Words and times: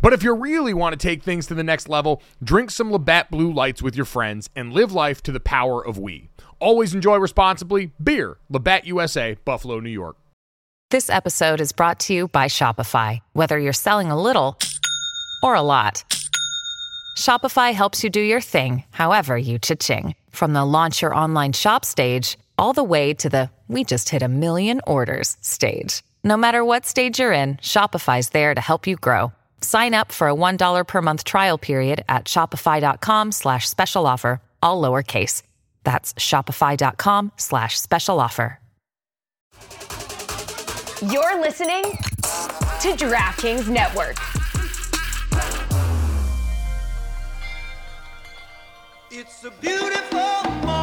But 0.00 0.12
if 0.12 0.22
you 0.22 0.34
really 0.34 0.74
want 0.74 0.92
to 0.92 0.96
take 0.96 1.22
things 1.22 1.46
to 1.48 1.54
the 1.54 1.64
next 1.64 1.88
level, 1.88 2.22
drink 2.42 2.70
some 2.70 2.90
Labatt 2.90 3.30
Blue 3.30 3.52
Lights 3.52 3.82
with 3.82 3.96
your 3.96 4.04
friends 4.04 4.48
and 4.56 4.72
live 4.72 4.92
life 4.92 5.22
to 5.24 5.32
the 5.32 5.40
power 5.40 5.84
of 5.84 5.98
we. 5.98 6.30
Always 6.58 6.94
enjoy 6.94 7.16
responsibly. 7.16 7.92
Beer, 8.02 8.38
Labatt 8.48 8.86
USA, 8.86 9.36
Buffalo, 9.44 9.80
New 9.80 9.90
York. 9.90 10.16
This 10.90 11.08
episode 11.08 11.60
is 11.60 11.72
brought 11.72 12.00
to 12.00 12.12
you 12.12 12.28
by 12.28 12.46
Shopify. 12.46 13.20
Whether 13.32 13.58
you're 13.58 13.72
selling 13.72 14.10
a 14.10 14.20
little 14.20 14.58
or 15.42 15.54
a 15.54 15.62
lot, 15.62 16.04
Shopify 17.16 17.72
helps 17.72 18.04
you 18.04 18.10
do 18.10 18.20
your 18.20 18.42
thing, 18.42 18.84
however 18.90 19.36
you 19.36 19.58
cha-ching. 19.58 20.14
From 20.30 20.52
the 20.52 20.64
launch 20.64 21.00
your 21.00 21.14
online 21.14 21.52
shop 21.52 21.84
stage, 21.84 22.38
all 22.58 22.74
the 22.74 22.84
way 22.84 23.14
to 23.14 23.28
the 23.28 23.50
we 23.68 23.84
just 23.84 24.10
hit 24.10 24.22
a 24.22 24.28
million 24.28 24.82
orders 24.86 25.38
stage. 25.40 26.02
No 26.24 26.36
matter 26.36 26.62
what 26.62 26.84
stage 26.84 27.18
you're 27.18 27.32
in, 27.32 27.56
Shopify's 27.56 28.28
there 28.28 28.54
to 28.54 28.60
help 28.60 28.86
you 28.86 28.96
grow. 28.96 29.32
Sign 29.62 29.94
up 29.94 30.12
for 30.12 30.28
a 30.28 30.34
$1 30.34 30.86
per 30.86 31.02
month 31.02 31.24
trial 31.24 31.58
period 31.58 32.04
at 32.08 32.24
shopify.com 32.26 33.32
slash 33.32 33.68
special 33.68 34.06
offer, 34.06 34.40
all 34.62 34.82
lowercase. 34.82 35.42
That's 35.84 36.14
shopify.com 36.14 37.32
slash 37.36 37.80
special 37.80 38.20
offer. 38.20 38.58
You're 41.10 41.40
listening 41.40 41.82
to 41.82 42.94
DraftKings 42.96 43.68
Network. 43.68 44.16
It's 49.10 49.44
a 49.44 49.50
beautiful 49.60 50.50
morning. 50.62 50.81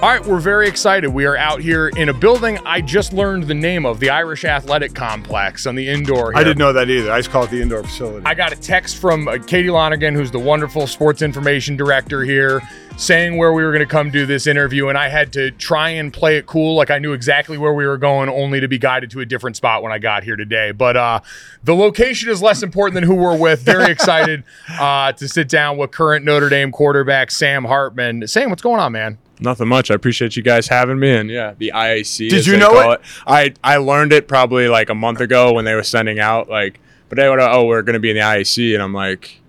All 0.00 0.08
right, 0.08 0.24
we're 0.24 0.38
very 0.38 0.68
excited. 0.68 1.08
We 1.08 1.24
are 1.24 1.36
out 1.36 1.60
here 1.60 1.88
in 1.88 2.08
a 2.08 2.14
building 2.14 2.56
I 2.64 2.80
just 2.80 3.12
learned 3.12 3.48
the 3.48 3.54
name 3.54 3.84
of, 3.84 3.98
the 3.98 4.10
Irish 4.10 4.44
Athletic 4.44 4.94
Complex 4.94 5.66
on 5.66 5.74
the 5.74 5.88
indoor. 5.88 6.30
I 6.36 6.44
didn't 6.44 6.58
know 6.58 6.72
that 6.72 6.88
either. 6.88 7.10
I 7.10 7.18
just 7.18 7.32
call 7.32 7.42
it 7.42 7.50
the 7.50 7.60
indoor 7.60 7.82
facility. 7.82 8.24
I 8.24 8.34
got 8.34 8.52
a 8.52 8.56
text 8.56 8.98
from 8.98 9.26
uh, 9.26 9.38
Katie 9.38 9.70
Lonergan, 9.70 10.14
who's 10.14 10.30
the 10.30 10.38
wonderful 10.38 10.86
sports 10.86 11.20
information 11.20 11.76
director 11.76 12.22
here, 12.22 12.62
saying 12.96 13.38
where 13.38 13.52
we 13.52 13.64
were 13.64 13.72
going 13.72 13.84
to 13.84 13.90
come 13.90 14.12
do 14.12 14.24
this 14.24 14.46
interview, 14.46 14.86
and 14.86 14.96
I 14.96 15.08
had 15.08 15.32
to 15.32 15.50
try 15.50 15.88
and 15.88 16.12
play 16.12 16.36
it 16.36 16.46
cool, 16.46 16.76
like 16.76 16.92
I 16.92 17.00
knew 17.00 17.12
exactly 17.12 17.58
where 17.58 17.74
we 17.74 17.84
were 17.84 17.98
going, 17.98 18.28
only 18.28 18.60
to 18.60 18.68
be 18.68 18.78
guided 18.78 19.10
to 19.10 19.20
a 19.20 19.26
different 19.26 19.56
spot 19.56 19.82
when 19.82 19.90
I 19.90 19.98
got 19.98 20.22
here 20.22 20.36
today. 20.36 20.70
But 20.70 20.96
uh, 20.96 21.20
the 21.64 21.74
location 21.74 22.30
is 22.30 22.40
less 22.40 22.62
important 22.62 22.94
than 22.94 23.02
who 23.02 23.16
we're 23.16 23.36
with. 23.36 23.62
Very 23.62 23.86
excited 23.90 24.44
uh, 24.78 25.10
to 25.10 25.26
sit 25.26 25.48
down 25.48 25.76
with 25.76 25.90
current 25.90 26.24
Notre 26.24 26.48
Dame 26.48 26.70
quarterback 26.70 27.32
Sam 27.32 27.64
Hartman. 27.64 28.28
Sam, 28.28 28.50
what's 28.50 28.62
going 28.62 28.78
on, 28.78 28.92
man? 28.92 29.18
Nothing 29.40 29.68
much. 29.68 29.90
I 29.90 29.94
appreciate 29.94 30.36
you 30.36 30.42
guys 30.42 30.68
having 30.68 30.98
me, 30.98 31.10
and 31.14 31.30
yeah, 31.30 31.54
the 31.56 31.72
IAC. 31.74 32.28
Did 32.30 32.46
you 32.46 32.56
know 32.56 32.70
call 32.70 32.92
it? 32.92 33.00
I 33.26 33.54
I 33.62 33.76
learned 33.76 34.12
it 34.12 34.28
probably 34.28 34.68
like 34.68 34.90
a 34.90 34.94
month 34.94 35.20
ago 35.20 35.52
when 35.52 35.64
they 35.64 35.74
were 35.74 35.82
sending 35.82 36.18
out 36.18 36.48
like, 36.48 36.80
but 37.08 37.16
they 37.16 37.28
were 37.28 37.40
oh 37.40 37.64
we're 37.66 37.82
gonna 37.82 38.00
be 38.00 38.10
in 38.10 38.16
the 38.16 38.22
IAC, 38.22 38.74
and 38.74 38.82
I'm 38.82 38.92
like, 38.92 39.40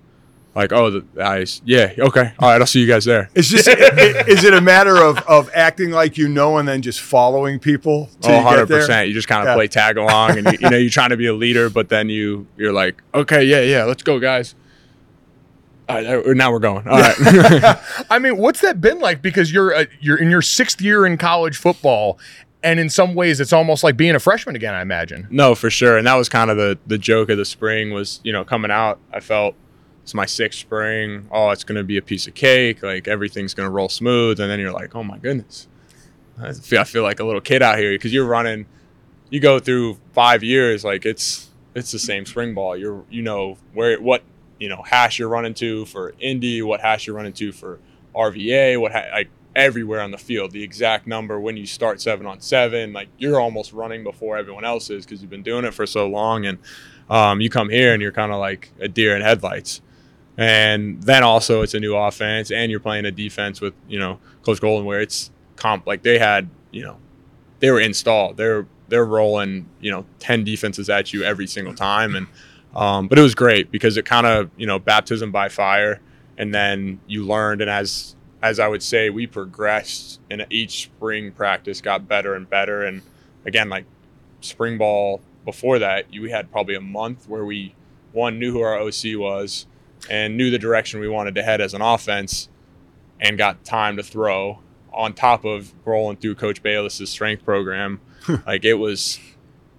like 0.56 0.72
oh 0.74 0.90
the, 0.92 1.00
the 1.14 1.22
IAC, 1.22 1.62
yeah 1.66 1.94
okay, 2.00 2.34
all 2.40 2.50
right, 2.50 2.60
I'll 2.62 2.68
see 2.68 2.82
you 2.82 2.88
guys 2.88 3.06
there. 3.06 3.30
Is 3.36 3.50
this 3.50 3.68
is 3.68 4.44
it 4.44 4.54
a 4.54 4.62
matter 4.62 4.98
of, 4.98 5.18
of 5.20 5.50
acting 5.54 5.92
like 5.92 6.18
you 6.18 6.28
know 6.28 6.58
and 6.58 6.68
then 6.68 6.82
just 6.82 7.02
following 7.02 7.60
people? 7.60 8.10
Oh, 8.24 8.30
you 8.30 8.36
100 8.36 8.68
percent. 8.68 9.08
You 9.08 9.14
just 9.14 9.28
kind 9.28 9.42
of 9.42 9.48
Yeah. 9.48 9.56
play 9.56 9.68
tag 9.68 9.98
along, 9.98 10.38
and 10.38 10.46
you, 10.52 10.58
you 10.60 10.70
know 10.70 10.78
you're 10.78 10.90
trying 10.90 11.10
to 11.12 11.18
be 11.18 11.28
a 11.28 11.34
leader, 11.34 11.70
but 11.70 11.90
then 11.90 12.10
you 12.10 12.48
you're 12.58 12.74
like, 12.74 13.02
okay, 13.14 13.44
yeah, 13.44 13.62
yeah, 13.62 13.84
let's 13.86 14.04
go, 14.04 14.20
guys. 14.20 14.56
Uh, 15.90 16.22
now 16.36 16.52
we're 16.52 16.60
going. 16.60 16.88
All 16.88 17.00
right. 17.00 17.16
I 18.10 18.20
mean, 18.20 18.38
what's 18.38 18.62
that 18.62 18.80
been 18.80 19.00
like? 19.00 19.22
Because 19.22 19.52
you're 19.52 19.74
uh, 19.74 19.86
you're 20.00 20.18
in 20.18 20.30
your 20.30 20.44
sixth 20.44 20.82
year 20.82 21.06
in 21.06 21.18
college 21.18 21.58
football, 21.58 22.20
and 22.62 22.80
in 22.80 22.90
some 22.90 23.16
ways, 23.16 23.40
it's 23.40 23.52
almost 23.52 23.84
like 23.84 23.98
being 23.98 24.16
a 24.16 24.20
freshman 24.20 24.56
again. 24.56 24.76
I 24.76 24.82
imagine. 24.82 25.28
No, 25.32 25.56
for 25.56 25.70
sure. 25.70 25.98
And 25.98 26.06
that 26.06 26.14
was 26.16 26.30
kind 26.30 26.52
of 26.52 26.58
the 26.58 26.78
the 26.86 27.00
joke 27.00 27.30
of 27.30 27.38
the 27.38 27.46
spring 27.46 27.92
was, 27.92 28.22
you 28.24 28.32
know, 28.32 28.46
coming 28.46 28.70
out, 28.70 29.00
I 29.12 29.20
felt 29.20 29.56
it's 30.04 30.14
my 30.14 30.28
sixth 30.28 30.60
spring. 30.60 31.28
Oh, 31.32 31.50
it's 31.50 31.64
gonna 31.64 31.84
be 31.84 31.98
a 31.98 32.02
piece 32.04 32.28
of 32.28 32.36
cake. 32.36 32.84
Like 32.84 33.08
everything's 33.08 33.56
gonna 33.56 33.72
roll 33.72 33.90
smooth. 33.90 34.40
And 34.40 34.50
then 34.52 34.60
you're 34.60 34.74
like, 34.74 34.96
oh 34.96 35.04
my 35.04 35.18
goodness, 35.18 35.68
I 36.40 36.54
feel, 36.54 36.82
I 36.82 36.84
feel 36.84 37.04
like 37.04 37.20
a 37.20 37.24
little 37.24 37.42
kid 37.42 37.64
out 37.64 37.80
here 37.80 37.92
because 37.92 38.14
you're 38.14 38.28
running. 38.28 38.68
You 39.32 39.40
go 39.40 39.60
through 39.60 39.98
five 40.14 40.44
years, 40.44 40.84
like 40.84 41.06
it's 41.06 41.50
it's 41.74 41.92
the 41.92 42.00
same 42.00 42.26
spring 42.26 42.54
ball. 42.54 42.78
You're 42.78 43.04
you 43.10 43.22
know 43.22 43.58
where 43.74 44.00
what 44.00 44.24
you 44.60 44.70
know 44.70 44.84
hash 44.84 45.20
you're 45.20 45.30
running 45.30 45.54
to 45.56 45.86
for 45.86 46.14
Indy, 46.20 46.62
what 46.62 46.82
hash 46.82 47.08
you're 47.08 47.16
running 47.16 47.34
to 47.34 47.52
for 47.52 47.80
RVA, 48.16 48.80
what 48.80 48.92
ha- 48.92 49.10
like 49.12 49.30
everywhere 49.56 50.02
on 50.02 50.12
the 50.12 50.18
field, 50.18 50.52
the 50.52 50.64
exact 50.64 51.08
number 51.08 51.40
when 51.40 51.58
you 51.58 51.66
start 51.66 52.02
seven 52.02 52.26
on 52.26 52.40
seven, 52.42 52.94
like 52.94 53.10
you're 53.18 53.40
almost 53.40 53.74
running 53.74 54.04
before 54.04 54.38
everyone 54.38 54.64
else 54.64 54.90
is 54.90 55.06
because 55.06 55.22
you've 55.22 55.30
been 55.30 55.44
doing 55.44 55.66
it 55.66 55.74
for 55.74 55.86
so 55.86 56.08
long, 56.08 56.46
and 56.46 56.58
um, 57.10 57.42
you 57.42 57.50
come 57.50 57.70
here 57.70 57.94
and 57.94 58.02
you're 58.02 58.12
kind 58.12 58.32
of 58.32 58.40
like 58.40 58.72
a 58.80 58.88
deer 58.88 59.16
in 59.16 59.22
headlights. 59.22 59.82
And 60.38 61.04
then 61.04 61.24
also 61.24 61.62
it's 61.64 61.74
a 61.74 61.80
new 61.80 61.96
offense, 61.96 62.52
and 62.52 62.72
you're 62.72 62.80
playing 62.80 63.06
a 63.06 63.12
defense 63.12 63.60
with 63.60 63.74
you 63.88 64.00
know 64.00 64.20
Coach 64.44 64.62
Golden, 64.62 64.86
where 64.86 65.02
it's 65.02 65.32
comp 65.56 65.86
like 65.86 66.04
they 66.04 66.18
had 66.18 66.50
you 66.72 66.84
know 66.84 66.98
they 67.60 67.72
were 67.72 67.80
installed, 67.82 68.38
they're 68.38 68.66
they're 68.88 69.06
rolling 69.06 69.68
you 69.82 69.92
know 69.92 70.06
ten 70.20 70.44
defenses 70.44 70.90
at 70.90 71.12
you 71.12 71.24
every 71.24 71.48
single 71.48 71.74
time, 71.74 72.16
and 72.16 72.28
um, 72.76 73.08
but 73.08 73.18
it 73.18 73.22
was 73.22 73.36
great 73.36 73.72
because 73.72 73.98
it 73.98 74.06
kind 74.06 74.28
of 74.28 74.50
you 74.58 74.68
know 74.68 74.80
baptism 74.80 75.32
by 75.32 75.50
fire, 75.50 76.00
and 76.38 76.54
then 76.54 77.00
you 77.08 77.26
learned, 77.26 77.62
and 77.62 77.70
as 77.70 78.16
as 78.42 78.60
I 78.60 78.68
would 78.68 78.84
say, 78.84 79.10
we 79.10 79.28
progressed, 79.28 80.20
and 80.30 80.46
each 80.50 80.84
spring 80.84 81.32
practice 81.32 81.82
got 81.82 82.08
better 82.08 82.36
and 82.36 82.50
better, 82.50 82.84
and 82.84 83.02
again 83.46 83.70
like 83.70 83.86
spring 84.42 84.78
ball 84.78 85.22
before 85.46 85.80
that, 85.80 86.14
you 86.14 86.30
had 86.30 86.52
probably 86.52 86.76
a 86.76 86.82
month 86.82 87.28
where 87.28 87.46
we 87.46 87.76
one 88.12 88.40
knew 88.40 88.52
who 88.52 88.62
our 88.62 88.80
OC 88.80 89.18
was 89.18 89.66
and 90.10 90.38
knew 90.38 90.50
the 90.50 90.58
direction 90.58 91.00
we 91.00 91.10
wanted 91.10 91.36
to 91.36 91.44
head 91.44 91.62
as 91.62 91.74
an 91.74 91.82
offense, 91.82 92.50
and 93.20 93.38
got 93.38 93.64
time 93.66 93.98
to 93.98 94.04
throw 94.04 94.60
on 94.94 95.14
top 95.14 95.46
of 95.46 95.74
rolling 95.86 96.18
through 96.18 96.36
Coach 96.36 96.64
Balis's 96.64 97.10
strength 97.10 97.44
program. 97.44 98.00
like 98.46 98.66
it 98.66 98.76
was, 98.76 99.20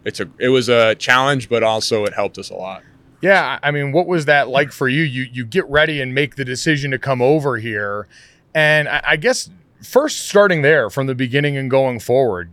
it's 0.05 0.21
a 0.21 0.29
it 0.39 0.49
was 0.49 0.69
a 0.69 0.95
challenge, 0.95 1.49
but 1.49 1.63
also 1.63 2.05
it 2.05 2.15
helped 2.15 2.39
us 2.39 2.51
a 2.51 2.55
lot. 2.55 2.83
Yeah, 3.23 3.59
I 3.63 3.71
mean, 3.71 3.93
what 3.93 4.07
was 4.07 4.25
that 4.25 4.49
like 4.49 4.73
for 4.73 4.89
you? 4.89 5.03
You 5.03 5.29
you 5.31 5.45
get 5.45 5.69
ready 5.69 6.01
and 6.01 6.15
make 6.15 6.37
the 6.37 6.45
decision 6.45 6.91
to 6.93 6.99
come 6.99 7.21
over 7.21 7.59
here, 7.59 8.07
and 8.55 8.89
I, 8.89 9.03
I 9.09 9.17
guess 9.17 9.51
first 9.83 10.29
starting 10.29 10.63
there 10.63 10.91
from 10.91 11.07
the 11.07 11.15
beginning 11.15 11.57
and 11.57 11.71
going 11.71 12.01
forward. 12.01 12.51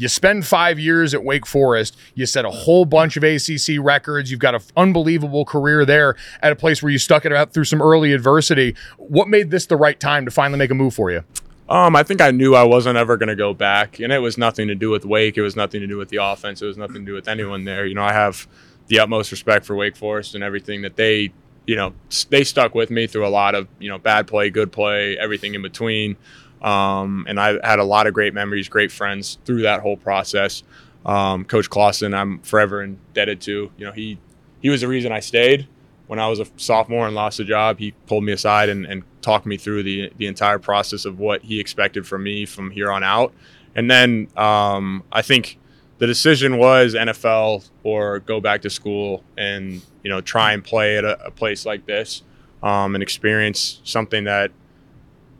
You 0.00 0.06
spend 0.06 0.46
five 0.46 0.78
years 0.78 1.12
at 1.12 1.24
Wake 1.24 1.44
Forest. 1.44 1.96
You 2.14 2.24
set 2.24 2.44
a 2.44 2.50
whole 2.50 2.84
bunch 2.84 3.16
of 3.16 3.24
ACC 3.24 3.80
records. 3.80 4.30
You've 4.30 4.38
got 4.38 4.54
an 4.54 4.60
unbelievable 4.76 5.44
career 5.44 5.84
there 5.84 6.14
at 6.40 6.52
a 6.52 6.56
place 6.56 6.80
where 6.80 6.92
you 6.92 6.98
stuck 6.98 7.26
it 7.26 7.32
out 7.32 7.52
through 7.52 7.64
some 7.64 7.82
early 7.82 8.12
adversity. 8.12 8.76
What 8.96 9.26
made 9.26 9.50
this 9.50 9.66
the 9.66 9.76
right 9.76 9.98
time 9.98 10.24
to 10.24 10.30
finally 10.30 10.56
make 10.56 10.70
a 10.70 10.74
move 10.74 10.94
for 10.94 11.10
you? 11.10 11.24
Um, 11.68 11.94
I 11.96 12.02
think 12.02 12.20
I 12.20 12.30
knew 12.30 12.54
I 12.54 12.62
wasn't 12.62 12.96
ever 12.96 13.16
going 13.16 13.28
to 13.28 13.36
go 13.36 13.52
back, 13.52 14.00
and 14.00 14.12
it 14.12 14.20
was 14.20 14.38
nothing 14.38 14.68
to 14.68 14.74
do 14.74 14.88
with 14.88 15.04
Wake. 15.04 15.36
It 15.36 15.42
was 15.42 15.54
nothing 15.54 15.80
to 15.80 15.86
do 15.86 15.98
with 15.98 16.08
the 16.08 16.16
offense. 16.16 16.62
It 16.62 16.66
was 16.66 16.78
nothing 16.78 16.96
to 16.96 17.04
do 17.04 17.12
with 17.12 17.28
anyone 17.28 17.64
there. 17.64 17.84
You 17.84 17.94
know, 17.94 18.02
I 18.02 18.12
have 18.12 18.48
the 18.86 19.00
utmost 19.00 19.30
respect 19.30 19.66
for 19.66 19.76
Wake 19.76 19.94
Forest 19.94 20.34
and 20.34 20.42
everything 20.42 20.80
that 20.82 20.96
they, 20.96 21.30
you 21.66 21.76
know, 21.76 21.92
they 22.30 22.42
stuck 22.42 22.74
with 22.74 22.90
me 22.90 23.06
through 23.06 23.26
a 23.26 23.28
lot 23.28 23.54
of 23.54 23.68
you 23.78 23.90
know 23.90 23.98
bad 23.98 24.26
play, 24.26 24.48
good 24.48 24.72
play, 24.72 25.18
everything 25.18 25.54
in 25.54 25.60
between. 25.60 26.16
Um, 26.62 27.26
and 27.28 27.38
I 27.38 27.58
had 27.66 27.78
a 27.78 27.84
lot 27.84 28.06
of 28.06 28.14
great 28.14 28.32
memories, 28.32 28.68
great 28.68 28.90
friends 28.90 29.38
through 29.44 29.62
that 29.62 29.80
whole 29.80 29.96
process. 29.98 30.62
Um, 31.04 31.44
Coach 31.44 31.68
Clawson, 31.68 32.14
I'm 32.14 32.40
forever 32.40 32.82
indebted 32.82 33.42
to. 33.42 33.70
You 33.76 33.86
know, 33.86 33.92
he 33.92 34.18
he 34.60 34.70
was 34.70 34.80
the 34.80 34.88
reason 34.88 35.12
I 35.12 35.20
stayed 35.20 35.68
when 36.08 36.18
I 36.18 36.26
was 36.26 36.40
a 36.40 36.46
sophomore 36.56 37.06
and 37.06 37.14
lost 37.14 37.38
a 37.38 37.44
job, 37.44 37.78
he 37.78 37.92
pulled 38.06 38.24
me 38.24 38.32
aside 38.32 38.70
and, 38.70 38.84
and 38.86 39.04
talked 39.28 39.44
me 39.44 39.58
through 39.58 39.82
the 39.82 40.10
the 40.16 40.26
entire 40.26 40.58
process 40.58 41.04
of 41.04 41.18
what 41.18 41.42
he 41.42 41.60
expected 41.60 42.06
from 42.06 42.22
me 42.22 42.46
from 42.46 42.70
here 42.70 42.90
on 42.90 43.04
out. 43.04 43.34
And 43.74 43.90
then 43.90 44.28
um, 44.38 45.04
I 45.12 45.20
think 45.20 45.58
the 45.98 46.06
decision 46.06 46.56
was 46.56 46.94
NFL 46.94 47.68
or 47.82 48.20
go 48.20 48.40
back 48.40 48.62
to 48.62 48.70
school 48.70 49.22
and 49.36 49.82
you 50.02 50.10
know 50.10 50.22
try 50.22 50.52
and 50.54 50.64
play 50.64 50.96
at 50.96 51.04
a, 51.04 51.26
a 51.26 51.30
place 51.30 51.66
like 51.66 51.84
this 51.84 52.22
um, 52.62 52.94
and 52.94 53.02
experience 53.02 53.82
something 53.84 54.24
that 54.24 54.50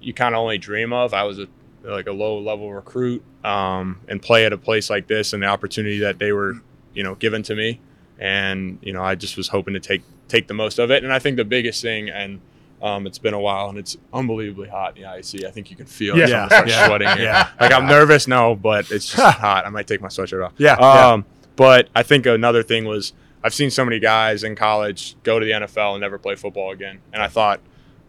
you 0.03 0.13
kind 0.13 0.35
of 0.35 0.41
only 0.41 0.59
dream 0.59 0.93
of. 0.93 1.15
I 1.15 1.23
was 1.23 1.39
a 1.39 1.49
like 1.83 2.09
a 2.09 2.13
low 2.13 2.39
level 2.39 2.71
recruit 2.71 3.23
um, 3.43 4.01
and 4.07 4.21
play 4.21 4.45
at 4.45 4.53
a 4.53 4.59
place 4.59 4.91
like 4.91 5.07
this 5.07 5.33
and 5.33 5.43
the 5.43 5.47
opportunity 5.47 6.01
that 6.01 6.19
they 6.19 6.33
were 6.33 6.61
you 6.93 7.03
know 7.03 7.15
given 7.15 7.43
to 7.45 7.55
me 7.55 7.81
and 8.19 8.79
you 8.83 8.93
know 8.93 9.03
I 9.03 9.15
just 9.15 9.39
was 9.39 9.49
hoping 9.49 9.73
to 9.73 9.81
take 9.81 10.03
take 10.29 10.47
the 10.47 10.55
most 10.55 10.79
of 10.79 10.91
it. 10.91 11.03
And 11.05 11.11
I 11.11 11.19
think 11.19 11.39
the 11.39 11.45
biggest 11.47 11.81
thing, 11.81 12.11
and 12.11 12.41
um, 12.83 13.07
it's 13.07 13.19
been 13.19 13.35
a 13.35 13.41
while, 13.41 13.69
and 13.69 13.79
it's 13.79 13.97
unbelievably 14.13 14.69
hot 14.69 14.97
in 14.97 15.03
the 15.03 15.09
IC. 15.19 15.45
I 15.45 15.51
think 15.51 15.71
you 15.71 15.77
can 15.77 15.87
feel 15.87 16.17
it. 16.19 16.29
Yeah. 16.29 16.47
Start 16.47 16.69
Yeah. 16.69 16.87
sweating. 16.87 17.09
Yeah. 17.19 17.49
Like 17.61 17.73
I'm 17.73 17.87
nervous, 17.87 18.27
no, 18.29 18.55
but 18.55 18.91
it's 18.91 19.15
just 19.15 19.17
hot. 19.39 19.67
I 19.67 19.71
might 19.71 19.87
take 19.87 20.01
my 20.01 20.09
sweatshirt 20.09 20.45
off. 20.45 20.53
Yeah, 20.59 20.77
yeah. 20.79 21.09
Um, 21.13 21.25
but 21.57 21.89
I 21.95 22.03
think 22.03 22.27
another 22.27 22.63
thing 22.63 22.85
was 22.85 23.13
I've 23.43 23.55
seen 23.55 23.71
so 23.71 23.85
many 23.85 23.99
guys 23.99 24.45
in 24.45 24.55
college 24.57 25.17
go 25.23 25.39
to 25.39 25.45
the 25.45 25.53
NFL 25.53 25.93
and 25.95 26.01
never 26.01 26.19
play 26.19 26.35
football 26.37 26.71
again, 26.73 27.01
and 27.13 27.23
I 27.23 27.29
thought 27.29 27.61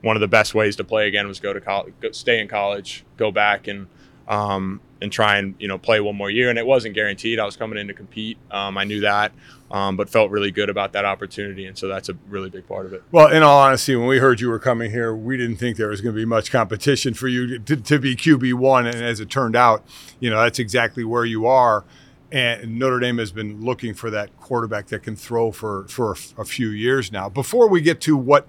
one 0.02 0.16
of 0.16 0.22
the 0.22 0.28
best 0.28 0.54
ways 0.56 0.76
to 0.78 0.84
play 0.84 1.08
again 1.08 1.28
was 1.28 1.40
go 1.40 1.52
to 1.52 1.60
college, 1.60 1.94
go, 2.00 2.12
stay 2.12 2.40
in 2.40 2.48
college, 2.48 3.04
go 3.18 3.32
back 3.32 3.68
and 3.68 3.88
um, 4.28 4.80
and 5.02 5.12
try 5.12 5.38
and 5.38 5.56
you 5.60 5.68
know 5.68 5.78
play 5.78 6.00
one 6.00 6.16
more 6.16 6.30
year. 6.30 6.50
And 6.50 6.60
it 6.60 6.66
wasn't 6.66 6.96
guaranteed. 6.96 7.40
I 7.40 7.46
was 7.46 7.56
coming 7.56 7.78
in 7.78 7.88
to 7.88 7.94
compete. 7.94 8.38
Um, 8.52 8.78
I 8.78 8.84
knew 8.84 9.02
that, 9.02 9.32
um, 9.72 9.96
but 9.98 10.10
felt 10.10 10.32
really 10.32 10.52
good 10.52 10.70
about 10.70 10.94
that 10.94 11.06
opportunity, 11.06 11.66
and 11.66 11.78
so 11.78 11.88
that's 11.88 12.10
a 12.10 12.18
really 12.28 12.50
big 12.50 12.68
part 12.68 12.86
of 12.86 12.94
it. 12.94 13.04
Well, 13.12 13.28
in 13.28 13.44
all 13.44 13.60
honesty, 13.60 13.96
when 13.96 14.08
we 14.08 14.20
heard 14.20 14.40
you 14.40 14.50
were 14.50 14.60
coming 14.60 14.92
here, 14.92 15.16
we 15.16 15.38
didn't 15.38 15.58
think 15.58 15.78
there 15.78 15.90
was 15.90 16.02
going 16.02 16.16
to 16.16 16.20
be 16.20 16.26
much 16.26 16.52
competition 16.52 17.14
for 17.14 17.28
you 17.28 17.60
to, 17.60 17.76
to 17.76 18.00
be 18.00 18.16
QB 18.16 18.54
one, 18.56 18.86
and 18.86 18.98
as 18.98 19.20
it 19.20 19.30
turned 19.30 19.56
out, 19.56 19.84
you 20.20 20.30
know 20.30 20.42
that's 20.42 20.60
exactly 20.60 21.04
where 21.04 21.26
you 21.26 21.46
are. 21.46 21.86
And 22.32 22.78
Notre 22.78 23.00
Dame 23.00 23.18
has 23.18 23.32
been 23.32 23.62
looking 23.62 23.96
for 23.96 24.12
that 24.12 24.38
quarterback 24.40 24.88
that 24.88 25.02
can 25.02 25.16
throw 25.16 25.52
for 25.52 25.88
for 25.88 26.16
a, 26.38 26.46
few 26.46 26.70
years 26.70 27.12
now. 27.12 27.28
Before 27.28 27.68
we 27.68 27.82
get 27.82 28.02
to 28.02 28.16
what 28.16 28.48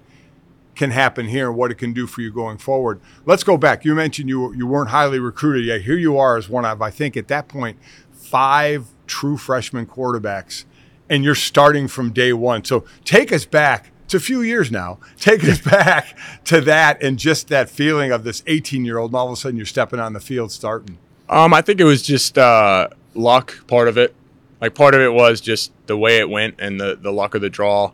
can 0.81 0.89
happen 0.89 1.27
here 1.27 1.47
and 1.47 1.55
what 1.55 1.69
it 1.69 1.75
can 1.75 1.93
do 1.93 2.07
for 2.07 2.21
you 2.21 2.31
going 2.31 2.57
forward, 2.57 2.99
let's 3.23 3.43
go 3.43 3.55
back. 3.55 3.85
You 3.85 3.93
mentioned 3.93 4.27
you 4.29 4.51
you 4.55 4.65
weren't 4.65 4.89
highly 4.89 5.19
recruited 5.19 5.63
yet. 5.63 5.81
Here 5.81 5.95
you 5.95 6.17
are 6.17 6.37
as 6.37 6.49
one 6.49 6.65
of 6.65 6.81
I 6.81 6.89
think 6.89 7.15
at 7.15 7.27
that 7.27 7.47
point 7.47 7.77
five 8.11 8.87
true 9.05 9.37
freshman 9.37 9.85
quarterbacks 9.85 10.65
and 11.07 11.23
you're 11.23 11.35
starting 11.35 11.87
from 11.87 12.11
day 12.11 12.33
one. 12.33 12.63
So 12.63 12.83
take 13.05 13.31
us 13.31 13.45
back. 13.45 13.91
It's 14.05 14.15
a 14.15 14.19
few 14.19 14.41
years 14.41 14.71
now. 14.71 14.97
Take 15.17 15.43
us 15.43 15.61
back 15.77 16.17
to 16.45 16.61
that 16.61 17.03
and 17.03 17.19
just 17.19 17.49
that 17.49 17.69
feeling 17.69 18.11
of 18.11 18.23
this 18.23 18.41
18 18.47 18.83
year 18.83 18.97
old, 18.97 19.11
and 19.11 19.17
all 19.17 19.27
of 19.27 19.33
a 19.33 19.35
sudden 19.35 19.57
you're 19.57 19.67
stepping 19.67 19.99
on 19.99 20.13
the 20.13 20.19
field 20.19 20.51
starting. 20.51 20.97
Um, 21.29 21.53
I 21.53 21.61
think 21.61 21.79
it 21.79 21.83
was 21.83 22.01
just 22.01 22.39
uh, 22.39 22.87
luck, 23.13 23.67
part 23.67 23.87
of 23.87 23.99
it. 23.99 24.15
Like 24.59 24.73
part 24.73 24.95
of 24.95 25.01
it 25.01 25.13
was 25.13 25.41
just 25.41 25.71
the 25.85 25.95
way 25.95 26.17
it 26.17 26.27
went 26.27 26.55
and 26.57 26.81
the 26.81 26.97
the 26.99 27.11
luck 27.11 27.35
of 27.35 27.41
the 27.41 27.51
draw. 27.51 27.85
Uh, 27.85 27.91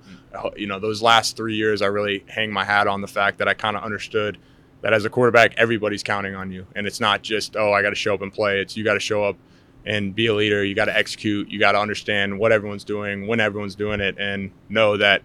You 0.56 0.68
know, 0.68 0.80
those 0.80 1.01
last 1.01 1.38
three 1.38 1.56
years, 1.56 1.81
I 1.81 1.88
really 1.88 2.24
hang 2.28 2.51
my 2.51 2.63
hat 2.63 2.88
on 2.88 3.01
the 3.01 3.07
fact 3.07 3.39
that 3.39 3.48
I 3.48 3.54
kind 3.54 3.78
of 3.78 3.84
understood 3.84 4.38
that 4.81 4.94
as 4.94 5.06
a 5.06 5.10
quarterback, 5.10 5.54
everybody's 5.57 6.04
counting 6.04 6.36
on 6.36 6.51
you, 6.51 6.68
and 6.75 6.86
it's 6.88 7.00
not 7.00 7.22
just 7.22 7.56
oh, 7.56 7.74
I 7.74 7.81
got 7.81 7.89
to 7.89 7.95
show 7.95 8.13
up 8.13 8.22
and 8.22 8.31
play. 8.31 8.60
It's 8.60 8.78
you 8.78 8.84
got 8.84 8.94
to 8.94 9.00
show 9.00 9.24
up 9.24 9.38
and 9.86 10.13
be 10.13 10.28
a 10.28 10.34
leader. 10.34 10.63
You 10.63 10.75
got 10.75 10.86
to 10.86 10.98
execute. 10.98 11.50
You 11.50 11.60
got 11.60 11.72
to 11.72 11.80
understand 11.80 12.38
what 12.38 12.51
everyone's 12.51 12.84
doing, 12.84 13.25
when 13.28 13.39
everyone's 13.39 13.75
doing 13.75 14.01
it, 14.01 14.18
and 14.19 14.51
know 14.69 14.98
that 14.98 15.24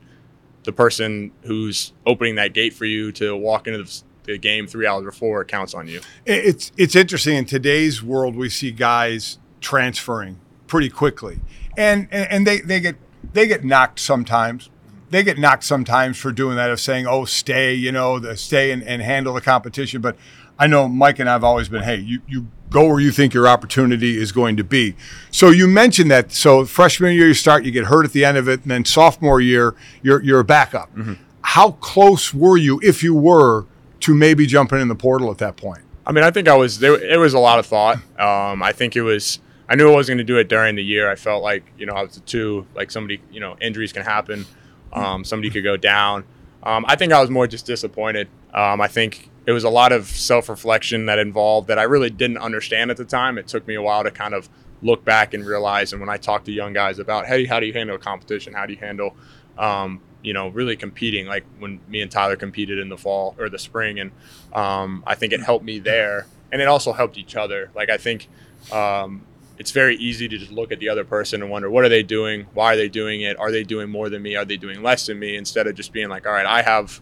the 0.65 0.73
person 0.73 1.33
who's 1.43 1.93
opening 2.07 2.37
that 2.37 2.55
gate 2.55 2.73
for 2.73 2.85
you 2.85 3.11
to 3.13 3.37
walk 3.37 3.67
into 3.67 3.83
the, 3.83 4.03
the 4.25 4.39
game 4.39 4.67
three 4.67 4.87
hours 4.87 5.05
before 5.05 5.45
counts 5.45 5.75
on 5.75 5.89
you. 5.89 6.01
It's 6.25 6.73
it's 6.77 6.95
interesting 6.95 7.37
in 7.37 7.45
today's 7.45 8.03
world 8.03 8.37
we 8.37 8.49
see 8.49 8.71
guys 8.71 9.39
transferring 9.61 10.41
pretty 10.67 10.89
quickly, 10.89 11.41
and 11.77 12.09
and, 12.11 12.31
and 12.31 12.47
they, 12.47 12.61
they 12.61 12.81
get 12.81 12.97
they 13.33 13.47
get 13.47 13.65
knocked 13.65 13.99
sometimes. 13.99 14.71
They 15.13 15.23
get 15.23 15.39
knocked 15.39 15.65
sometimes 15.65 16.17
for 16.17 16.33
doing 16.33 16.57
that 16.57 16.71
of 16.71 16.81
saying, 16.81 17.07
"Oh, 17.07 17.27
stay," 17.27 17.75
you 17.75 17.93
know, 17.93 18.19
the 18.19 18.35
stay 18.35 18.71
and, 18.71 18.83
and 18.83 19.03
handle 19.03 19.35
the 19.35 19.43
competition. 19.43 20.01
But 20.01 20.17
I 20.59 20.67
know 20.67 20.89
Mike 20.89 21.19
and 21.19 21.29
I've 21.29 21.45
always 21.45 21.69
been, 21.69 21.83
"Hey, 21.83 21.97
you 21.97 22.23
you 22.27 22.47
go 22.71 22.89
where 22.89 22.99
you 22.99 23.11
think 23.13 23.35
your 23.35 23.47
opportunity 23.47 24.17
is 24.17 24.33
going 24.33 24.57
to 24.57 24.65
be." 24.65 24.97
So 25.31 25.51
you 25.51 25.69
mentioned 25.69 26.11
that. 26.11 26.33
So 26.33 26.65
freshman 26.65 27.15
year 27.15 27.29
you 27.29 27.35
start, 27.35 27.65
you 27.65 27.71
get 27.71 27.85
hurt 27.85 28.07
at 28.07 28.13
the 28.13 28.25
end 28.25 28.39
of 28.39 28.49
it, 28.49 28.63
and 28.63 28.71
then 28.71 28.87
sophomore 28.87 29.39
year 29.39 29.75
you're 30.03 30.23
you're 30.23 30.41
a 30.41 30.45
backup. 30.45 30.91
How 31.43 31.73
close 31.73 32.33
were 32.33 32.57
you, 32.57 32.81
if 32.83 33.03
you 33.03 33.15
were, 33.15 33.67
to 34.01 34.15
maybe 34.15 34.47
jumping 34.47 34.81
in 34.81 34.89
the 34.89 34.95
portal 34.95 35.31
at 35.31 35.39
that 35.39 35.57
point? 35.57 35.83
I 36.07 36.13
mean, 36.13 36.25
I 36.25 36.31
think 36.31 36.49
I 36.49 36.57
was 36.57 36.79
there. 36.79 36.95
It 36.95 37.19
was 37.19 37.35
a 37.35 37.39
lot 37.39 37.59
of 37.59 37.67
thought. 37.67 37.97
Um, 38.19 38.63
I 38.63 38.73
think 38.73 38.97
it 38.97 39.03
was. 39.03 39.41
I 39.69 39.75
knew 39.75 39.91
I 39.91 39.95
wasn't 39.95 40.17
going 40.17 40.27
to 40.27 40.33
do 40.33 40.39
it 40.39 40.49
during 40.49 40.75
the 40.75 40.83
year. 40.83 41.11
I 41.11 41.17
felt 41.17 41.43
like 41.43 41.65
you 41.77 41.85
know 41.85 41.93
I 41.93 42.03
was 42.03 42.17
a 42.17 42.21
two. 42.21 42.67
Like 42.75 42.91
somebody, 42.91 43.21
you 43.31 43.41
know, 43.41 43.57
injuries 43.61 43.93
can 43.93 44.03
happen. 44.03 44.47
Um, 44.93 45.25
somebody 45.25 45.51
could 45.51 45.65
go 45.65 45.77
down. 45.77 46.25
Um, 46.63 46.85
I 46.87 46.97
think 46.97 47.13
I 47.13 47.21
was 47.21 47.31
more 47.31 47.47
just 47.47 47.67
disappointed. 47.67 48.29
Um, 48.55 48.81
I 48.81 48.89
think 48.89 49.31
it 49.47 49.53
was 49.53 49.65
a 49.65 49.71
lot 49.71 49.93
of 49.93 50.07
self 50.07 50.49
reflection 50.49 51.07
that 51.07 51.19
involved 51.19 51.69
that 51.69 51.79
I 51.79 51.85
really 51.85 52.11
didn't 52.11 52.39
understand 52.39 52.91
at 52.91 52.97
the 52.97 53.05
time. 53.05 53.39
It 53.39 53.49
took 53.49 53.67
me 53.67 53.75
a 53.75 53.83
while 53.83 54.05
to 54.05 54.11
kind 54.11 54.35
of 54.35 54.49
look 54.83 55.05
back 55.05 55.35
and 55.35 55.45
realize. 55.47 55.93
And 55.93 56.01
when 56.01 56.11
I 56.11 56.17
talk 56.17 56.45
to 56.45 56.53
young 56.53 56.73
guys 56.73 56.99
about, 56.99 57.27
hey, 57.27 57.47
how 57.47 57.61
do 57.61 57.67
you 57.67 57.73
handle 57.73 57.99
competition? 57.99 58.53
How 58.53 58.67
do 58.67 58.73
you 58.73 58.79
handle 58.79 59.17
um, 59.59 60.01
you 60.23 60.33
know, 60.33 60.49
really 60.49 60.77
competing. 60.77 61.27
Like 61.27 61.45
when 61.59 61.81
me 61.89 62.01
and 62.01 62.11
Tyler 62.11 62.37
competed 62.37 62.79
in 62.79 62.89
the 62.89 62.97
fall 62.97 63.35
or 63.39 63.49
the 63.49 63.59
spring, 63.59 63.99
and 64.01 64.13
um, 64.53 65.03
I 65.07 65.15
think 65.15 65.33
it 65.33 65.43
helped 65.43 65.65
me 65.65 65.79
there, 65.79 66.27
and 66.51 66.63
it 66.63 66.69
also 66.69 66.93
helped 66.93 67.19
each 67.19 67.37
other. 67.37 67.71
Like 67.75 67.91
I 67.91 67.97
think 67.97 68.29
um, 68.71 69.27
it's 69.63 69.71
very 69.71 69.95
easy 69.99 70.27
to 70.27 70.37
just 70.37 70.51
look 70.51 70.73
at 70.73 70.81
the 70.81 70.89
other 70.89 71.05
person 71.05 71.41
and 71.41 71.49
wonder 71.49 71.71
what 71.71 71.85
are 71.85 71.89
they 71.89 72.03
doing, 72.03 72.49
why 72.53 72.73
are 72.73 72.77
they 72.77 72.89
doing 72.89 73.21
it, 73.21 73.39
are 73.39 73.53
they 73.53 73.63
doing 73.63 73.89
more 73.89 74.09
than 74.09 74.21
me, 74.21 74.35
are 74.35 74.45
they 74.45 74.57
doing 74.57 74.83
less 74.83 75.07
than 75.07 75.21
me, 75.21 75.37
instead 75.37 75.69
of 75.69 75.77
just 75.77 75.93
being 75.93 76.09
like, 76.09 76.27
all 76.27 76.33
right, 76.33 76.45
I 76.45 76.63
have 76.63 77.01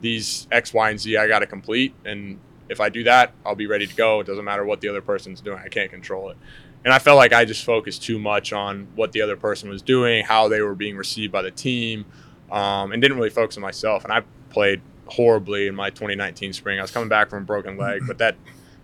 these 0.00 0.48
X, 0.50 0.72
Y, 0.72 0.88
and 0.88 0.98
Z 0.98 1.18
I 1.18 1.28
got 1.28 1.40
to 1.40 1.46
complete, 1.46 1.94
and 2.06 2.40
if 2.70 2.80
I 2.80 2.88
do 2.88 3.04
that, 3.04 3.34
I'll 3.44 3.54
be 3.54 3.66
ready 3.66 3.86
to 3.86 3.94
go. 3.94 4.20
It 4.20 4.26
doesn't 4.26 4.46
matter 4.46 4.64
what 4.64 4.80
the 4.80 4.88
other 4.88 5.02
person's 5.02 5.42
doing; 5.42 5.58
I 5.62 5.68
can't 5.68 5.90
control 5.90 6.30
it. 6.30 6.38
And 6.82 6.94
I 6.94 6.98
felt 6.98 7.18
like 7.18 7.34
I 7.34 7.44
just 7.44 7.62
focused 7.62 8.02
too 8.02 8.18
much 8.18 8.54
on 8.54 8.88
what 8.94 9.12
the 9.12 9.20
other 9.20 9.36
person 9.36 9.68
was 9.68 9.82
doing, 9.82 10.24
how 10.24 10.48
they 10.48 10.62
were 10.62 10.74
being 10.74 10.96
received 10.96 11.30
by 11.30 11.42
the 11.42 11.50
team, 11.50 12.06
um, 12.50 12.92
and 12.92 13.02
didn't 13.02 13.18
really 13.18 13.28
focus 13.28 13.58
on 13.58 13.62
myself. 13.62 14.04
And 14.04 14.14
I 14.14 14.22
played 14.48 14.80
horribly 15.08 15.66
in 15.66 15.74
my 15.74 15.90
2019 15.90 16.54
spring. 16.54 16.78
I 16.78 16.82
was 16.82 16.90
coming 16.90 17.10
back 17.10 17.28
from 17.28 17.42
a 17.42 17.46
broken 17.46 17.76
leg, 17.76 18.02
but 18.06 18.16
that 18.16 18.36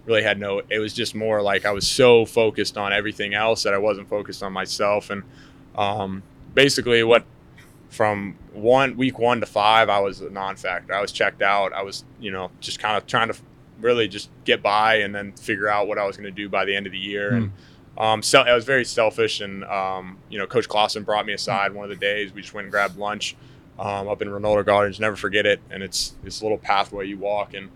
really 0.07 0.23
had 0.23 0.39
no. 0.39 0.63
It 0.69 0.79
was 0.79 0.93
just 0.93 1.15
more 1.15 1.43
like 1.43 1.65
I 1.65 1.73
was 1.73 1.87
so 1.87 2.25
focused 2.25 2.77
on 2.77 2.93
everything 2.93 3.35
else 3.35 3.63
that 3.63 3.75
I 3.75 3.79
wasn't 3.79 4.09
focused 4.09 4.43
on 4.43 4.53
myself. 4.53 5.11
And 5.11 5.23
um, 5.77 6.23
basically, 6.55 7.03
what 7.03 7.25
from 7.89 8.37
one 8.53 8.97
week 8.97 9.19
one 9.19 9.41
to 9.41 9.47
five, 9.47 9.89
I 9.89 10.01
was 10.01 10.21
a 10.21 10.31
non-factor. 10.31 10.93
I 10.93 11.01
was 11.01 11.13
checked 11.13 11.43
out. 11.43 11.73
I 11.73 11.83
was, 11.83 12.05
you 12.21 12.31
know, 12.31 12.51
just 12.61 12.79
kind 12.79 12.97
of 12.97 13.07
trying 13.07 13.29
to 13.29 13.37
really 13.81 14.09
just 14.09 14.31
get 14.45 14.63
by 14.63 14.97
and 14.97 15.15
then 15.15 15.33
figure 15.33 15.69
out 15.69 15.89
what 15.89 15.99
I 15.99 16.07
was 16.07 16.17
going 16.17 16.33
to 16.33 16.43
do 16.43 16.49
by 16.49 16.65
the 16.65 16.75
end 16.75 16.87
of 16.87 16.93
the 16.93 16.99
year. 16.99 17.33
And 17.35 17.53
um, 17.99 18.23
so 18.23 18.41
I 18.41 18.55
was 18.55 18.65
very 18.65 18.85
selfish. 18.85 19.41
And 19.41 19.65
um, 19.65 20.19
you 20.29 20.39
know, 20.39 20.47
Coach 20.47 20.69
Clawson 20.69 21.05
brought 21.05 21.27
me 21.27 21.33
aside 21.33 21.73
one 21.73 21.85
of 21.85 21.91
the 21.91 21.97
days. 21.97 22.33
We 22.33 22.43
just 22.43 22.53
went 22.53 22.67
and 22.67 22.73
grabbed 22.73 22.99
lunch 22.99 23.37
um, 23.79 24.09
up 24.09 24.21
in 24.23 24.29
Reynolda 24.29 24.65
Gardens. 24.67 25.01
Never 25.01 25.17
forget 25.17 25.47
it. 25.47 25.61
And 25.71 25.83
it's 25.83 26.15
this 26.23 26.43
little 26.43 26.59
pathway 26.59 27.07
you 27.07 27.17
walk 27.19 27.55
and. 27.55 27.71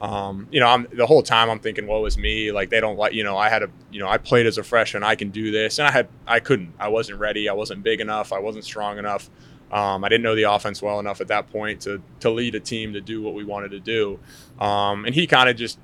Um, 0.00 0.48
you 0.50 0.60
know, 0.60 0.66
I'm 0.66 0.86
the 0.92 1.06
whole 1.06 1.22
time 1.22 1.48
I'm 1.48 1.60
thinking, 1.60 1.86
"What 1.86 2.02
was 2.02 2.18
me?" 2.18 2.52
Like 2.52 2.68
they 2.68 2.80
don't 2.80 2.98
like, 2.98 3.14
you 3.14 3.24
know, 3.24 3.38
I 3.38 3.48
had 3.48 3.62
a, 3.62 3.70
you 3.90 4.00
know, 4.00 4.08
I 4.08 4.18
played 4.18 4.46
as 4.46 4.58
a 4.58 4.62
freshman, 4.62 5.02
I 5.02 5.14
can 5.14 5.30
do 5.30 5.50
this, 5.50 5.78
and 5.78 5.88
I 5.88 5.90
had, 5.90 6.08
I 6.26 6.40
couldn't, 6.40 6.74
I 6.78 6.88
wasn't 6.88 7.20
ready, 7.20 7.48
I 7.48 7.52
wasn't 7.52 7.82
big 7.82 8.00
enough, 8.00 8.32
I 8.32 8.38
wasn't 8.38 8.64
strong 8.64 8.98
enough, 8.98 9.30
um, 9.72 10.04
I 10.04 10.08
didn't 10.08 10.24
know 10.24 10.34
the 10.34 10.42
offense 10.42 10.82
well 10.82 10.98
enough 10.98 11.20
at 11.20 11.28
that 11.28 11.50
point 11.50 11.80
to 11.82 12.02
to 12.20 12.30
lead 12.30 12.54
a 12.54 12.60
team 12.60 12.92
to 12.92 13.00
do 13.00 13.22
what 13.22 13.34
we 13.34 13.44
wanted 13.44 13.70
to 13.70 13.80
do, 13.80 14.18
um, 14.60 15.04
and 15.04 15.14
he 15.14 15.26
kind 15.26 15.48
of 15.48 15.56
just 15.56 15.78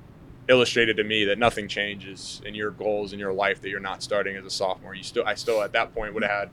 illustrated 0.48 0.96
to 0.96 1.04
me 1.04 1.24
that 1.26 1.38
nothing 1.38 1.68
changes 1.68 2.42
in 2.44 2.54
your 2.54 2.72
goals 2.72 3.12
in 3.12 3.18
your 3.18 3.32
life 3.32 3.60
that 3.62 3.68
you're 3.68 3.78
not 3.78 4.02
starting 4.02 4.36
as 4.36 4.44
a 4.44 4.50
sophomore. 4.50 4.94
You 4.94 5.04
still, 5.04 5.24
I 5.24 5.34
still 5.36 5.62
at 5.62 5.72
that 5.72 5.94
point 5.94 6.12
would 6.14 6.24
have 6.24 6.32
had, 6.32 6.50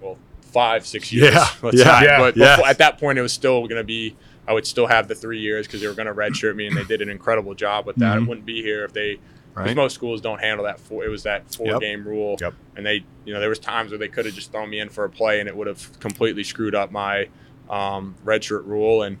well, 0.00 0.16
five, 0.40 0.86
six 0.86 1.12
years. 1.12 1.34
Yeah, 1.34 1.46
let's 1.62 1.78
yeah, 1.78 1.98
say. 1.98 2.06
yeah, 2.06 2.18
but 2.18 2.36
yeah. 2.36 2.56
before, 2.56 2.68
at 2.68 2.78
that 2.78 2.98
point, 2.98 3.18
it 3.18 3.22
was 3.22 3.32
still 3.32 3.62
going 3.66 3.80
to 3.80 3.84
be 3.84 4.16
I 4.48 4.52
would 4.52 4.66
still 4.66 4.86
have 4.86 5.06
the 5.08 5.14
three 5.14 5.38
years 5.40 5.66
because 5.66 5.80
they 5.80 5.86
were 5.86 5.94
going 5.94 6.08
to 6.08 6.14
redshirt 6.14 6.56
me, 6.56 6.66
and 6.66 6.76
they 6.76 6.84
did 6.84 7.02
an 7.02 7.08
incredible 7.08 7.54
job 7.54 7.86
with 7.86 7.96
that. 7.96 8.16
I 8.16 8.18
wouldn't 8.18 8.46
be 8.46 8.62
here 8.62 8.84
if 8.84 8.92
they. 8.92 9.18
Because 9.52 9.66
Right. 9.70 9.76
most 9.76 9.94
schools 9.94 10.20
don't 10.20 10.40
handle 10.40 10.64
that. 10.66 10.78
Four, 10.78 11.04
it 11.04 11.08
was 11.08 11.24
that 11.24 11.52
four 11.52 11.66
Yep. 11.66 11.80
game 11.80 12.06
rule, 12.06 12.36
Yep. 12.40 12.54
and 12.76 12.86
they, 12.86 13.04
you 13.24 13.34
know, 13.34 13.40
there 13.40 13.48
was 13.48 13.58
times 13.58 13.90
where 13.90 13.98
they 13.98 14.06
could 14.08 14.24
have 14.24 14.34
just 14.34 14.52
thrown 14.52 14.70
me 14.70 14.78
in 14.78 14.88
for 14.88 15.04
a 15.04 15.10
play, 15.10 15.40
and 15.40 15.48
it 15.48 15.56
would 15.56 15.66
have 15.66 15.98
completely 15.98 16.44
screwed 16.44 16.74
up 16.74 16.92
my 16.92 17.28
um, 17.68 18.14
redshirt 18.24 18.64
rule. 18.64 19.02
And 19.02 19.18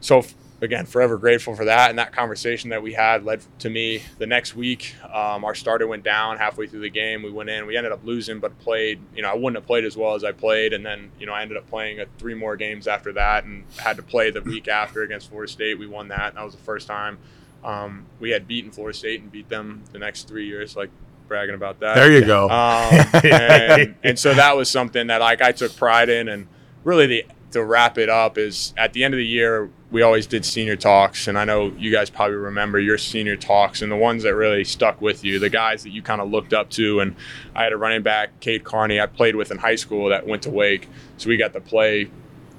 so 0.00 0.22
again, 0.60 0.86
forever 0.86 1.18
grateful 1.18 1.54
for 1.54 1.64
that. 1.66 1.90
And 1.90 1.98
that 1.98 2.12
conversation 2.12 2.70
that 2.70 2.82
we 2.82 2.92
had 2.92 3.24
led 3.24 3.42
to 3.60 3.70
me 3.70 4.02
the 4.18 4.26
next 4.26 4.54
week. 4.54 4.94
Um, 5.04 5.44
our 5.44 5.54
starter 5.54 5.86
went 5.86 6.04
down 6.04 6.38
halfway 6.38 6.66
through 6.66 6.80
the 6.80 6.90
game. 6.90 7.22
We 7.22 7.30
went 7.30 7.50
in. 7.50 7.66
We 7.66 7.76
ended 7.76 7.92
up 7.92 8.04
losing, 8.04 8.40
but 8.40 8.58
played. 8.60 9.00
You 9.14 9.22
know, 9.22 9.30
I 9.30 9.34
wouldn't 9.34 9.56
have 9.56 9.66
played 9.66 9.84
as 9.84 9.96
well 9.96 10.14
as 10.14 10.24
I 10.24 10.32
played. 10.32 10.72
And 10.72 10.84
then 10.84 11.10
you 11.18 11.26
know, 11.26 11.32
I 11.32 11.42
ended 11.42 11.56
up 11.56 11.68
playing 11.68 12.00
uh, 12.00 12.06
three 12.18 12.34
more 12.34 12.56
games 12.56 12.86
after 12.86 13.12
that, 13.12 13.44
and 13.44 13.64
had 13.78 13.96
to 13.96 14.02
play 14.02 14.30
the 14.30 14.42
week 14.42 14.68
after 14.68 15.02
against 15.02 15.28
Florida 15.28 15.50
State. 15.50 15.78
We 15.78 15.86
won 15.86 16.08
that. 16.08 16.34
That 16.34 16.44
was 16.44 16.54
the 16.54 16.62
first 16.62 16.86
time 16.86 17.18
um, 17.64 18.06
we 18.20 18.30
had 18.30 18.46
beaten 18.46 18.70
Florida 18.70 18.96
State 18.96 19.22
and 19.22 19.32
beat 19.32 19.48
them 19.48 19.82
the 19.92 19.98
next 19.98 20.28
three 20.28 20.46
years. 20.46 20.76
Like 20.76 20.90
bragging 21.26 21.54
about 21.54 21.80
that. 21.80 21.94
There 21.94 22.12
you 22.12 22.24
go. 22.24 22.44
Um, 22.44 23.06
and, 23.24 23.94
and 24.02 24.18
so 24.18 24.34
that 24.34 24.56
was 24.56 24.70
something 24.70 25.06
that 25.06 25.20
like 25.20 25.40
I 25.40 25.52
took 25.52 25.74
pride 25.76 26.08
in, 26.08 26.28
and 26.28 26.46
really 26.84 27.06
the 27.06 27.24
to 27.54 27.64
wrap 27.64 27.98
it 27.98 28.08
up 28.08 28.38
is 28.38 28.74
at 28.76 28.92
the 28.92 29.02
end 29.02 29.14
of 29.14 29.18
the 29.18 29.26
year 29.26 29.70
we 29.90 30.02
always 30.02 30.26
did 30.26 30.44
senior 30.44 30.76
talks, 30.76 31.26
and 31.26 31.38
I 31.38 31.44
know 31.44 31.72
you 31.78 31.90
guys 31.90 32.10
probably 32.10 32.36
remember 32.36 32.78
your 32.78 32.98
senior 32.98 33.36
talks 33.36 33.80
and 33.80 33.90
the 33.90 33.96
ones 33.96 34.24
that 34.24 34.34
really 34.34 34.64
stuck 34.64 35.00
with 35.00 35.24
you, 35.24 35.38
the 35.38 35.48
guys 35.48 35.82
that 35.84 35.90
you 35.90 36.02
kind 36.02 36.20
of 36.20 36.30
looked 36.30 36.52
up 36.52 36.70
to, 36.70 37.00
and 37.00 37.16
I 37.54 37.62
had 37.64 37.72
a 37.72 37.76
running 37.76 38.02
back, 38.02 38.40
Cade 38.40 38.64
Carney, 38.64 39.00
I 39.00 39.06
played 39.06 39.36
with 39.36 39.50
in 39.50 39.58
high 39.58 39.76
school 39.76 40.08
that 40.10 40.26
went 40.26 40.42
to 40.42 40.50
Wake, 40.50 40.88
so 41.16 41.28
we 41.28 41.36
got 41.36 41.52
to 41.52 41.60
play 41.60 42.10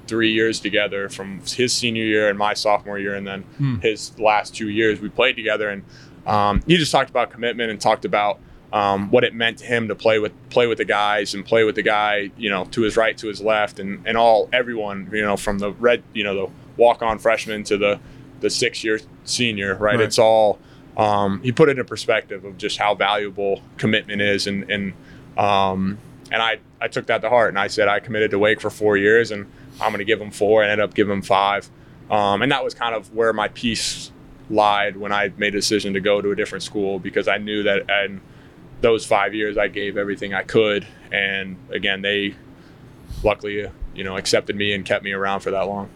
three 0.06 0.32
years 0.32 0.60
together 0.60 1.08
from 1.08 1.40
his 1.40 1.72
senior 1.72 2.04
year 2.04 2.28
and 2.28 2.38
my 2.38 2.54
sophomore 2.54 2.98
year, 2.98 3.14
and 3.14 3.26
then 3.26 3.44
his 3.82 4.18
last 4.18 4.54
two 4.54 4.68
years 4.68 5.00
we 5.00 5.08
played 5.08 5.36
together. 5.36 5.68
And 5.68 5.84
um, 6.26 6.62
he 6.66 6.76
just 6.76 6.92
talked 6.92 7.10
about 7.10 7.30
commitment 7.30 7.70
and 7.70 7.80
talked 7.80 8.04
about 8.04 8.40
um, 8.72 9.10
what 9.10 9.24
it 9.24 9.34
meant 9.34 9.58
to 9.58 9.64
him 9.64 9.88
to 9.88 9.94
play 9.94 10.18
with 10.18 10.32
play 10.50 10.66
with 10.66 10.78
the 10.78 10.84
guys 10.84 11.34
and 11.34 11.44
play 11.44 11.64
with 11.64 11.74
the 11.76 11.82
guy, 11.82 12.30
you 12.36 12.50
know, 12.50 12.64
to 12.66 12.82
his 12.82 12.96
right, 12.96 13.16
to 13.18 13.28
his 13.28 13.40
left, 13.40 13.78
and 13.78 14.06
and 14.06 14.16
all 14.16 14.48
everyone, 14.52 15.08
you 15.12 15.22
know, 15.22 15.36
from 15.36 15.58
the 15.58 15.72
red, 15.72 16.02
you 16.12 16.24
know, 16.24 16.34
the 16.34 16.52
walk 16.76 17.02
on 17.02 17.18
freshman 17.18 17.62
to 17.64 17.76
the 17.76 18.00
the 18.40 18.50
six 18.50 18.82
year 18.84 19.00
senior, 19.24 19.74
right? 19.74 19.96
Right. 19.96 20.00
It's 20.00 20.18
all. 20.18 20.58
Um, 20.96 21.42
he 21.42 21.52
put 21.52 21.68
it 21.68 21.78
in 21.78 21.84
perspective 21.84 22.44
of 22.46 22.56
just 22.56 22.78
how 22.78 22.94
valuable 22.94 23.62
commitment 23.76 24.22
is, 24.22 24.46
and 24.46 24.70
and 24.70 24.94
um, 25.36 25.98
and 26.32 26.42
I 26.42 26.58
I 26.80 26.88
took 26.88 27.06
that 27.06 27.20
to 27.22 27.28
heart, 27.28 27.50
and 27.50 27.58
I 27.58 27.68
said 27.68 27.88
I 27.88 28.00
committed 28.00 28.30
to 28.32 28.38
Wake 28.38 28.60
for 28.60 28.70
four 28.70 28.96
years, 28.96 29.30
and 29.30 29.46
I'm 29.80 29.90
going 29.90 29.98
to 29.98 30.04
give 30.04 30.20
him 30.20 30.30
four. 30.30 30.64
I 30.64 30.68
ended 30.68 30.80
up 30.80 30.94
giving 30.94 31.12
him 31.12 31.22
five, 31.22 31.68
um, 32.10 32.42
and 32.42 32.50
that 32.50 32.64
was 32.64 32.74
kind 32.74 32.94
of 32.94 33.14
where 33.14 33.32
my 33.32 33.48
piece 33.48 34.10
lied 34.48 34.96
when 34.96 35.12
I 35.12 35.32
made 35.36 35.54
a 35.54 35.58
decision 35.58 35.94
to 35.94 36.00
go 36.00 36.22
to 36.22 36.30
a 36.30 36.36
different 36.36 36.62
school 36.62 36.98
because 36.98 37.28
I 37.28 37.38
knew 37.38 37.62
that 37.64 37.90
in 38.04 38.20
those 38.80 39.06
five 39.06 39.34
years 39.34 39.56
I 39.56 39.68
gave 39.68 39.96
everything 39.96 40.34
I 40.34 40.42
could, 40.42 40.86
and 41.10 41.56
again 41.70 42.02
they 42.02 42.34
luckily 43.22 43.66
you 43.94 44.04
know 44.04 44.16
accepted 44.16 44.56
me 44.56 44.72
and 44.74 44.84
kept 44.84 45.04
me 45.04 45.12
around 45.12 45.40
for 45.40 45.50
that 45.50 45.62
long. 45.62 45.88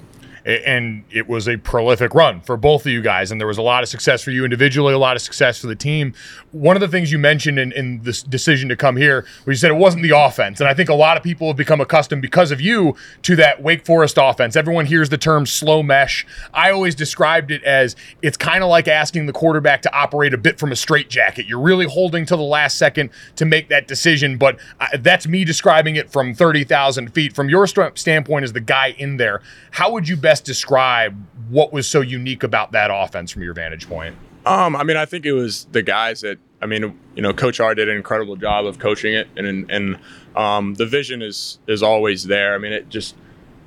And 0.45 1.05
it 1.11 1.29
was 1.29 1.49
a 1.49 1.57
prolific 1.57 2.15
run 2.15 2.41
for 2.41 2.57
both 2.57 2.87
of 2.87 2.93
you 2.93 3.03
guys. 3.03 3.31
And 3.31 3.41
there 3.41 3.49
was 3.49 3.59
a 3.59 3.63
lot 3.63 3.83
of 3.83 3.89
success 3.89 4.23
for 4.23 4.31
you 4.31 4.45
individually 4.45 4.95
a 4.95 4.99
lot 4.99 5.17
of 5.17 5.23
success 5.23 5.59
for 5.61 5.67
the 5.67 5.75
team. 5.75 6.15
One 6.53 6.77
of 6.77 6.81
the 6.81 6.89
things 6.89 7.13
you 7.13 7.19
mentioned 7.19 7.59
in, 7.59 7.73
in 7.73 8.03
this 8.03 8.23
decision 8.23 8.69
to 8.69 8.77
come 8.77 8.97
here 8.97 9.27
where 9.45 9.53
you 9.53 9.57
said 9.57 9.71
it 9.71 9.75
wasn't 9.75 10.03
the 10.03 10.17
offense. 10.17 10.61
And 10.61 10.69
i 10.69 10.75
think 10.75 10.89
a 10.89 10.95
lot 10.95 11.17
of 11.17 11.23
people 11.23 11.49
have 11.49 11.57
become 11.57 11.81
accustomed 11.81 12.23
because 12.23 12.51
of 12.51 12.61
you 12.61 12.97
to 13.23 13.37
that 13.37 13.63
wake 13.63 13.85
forest 13.85 14.19
offense. 14.21 14.57
Everyone 14.57 14.87
hears 14.87 15.09
the 15.09 15.19
term 15.19 15.47
slow 15.47 15.83
mesh. 15.83 16.27
I 16.53 16.71
always 16.71 16.95
described 16.95 17.51
it 17.51 17.63
as 17.65 17.97
it's 18.23 18.37
kind 18.37 18.63
of 18.63 18.71
like 18.71 18.89
asking 18.89 19.27
the 19.27 19.33
quarterback 19.33 19.83
to 19.83 19.95
operate 19.95 20.35
a 20.35 20.39
bit 20.39 20.59
from 20.59 20.73
a 20.73 20.77
straight 20.77 21.09
jacket 21.11 21.47
you're 21.47 21.61
really 21.61 21.87
holding 21.87 22.25
to 22.27 22.37
the 22.37 22.43
last 22.43 22.79
second 22.79 23.11
to 23.37 23.45
make 23.45 23.69
that 23.69 23.87
decision. 23.87 24.39
But 24.39 24.59
uh, 24.81 24.89
that's 24.99 25.27
me 25.27 25.45
describing 25.45 25.97
it 25.97 26.11
from 26.11 26.35
30000 26.35 27.13
feet. 27.13 27.35
From 27.35 27.49
your 27.49 27.67
st- 27.67 27.99
standpoint 27.99 28.45
as 28.45 28.53
the 28.53 28.61
guy 28.61 28.95
in 28.99 29.17
there 29.17 29.43
how 29.73 29.93
would 29.93 30.09
you 30.09 30.17
best 30.17 30.30
describe 30.39 31.27
what 31.49 31.73
was 31.73 31.89
so 31.89 32.01
unique 32.01 32.45
about 32.45 32.71
that 32.71 32.91
offense 32.93 33.33
from 33.33 33.43
your 33.43 33.55
vantage 33.55 33.89
point? 33.89 34.15
Um, 34.47 34.77
I 34.77 34.85
mean, 34.85 34.97
I 34.97 35.05
think 35.05 35.27
it 35.27 35.33
was 35.33 35.67
the 35.73 35.83
guys 35.83 36.21
that 36.21 36.39
I 36.63 36.67
mean, 36.67 36.99
you 37.15 37.23
know, 37.23 37.33
Coach 37.33 37.59
R 37.59 37.75
did 37.75 37.89
an 37.89 37.97
incredible 37.97 38.37
job 38.37 38.67
of 38.67 38.79
coaching 38.79 39.15
it, 39.15 39.29
and 39.37 39.71
and 39.71 39.99
um, 40.37 40.75
the 40.75 40.87
vision 40.87 41.23
is 41.23 41.59
is 41.67 41.83
always 41.83 42.25
there. 42.25 42.55
I 42.55 42.59
mean, 42.59 42.73
it 42.73 42.89
just 42.89 43.17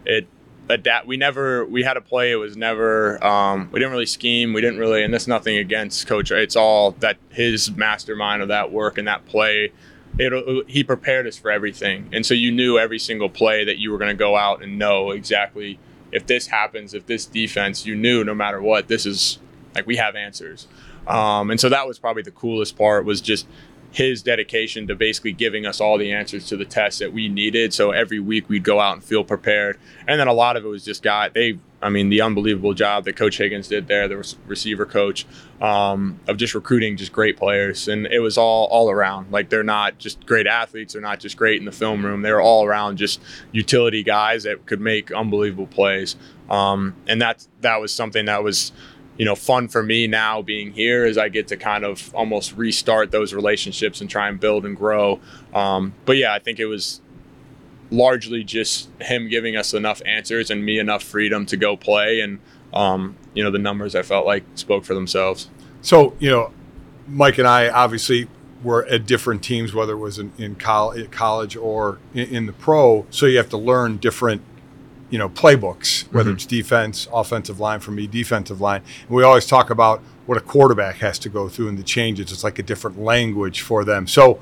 it 0.06 0.28
adapt. 0.70 1.08
We 1.08 1.18
never 1.18 1.66
we 1.66 1.84
had 1.84 1.98
a 1.98 2.02
play. 2.02 2.32
It 2.32 2.36
was 2.36 2.56
never 2.56 3.24
um, 3.24 3.70
we 3.72 3.80
didn't 3.80 3.92
really 3.92 4.06
scheme. 4.06 4.54
We 4.54 4.62
didn't 4.62 4.80
really, 4.80 5.04
and 5.04 5.14
that's 5.14 5.28
nothing 5.28 5.58
against 5.58 6.08
Coach. 6.08 6.32
R. 6.32 6.38
It's 6.38 6.56
all 6.56 6.92
that 7.00 7.18
his 7.30 7.72
mastermind 7.72 8.42
of 8.42 8.48
that 8.48 8.72
work 8.72 8.98
and 8.98 9.08
that 9.08 9.26
play. 9.26 9.72
It, 10.20 10.70
he 10.70 10.84
prepared 10.84 11.26
us 11.26 11.38
for 11.38 11.50
everything, 11.50 12.10
and 12.14 12.24
so 12.24 12.36
you 12.36 12.52
knew 12.52 12.78
every 12.78 13.00
single 13.00 13.30
play 13.30 13.66
that 13.66 13.80
you 13.80 13.92
were 13.92 13.98
going 13.98 14.16
to 14.16 14.18
go 14.18 14.38
out 14.38 14.62
and 14.62 14.78
know 14.78 15.10
exactly 15.10 15.80
if 16.14 16.28
this 16.28 16.48
happens, 16.48 16.94
if 16.94 17.06
this 17.06 17.26
defense, 17.26 17.86
you 17.86 17.96
knew 17.96 18.24
no 18.24 18.34
matter 18.34 18.62
what, 18.62 18.88
this 18.88 19.06
is 19.06 19.40
like 19.76 19.88
we 19.88 19.98
have 19.98 20.16
answers. 20.16 20.68
Um, 21.08 21.52
and 21.52 21.60
so 21.60 21.70
that 21.70 21.88
was 21.88 22.00
probably 22.00 22.24
the 22.24 22.32
coolest 22.32 22.78
part 22.78 23.04
was 23.04 23.20
just 23.20 23.48
his 23.94 24.24
dedication 24.24 24.88
to 24.88 24.96
basically 24.96 25.32
giving 25.32 25.68
us 25.68 25.80
all 25.80 26.00
the 26.00 26.12
answers 26.12 26.48
to 26.48 26.58
the 26.58 26.66
tests 26.66 27.00
that 27.00 27.14
we 27.14 27.30
needed. 27.30 27.72
So 27.76 27.92
every 27.92 28.20
week 28.20 28.50
we'd 28.50 28.64
go 28.64 28.80
out 28.80 28.96
and 28.96 29.04
feel 29.04 29.24
prepared. 29.24 29.80
And 30.08 30.20
then 30.20 30.28
a 30.28 30.34
lot 30.34 30.58
of 30.58 30.66
it 30.66 30.68
was 30.68 30.84
just 30.84 31.04
got 31.04 31.36
they 31.36 31.60
I 31.80 31.90
mean 31.90 32.10
the 32.10 32.22
unbelievable 32.22 32.74
job 32.74 33.06
that 33.06 33.16
Coach 33.16 33.38
Higgins 33.38 33.68
did 33.68 33.88
there, 33.88 34.08
the 34.08 34.36
receiver 34.48 34.88
coach, 34.88 35.28
um, 35.62 36.20
of 36.28 36.38
just 36.38 36.56
recruiting 36.56 36.98
just 36.98 37.12
great 37.12 37.38
players. 37.38 37.88
And 37.88 38.08
it 38.08 38.20
was 38.20 38.36
all 38.36 38.66
all 38.66 38.90
around. 38.90 39.32
Like 39.32 39.50
they're 39.50 39.62
not 39.62 40.00
just 40.00 40.26
great 40.26 40.48
athletes, 40.48 40.94
they're 40.94 41.02
not 41.02 41.20
just 41.20 41.38
great 41.38 41.60
in 41.60 41.66
the 41.66 41.72
film 41.72 42.04
room. 42.04 42.24
They're 42.24 42.42
all 42.42 42.66
around 42.66 42.98
just 42.98 43.22
utility 43.52 44.02
guys 44.02 44.42
that 44.44 44.66
could 44.66 44.82
make 44.82 45.12
unbelievable 45.12 45.68
plays. 45.68 46.16
Um, 46.50 46.96
and 47.08 47.22
that's 47.22 47.48
that 47.62 47.80
was 47.80 47.94
something 47.94 48.26
that 48.26 48.44
was 48.44 48.72
you 49.18 49.26
know 49.26 49.36
fun 49.36 49.68
for 49.68 49.84
me 49.84 50.08
now 50.08 50.42
being 50.42 50.72
here 50.72 51.06
is 51.06 51.18
I 51.18 51.30
get 51.30 51.48
to 51.50 51.58
kind 51.58 51.84
of 51.84 52.14
almost 52.16 52.56
restart 52.58 53.12
those 53.12 53.34
relationships 53.34 54.02
and 54.02 54.10
try 54.10 54.28
and 54.28 54.40
build 54.40 54.66
and 54.66 54.76
grow. 54.76 55.20
Um, 55.54 55.94
but 56.06 56.18
yeah, 56.18 56.34
I 56.34 56.40
think 56.40 56.60
it 56.60 56.66
was 56.66 57.02
largely 57.92 58.44
just 58.44 58.90
him 59.00 59.30
giving 59.30 59.56
us 59.56 59.74
enough 59.74 60.02
answers 60.06 60.50
and 60.50 60.66
me 60.66 60.80
enough 60.80 61.04
freedom 61.04 61.46
to 61.46 61.58
go 61.58 61.78
play 61.78 62.22
and 62.22 62.40
um, 62.74 63.16
you 63.36 63.44
know 63.44 63.52
the 63.52 63.60
numbers 63.60 63.96
I 63.96 64.02
felt 64.02 64.26
like 64.26 64.44
spoke 64.56 64.84
for 64.84 64.94
themselves. 64.94 65.50
So, 65.84 66.16
you 66.18 66.30
know, 66.30 66.52
Mike 67.08 67.38
and 67.38 67.48
I 67.48 67.70
obviously 67.70 68.28
were 68.64 68.86
at 68.86 69.06
different 69.06 69.44
teams, 69.44 69.74
whether 69.74 69.94
it 69.94 69.98
was 69.98 70.18
in, 70.18 70.32
in 70.38 70.56
col- 70.56 70.96
college 71.12 71.58
or 71.58 72.00
in, 72.14 72.30
in 72.30 72.46
the 72.46 72.54
pro. 72.54 73.06
So 73.10 73.26
you 73.26 73.38
have 73.38 73.50
to 73.50 73.58
learn 73.58 73.98
different, 73.98 74.42
you 75.14 75.20
know, 75.20 75.30
playbooks, 75.30 76.12
whether 76.12 76.32
it's 76.32 76.48
defense, 76.48 77.08
offensive 77.14 77.60
line, 77.60 77.80
for 77.80 77.92
me, 77.92 78.08
defensive 78.08 78.60
line. 78.60 78.82
And 79.02 79.12
we 79.12 79.22
always 79.22 79.46
talk 79.46 79.70
about 79.70 80.02
what 80.26 80.40
a 80.40 80.42
quarterback 80.42 80.96
has 80.96 81.20
to 81.20 81.30
go 81.30 81.48
through 81.48 81.68
and 81.68 81.78
the 81.78 81.84
changes. 81.84 82.32
It's 82.32 82.44
like 82.44 82.58
a 82.58 82.64
different 82.64 83.00
language 83.00 83.62
for 83.62 83.86
them. 83.86 84.08
So, 84.08 84.42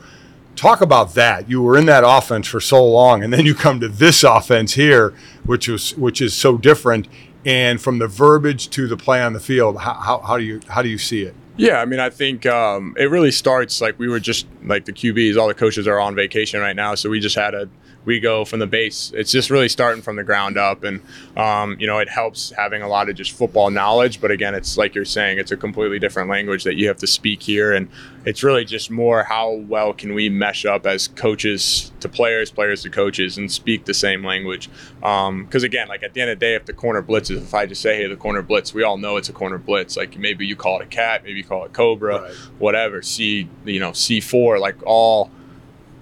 talk 0.56 0.80
about 0.80 1.14
that. 1.16 1.50
You 1.50 1.62
were 1.62 1.78
in 1.78 1.88
that 1.88 2.06
offense 2.08 2.48
for 2.48 2.62
so 2.62 2.86
long, 2.86 3.22
and 3.22 3.34
then 3.34 3.46
you 3.46 3.54
come 3.54 3.82
to 3.82 3.90
this 3.90 4.24
offense 4.24 4.76
here, 4.76 5.14
which 5.46 5.68
was 5.68 5.94
which 5.98 6.22
is 6.22 6.34
so 6.34 6.58
different. 6.58 7.10
And 7.46 7.82
from 7.82 8.00
the 8.00 8.08
verbiage 8.08 8.70
to 8.70 8.88
the 8.88 8.96
play 8.96 9.22
on 9.22 9.34
the 9.34 9.42
field, 9.42 9.82
how, 9.82 9.96
how, 9.96 10.20
how 10.20 10.38
do 10.38 10.46
you 10.46 10.62
how 10.70 10.82
do 10.82 10.88
you 10.88 10.98
see 10.98 11.24
it? 11.24 11.36
Yeah, 11.58 11.82
I 11.82 11.86
mean, 11.86 12.00
I 12.00 12.10
think 12.10 12.46
um, 12.46 12.96
it 12.98 13.10
really 13.10 13.32
starts 13.32 13.82
like 13.82 14.00
we 14.00 14.08
were 14.08 14.22
just 14.22 14.48
like 14.64 14.86
the 14.86 14.94
QBs, 14.94 15.38
all 15.38 15.50
the 15.50 15.54
coaches 15.54 15.86
are 15.86 16.00
on 16.00 16.16
vacation 16.16 16.62
right 16.62 16.78
now, 16.78 16.96
so 16.96 17.10
we 17.10 17.20
just 17.20 17.36
had 17.36 17.54
a 17.54 17.68
we 18.04 18.20
go 18.20 18.44
from 18.46 18.60
the 18.60 18.68
base. 18.68 19.12
It's 19.16 19.32
just 19.32 19.50
really 19.50 19.70
starting 19.70 20.02
from 20.02 20.16
the 20.16 20.24
ground 20.24 20.58
up, 20.58 20.84
and 20.84 21.02
um, 21.38 21.78
you 21.80 21.86
know, 21.88 22.00
it 22.00 22.10
helps 22.10 22.52
having 22.58 22.82
a 22.82 22.88
lot 22.88 23.10
of 23.10 23.16
just 23.16 23.32
football 23.32 23.70
knowledge. 23.70 24.20
But 24.20 24.32
again, 24.32 24.56
it's 24.56 24.78
like 24.78 24.96
you're 24.96 25.06
saying, 25.06 25.38
it's 25.38 25.52
a 25.52 25.58
completely 25.58 26.00
different 26.00 26.30
language 26.30 26.64
that 26.64 26.76
you 26.76 26.88
have 26.88 26.98
to 26.98 27.08
speak 27.08 27.44
here, 27.44 27.74
and 27.74 27.90
it's 28.26 28.44
really 28.44 28.66
just 28.66 28.90
more 28.90 29.24
how 29.24 29.52
well 29.52 29.94
can 29.94 30.14
we 30.14 30.30
mesh 30.30 30.66
up 30.66 30.86
as 30.86 31.08
coaches 31.08 31.92
to 32.00 32.10
players, 32.10 32.50
players 32.52 32.82
to 32.84 32.90
coaches, 32.90 33.38
and 33.38 33.52
speak 33.52 33.86
the 33.86 33.94
same 33.94 34.24
language. 34.26 34.70
Because 35.00 35.64
again, 35.64 35.88
like 35.88 36.02
at 36.04 36.14
the 36.14 36.22
end 36.22 36.32
of 36.32 36.40
the 36.40 36.46
day, 36.46 36.56
if 36.56 36.66
the 36.66 36.74
corner 36.74 37.02
blitzes, 37.04 37.38
if 37.38 37.54
I 37.54 37.66
just 37.68 37.82
say, 37.82 37.96
"Hey, 37.98 38.08
the 38.08 38.16
corner 38.16 38.42
blitz," 38.42 38.74
we 38.74 38.84
all 38.84 38.98
know 38.98 39.18
it's 39.18 39.30
a 39.30 39.34
corner 39.34 39.58
blitz. 39.60 39.96
Like 39.96 40.18
maybe 40.18 40.46
you 40.48 40.56
call 40.56 40.80
it 40.80 40.84
a 40.84 40.88
cat, 40.88 41.24
maybe 41.24 41.38
you 41.38 41.44
call 41.44 41.66
it 41.66 41.74
cobra, 41.74 42.22
Right. 42.22 42.32
whatever. 42.58 43.02
C, 43.02 43.48
you 43.66 43.80
know, 43.80 43.92
C 43.94 44.20
four, 44.20 44.58
like 44.60 44.76
all 44.86 45.30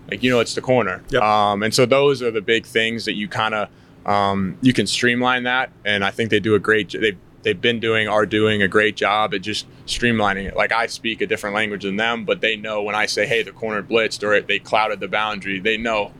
like 0.09 0.23
you 0.23 0.29
know 0.29 0.39
it's 0.39 0.55
the 0.55 0.61
corner 0.61 1.01
Yep. 1.09 1.21
um, 1.21 1.63
and 1.63 1.73
so 1.73 1.85
those 1.85 2.21
are 2.21 2.31
the 2.31 2.41
big 2.41 2.65
things 2.65 3.05
that 3.05 3.13
you 3.13 3.27
kind 3.27 3.53
of 3.53 3.69
um, 4.05 4.57
you 4.61 4.73
can 4.73 4.87
streamline 4.87 5.43
that 5.43 5.71
and 5.85 6.03
i 6.03 6.11
think 6.11 6.29
they 6.29 6.39
do 6.39 6.55
a 6.55 6.59
great 6.59 6.89
they 6.91 7.15
they've 7.43 7.61
been 7.61 7.79
doing 7.79 8.07
are 8.07 8.25
doing 8.25 8.61
a 8.61 8.67
great 8.67 8.95
job 8.95 9.33
at 9.33 9.41
just 9.41 9.65
streamlining 9.85 10.45
it 10.45 10.55
like 10.55 10.71
i 10.71 10.87
speak 10.87 11.21
a 11.21 11.27
different 11.27 11.55
language 11.55 11.83
than 11.83 11.95
them 11.95 12.25
but 12.25 12.41
they 12.41 12.55
know 12.55 12.81
when 12.81 12.95
i 12.95 13.05
say 13.05 13.25
hey 13.25 13.43
the 13.43 13.51
corner 13.51 13.81
blitzed 13.83 14.23
or 14.23 14.39
they 14.41 14.59
clouded 14.59 14.99
the 14.99 15.07
boundary 15.07 15.59
they 15.59 15.77
know 15.77 16.11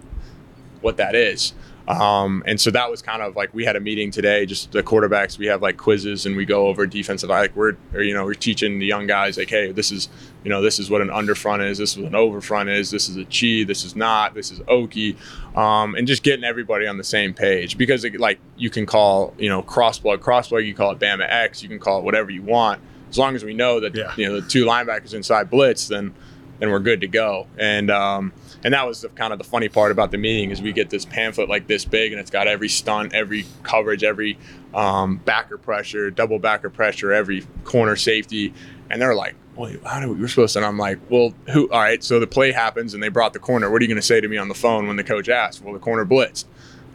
what 0.81 0.97
that 0.97 1.15
is 1.15 1.53
Um, 1.89 2.43
and 2.45 2.61
so 2.61 2.69
that 2.71 2.91
was 2.91 3.01
kind 3.01 3.23
of 3.23 3.35
like 3.35 3.51
we 3.51 3.65
had 3.65 3.75
a 3.75 3.79
meeting 3.79 4.11
today, 4.11 4.45
just 4.45 4.71
the 4.73 4.83
quarterbacks. 4.83 5.39
We 5.39 5.47
have 5.47 5.63
like 5.63 5.75
quizzes 5.77 6.27
and 6.27 6.37
we 6.37 6.45
go 6.45 6.67
over 6.67 6.85
defensive. 6.85 7.29
Like 7.31 7.55
we're, 7.55 7.77
or, 7.95 8.03
you 8.03 8.13
know, 8.13 8.23
we're 8.25 8.35
teaching 8.35 8.77
the 8.77 8.85
young 8.85 9.07
guys 9.07 9.39
like, 9.39 9.49
hey, 9.49 9.71
this 9.71 9.91
is, 9.91 10.07
you 10.43 10.49
know, 10.49 10.61
this 10.61 10.79
is 10.79 10.89
what 10.89 11.01
an 11.01 11.09
underfront 11.09 11.67
is. 11.69 11.77
This 11.77 11.91
is 11.91 11.97
what 11.97 12.07
an 12.07 12.15
overfront 12.15 12.69
is. 12.69 12.89
This 12.91 13.09
is 13.09 13.17
a 13.17 13.25
chi. 13.25 13.65
This 13.67 13.83
is 13.83 13.95
not. 13.95 14.33
This 14.33 14.51
is 14.51 14.61
oki. 14.67 15.17
Um, 15.55 15.95
and 15.95 16.07
just 16.07 16.23
getting 16.23 16.45
everybody 16.45 16.87
on 16.87 16.97
the 16.97 17.03
same 17.03 17.33
page 17.33 17.77
because 17.77 18.05
it, 18.05 18.19
like 18.19 18.39
you 18.57 18.69
can 18.69 18.85
call, 18.85 19.33
you 19.37 19.49
know, 19.49 19.61
cross 19.61 19.99
plug, 19.99 20.21
cross 20.21 20.47
plug. 20.47 20.63
You 20.63 20.73
call 20.73 20.91
it 20.91 20.99
Bama 20.99 21.27
X. 21.29 21.61
You 21.61 21.67
can 21.69 21.79
call 21.79 21.99
it 21.99 22.03
whatever 22.05 22.29
you 22.31 22.41
want. 22.41 22.81
As 23.09 23.17
long 23.17 23.35
as 23.35 23.43
we 23.43 23.53
know 23.53 23.79
that 23.81 23.95
Yeah. 23.95 24.13
you 24.15 24.27
know 24.27 24.39
the 24.39 24.47
two 24.47 24.65
linebackers 24.65 25.13
inside 25.13 25.49
blitz, 25.49 25.87
then 25.87 26.13
then 26.59 26.69
we're 26.71 26.79
good 26.79 27.01
to 27.01 27.07
go. 27.07 27.47
And 27.57 27.89
um, 27.91 28.31
and 28.63 28.73
that 28.73 28.85
was 28.85 29.01
the, 29.01 29.09
kind 29.09 29.33
of 29.33 29.39
the 29.39 29.45
funny 29.45 29.67
part 29.69 29.91
about 29.91 30.11
the 30.11 30.17
meeting 30.17 30.51
is 30.51 30.61
we 30.61 30.71
get 30.73 30.89
this 30.89 31.05
pamphlet 31.05 31.49
like 31.49 31.67
this 31.67 31.85
big, 31.85 32.11
and 32.11 32.19
it's 32.21 32.29
got 32.31 32.47
every 32.47 32.69
stunt, 32.69 33.13
every 33.13 33.45
coverage, 33.63 34.03
every 34.03 34.37
um, 34.73 35.17
backer 35.17 35.57
pressure, 35.57 36.11
double 36.11 36.37
backer 36.39 36.69
pressure, 36.69 37.11
every 37.11 37.45
corner 37.63 37.95
safety, 37.95 38.53
and 38.89 39.01
they're 39.01 39.15
like, 39.15 39.35
"Wait, 39.59 39.79
how 39.85 39.99
do 39.99 40.09
we? 40.09 40.21
We're 40.21 40.27
supposed 40.27 40.53
to?" 40.53 40.59
And 40.59 40.65
I'm 40.65 40.77
like, 40.77 40.99
"Well, 41.09 41.33
who? 41.49 41.69
All 41.69 41.79
right, 41.79 42.03
so 42.03 42.19
the 42.19 42.27
play 42.27 42.51
happens, 42.51 42.93
and 42.93 43.03
they 43.03 43.09
brought 43.09 43.33
the 43.33 43.39
corner. 43.39 43.69
What 43.69 43.81
are 43.81 43.83
you 43.83 43.89
going 43.89 44.01
to 44.01 44.01
say 44.01 44.21
to 44.21 44.27
me 44.27 44.37
on 44.37 44.47
the 44.47 44.55
phone 44.55 44.87
when 44.87 44.95
the 44.95 45.03
coach 45.03 45.29
asks? 45.29 45.61
Well, 45.61 45.73
the 45.73 45.79
corner 45.79 46.05
blitzed. 46.05 46.45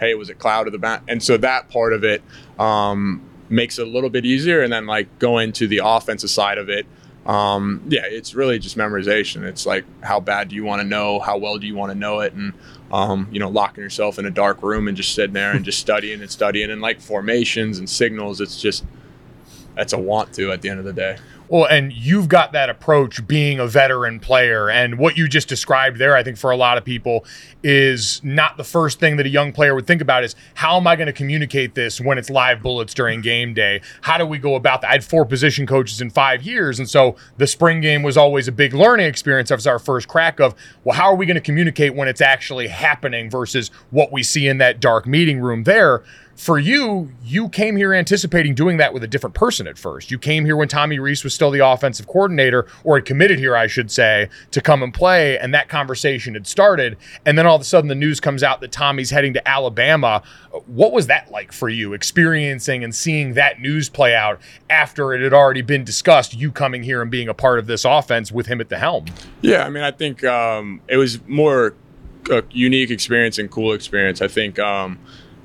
Hey, 0.01 0.15
was 0.15 0.29
it 0.29 0.39
cloud 0.39 0.67
of 0.67 0.73
the 0.73 0.79
bat? 0.79 1.03
And 1.07 1.23
so 1.23 1.37
that 1.37 1.69
part 1.69 1.93
of 1.93 2.03
it 2.03 2.23
um, 2.59 3.23
makes 3.49 3.79
it 3.79 3.87
a 3.87 3.91
little 3.91 4.11
bit 4.11 4.25
easier, 4.25 4.63
and 4.63 4.73
then 4.73 4.87
like 4.87 5.19
go 5.19 5.39
into 5.39 5.67
the 5.67 5.81
offensive 5.85 6.31
side 6.31 6.59
of 6.59 6.69
it 6.69 6.87
um, 7.27 7.83
yeah, 7.89 8.03
it's 8.05 8.35
really 8.35 8.59
just 8.59 8.77
memorization. 8.77 9.45
It's 9.45 9.65
like 9.65 9.85
how 10.03 10.21
bad 10.21 10.49
do 10.49 10.57
you 10.57 10.65
want 10.65 10.83
to 10.83 10.87
know? 10.87 11.21
How 11.21 11.39
well 11.39 11.59
do 11.59 11.67
you 11.67 11.75
want 11.75 11.91
to 11.93 11.99
know 11.99 12.21
it? 12.21 12.35
And 12.35 12.53
um, 12.93 13.29
you 13.33 13.41
know, 13.41 13.49
locking 13.49 13.83
yourself 13.83 14.19
in 14.19 14.27
a 14.27 14.31
dark 14.31 14.63
room 14.63 14.89
and 14.89 14.97
just 14.97 15.15
sitting 15.15 15.33
there 15.33 15.53
and 15.53 15.65
just 15.65 15.79
studying 15.81 16.21
and 16.21 16.31
studying 16.31 16.71
and 16.71 16.83
like 16.83 17.01
formations 17.01 17.79
and 17.79 17.89
signals. 17.89 18.41
It's 18.41 18.61
just 18.61 18.85
that's 19.75 19.93
a 19.93 19.99
want 19.99 20.33
to 20.35 20.53
at 20.53 20.63
the 20.63 20.69
end 20.69 20.79
of 20.79 20.85
the 20.85 20.93
day. 20.93 21.17
Well, 21.49 21.67
and 21.67 21.93
you've 21.93 22.29
got 22.29 22.53
that 22.53 22.71
approach 22.71 23.27
being 23.27 23.61
a 23.61 23.67
veteran 23.67 24.19
player. 24.19 24.71
And 24.71 24.99
what 24.99 25.19
you 25.19 25.29
just 25.29 25.47
described 25.47 25.99
there, 25.99 26.17
I 26.17 26.23
think 26.23 26.39
for 26.39 26.51
a 26.51 26.57
lot 26.57 26.79
of 26.79 26.85
people, 26.85 27.27
is 27.63 28.23
not 28.25 28.57
the 28.57 28.65
first 28.65 28.99
thing 28.99 29.17
that 29.19 29.27
a 29.27 29.29
young 29.29 29.53
player 29.53 29.75
would 29.75 29.87
think 29.87 30.01
about 30.01 30.25
is 30.25 30.35
how 30.55 30.79
am 30.79 30.87
I 30.87 30.97
going 30.97 31.07
to 31.07 31.13
communicate 31.13 31.75
this 31.75 32.01
when 32.01 32.17
it's 32.17 32.31
live 32.31 32.63
bullets 32.63 32.95
during 32.95 33.21
game 33.21 33.53
day? 33.53 33.83
How 34.01 34.17
do 34.17 34.25
we 34.25 34.39
go 34.39 34.55
about 34.55 34.81
that? 34.81 34.89
I 34.89 34.93
had 34.93 35.05
four 35.05 35.27
position 35.27 35.67
coaches 35.67 36.01
in 36.01 36.09
five 36.09 36.43
years. 36.43 36.79
And 36.79 36.89
so 36.89 37.17
the 37.37 37.47
spring 37.47 37.83
game 37.83 38.03
was 38.03 38.17
always 38.17 38.49
a 38.49 38.53
big 38.53 38.73
learning 38.73 39.07
experience. 39.07 39.51
That 39.51 39.57
was 39.57 39.67
our 39.67 39.79
first 39.79 40.09
crack 40.09 40.41
of, 40.41 40.55
well, 40.83 40.97
how 40.97 41.05
are 41.05 41.17
we 41.17 41.27
going 41.27 41.35
to 41.35 41.43
communicate 41.43 41.95
when 41.95 42.09
it's 42.09 42.23
actually 42.23 42.69
happening 42.69 43.29
versus 43.29 43.71
what 43.91 44.11
we 44.11 44.23
see 44.23 44.49
in 44.49 44.59
that 44.59 44.81
dark 44.81 45.07
meeting 45.07 45.41
room 45.41 45.65
there? 45.65 46.03
For 46.37 46.59
you, 46.59 47.13
you 47.25 47.49
came 47.49 47.77
here 47.77 47.95
anticipating 47.95 48.55
doing 48.55 48.77
that 48.79 48.93
with 48.93 49.05
a 49.05 49.07
different 49.07 49.35
person 49.35 49.67
at 49.67 49.79
first. 49.79 50.11
You 50.11 50.19
came 50.19 50.45
here 50.45 50.57
when 50.57 50.69
Tommy 50.69 50.99
Rees 50.99 51.23
was 51.23 51.33
still 51.33 51.51
the 51.51 51.65
offensive 51.65 52.07
coordinator, 52.07 52.67
or 52.83 52.97
had 52.97 53.05
committed 53.05 53.39
here, 53.39 53.57
I 53.57 53.67
should 53.67 53.91
say, 53.91 54.29
to 54.51 54.61
come 54.61 54.83
and 54.83 54.93
play, 54.93 55.39
and 55.39 55.55
that 55.55 55.69
conversation 55.69 56.35
had 56.35 56.47
started. 56.47 56.97
And 57.25 57.39
then 57.39 57.47
all 57.47 57.55
of 57.55 57.63
a 57.63 57.65
sudden, 57.65 57.89
the 57.89 57.95
news 57.95 58.21
comes 58.21 58.43
out 58.43 58.61
that 58.61 58.73
Tommy's 58.73 59.11
heading 59.11 59.33
to 59.35 59.49
Alabama. 59.49 60.23
What 60.67 60.93
was 60.93 61.07
that 61.07 61.31
like 61.31 61.53
for 61.53 61.69
you, 61.69 61.93
experiencing 61.93 62.83
and 62.83 62.95
seeing 62.95 63.35
that 63.35 63.61
news 63.61 63.89
play 63.89 64.15
out 64.15 64.41
after 64.69 65.15
it 65.15 65.21
had 65.21 65.33
already 65.33 65.63
been 65.63 65.85
discussed? 65.85 66.35
You 66.35 66.51
coming 66.51 66.83
here 66.83 67.01
and 67.01 67.11
being 67.11 67.29
a 67.29 67.35
part 67.35 67.59
of 67.59 67.67
this 67.67 67.85
offense 67.85 68.33
with 68.33 68.47
him 68.47 68.61
at 68.61 68.69
the 68.69 68.79
helm. 68.79 69.07
Yeah, 69.41 69.65
I 69.65 69.71
mean, 69.71 69.85
I 69.85 69.93
think 69.93 70.25
um, 70.25 70.81
it 70.89 70.97
was 70.97 71.21
more 71.29 71.75
a 72.31 72.43
unique 72.51 72.91
experience 72.91 73.39
and 73.39 73.51
cool 73.51 73.73
experience. 73.73 74.21
I 74.21 74.29
think, 74.29 74.59
um, 74.59 74.99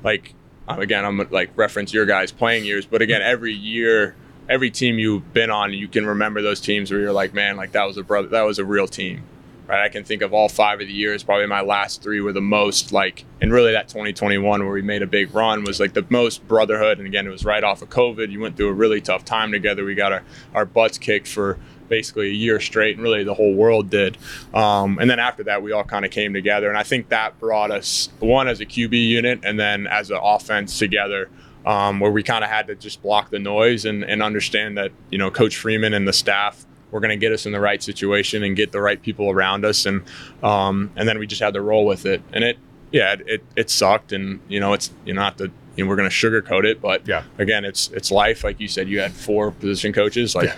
like, 0.04 0.34
um, 0.70 0.80
again, 0.80 1.04
I'm 1.04 1.18
like 1.32 1.50
reference 1.56 1.94
your 1.94 2.06
guys' 2.06 2.32
playing 2.32 2.64
years, 2.64 2.86
but 2.86 3.02
again, 3.02 3.22
every 3.24 3.54
year, 3.54 4.16
every 4.48 4.70
team 4.70 5.00
you've 5.00 5.34
been 5.34 5.50
on, 5.50 5.74
you 5.74 5.88
can 5.88 6.06
remember 6.06 6.42
those 6.44 6.62
teams 6.62 6.92
where 6.92 7.00
you're 7.00 7.12
like, 7.12 7.34
man, 7.34 7.58
like 7.58 7.72
that 7.72 7.86
was 7.86 7.98
a 7.98 8.04
brother, 8.04 8.28
that 8.28 8.44
was 8.44 8.60
a 8.60 8.66
real 8.66 8.88
team, 8.88 9.24
right? 9.68 9.84
I 9.84 9.90
can 9.90 10.04
think 10.04 10.22
of 10.22 10.32
all 10.32 10.48
five 10.48 10.80
of 10.80 10.86
the 10.86 10.94
years. 10.94 11.24
Probably 11.24 11.48
my 11.48 11.62
last 11.62 12.04
three 12.04 12.22
were 12.22 12.34
the 12.34 12.42
most 12.42 12.92
like, 12.92 13.26
and 13.42 13.52
really 13.52 13.72
that 13.72 13.88
2021 13.88 14.64
where 14.64 14.72
we 14.72 14.84
made 14.84 15.02
a 15.02 15.08
big 15.08 15.34
run 15.34 15.64
was 15.64 15.80
like 15.80 15.94
the 15.94 16.06
most 16.10 16.48
brotherhood. 16.48 17.00
And 17.00 17.08
again, 17.08 17.26
it 17.26 17.32
was 17.32 17.44
right 17.44 17.64
off 17.64 17.82
of 17.82 17.90
COVID. 17.90 18.32
You 18.32 18.40
went 18.40 18.56
through 18.56 18.70
a 18.70 18.74
really 18.74 19.02
tough 19.02 19.26
time 19.26 19.52
together. 19.52 19.84
We 19.84 19.96
got 19.96 20.14
our 20.14 20.24
our 20.54 20.66
butts 20.66 21.00
kicked 21.00 21.28
for 21.28 21.58
basically 21.90 22.28
a 22.30 22.34
year 22.34 22.60
straight, 22.60 22.96
and 22.96 23.04
really 23.04 23.24
the 23.24 23.34
whole 23.34 23.54
world 23.54 23.90
did. 23.90 24.18
Um, 24.54 24.98
and 25.00 25.10
then 25.10 25.20
after 25.20 25.44
that, 25.46 25.62
we 25.64 25.72
all 25.72 25.84
kind 25.84 26.06
of 26.06 26.12
came 26.12 26.34
together, 26.34 26.70
and 26.70 26.78
I 26.78 26.84
think 26.84 27.10
that 27.10 27.40
brought 27.40 27.72
us 27.72 28.10
one 28.20 28.48
as 28.48 28.62
a 28.62 28.66
QB 28.66 28.92
unit, 29.08 29.40
and 29.44 29.60
then 29.60 29.88
as 29.88 30.12
an 30.12 30.20
offense 30.22 30.78
together. 30.80 31.30
Um, 31.66 32.00
where 32.00 32.10
we 32.10 32.24
kind 32.24 32.44
of 32.44 32.50
had 32.50 32.68
to 32.68 32.76
just 32.76 33.04
block 33.04 33.32
the 33.32 33.38
noise 33.38 33.84
and, 33.84 34.04
and 34.06 34.24
understand 34.24 34.78
that 34.78 34.92
you 35.12 35.18
know 35.18 35.30
Coach 35.30 35.58
Freeman 35.58 35.94
and 35.94 36.08
the 36.08 36.14
staff 36.14 36.66
were 36.90 37.02
going 37.02 37.10
to 37.12 37.18
get 37.18 37.34
us 37.34 37.46
in 37.46 37.52
the 37.52 37.60
right 37.60 37.84
situation 37.84 38.44
and 38.44 38.56
get 38.56 38.72
the 38.72 38.80
right 38.82 39.00
people 39.00 39.30
around 39.30 39.66
us, 39.66 39.86
and 39.86 40.02
um, 40.42 40.90
and 40.96 41.08
then 41.08 41.20
we 41.20 41.28
just 41.28 41.42
had 41.42 41.54
to 41.56 41.62
roll 41.62 41.86
with 41.86 42.06
it. 42.06 42.22
And 42.32 42.46
it, 42.46 42.58
yeah, 42.92 43.12
it, 43.12 43.24
it, 43.28 43.44
it 43.58 43.70
sucked, 43.70 44.14
and 44.14 44.40
you 44.48 44.62
know 44.62 44.72
it's 44.72 44.90
you 45.06 45.14
know 45.14 45.20
not 45.22 45.38
the 45.38 45.52
you 45.76 45.84
know 45.84 45.90
we're 45.90 45.98
going 45.98 46.10
to 46.10 46.16
sugarcoat 46.16 46.64
it, 46.64 46.82
but 46.82 47.06
Yeah. 47.06 47.24
again, 47.38 47.66
it's 47.66 47.90
it's 47.90 48.10
life. 48.10 48.46
Like 48.46 48.60
you 48.62 48.70
said, 48.70 48.88
you 48.88 49.02
had 49.02 49.12
four 49.12 49.52
position 49.52 49.92
coaches, 49.92 50.36
like 50.36 50.56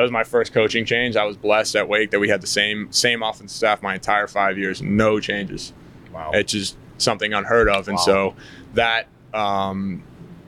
that 0.00 0.04
was 0.04 0.10
my 0.12 0.24
first 0.24 0.54
coaching 0.54 0.86
change. 0.86 1.14
I 1.14 1.24
was 1.24 1.36
blessed 1.36 1.76
at 1.76 1.86
Wake 1.86 2.10
that 2.12 2.20
we 2.20 2.30
had 2.30 2.40
the 2.40 2.46
same 2.46 2.90
same 2.90 3.22
offensive 3.22 3.54
staff 3.54 3.82
my 3.82 3.92
entire 3.94 4.26
five 4.26 4.56
years, 4.56 4.80
no 4.80 5.20
changes. 5.20 5.74
Wow. 6.10 6.30
It's 6.32 6.52
just 6.52 6.76
something 6.96 7.34
unheard 7.34 7.68
of, 7.68 7.86
and 7.86 7.96
Wow. 7.98 8.02
so 8.02 8.34
that 8.72 9.08
um, 9.34 10.02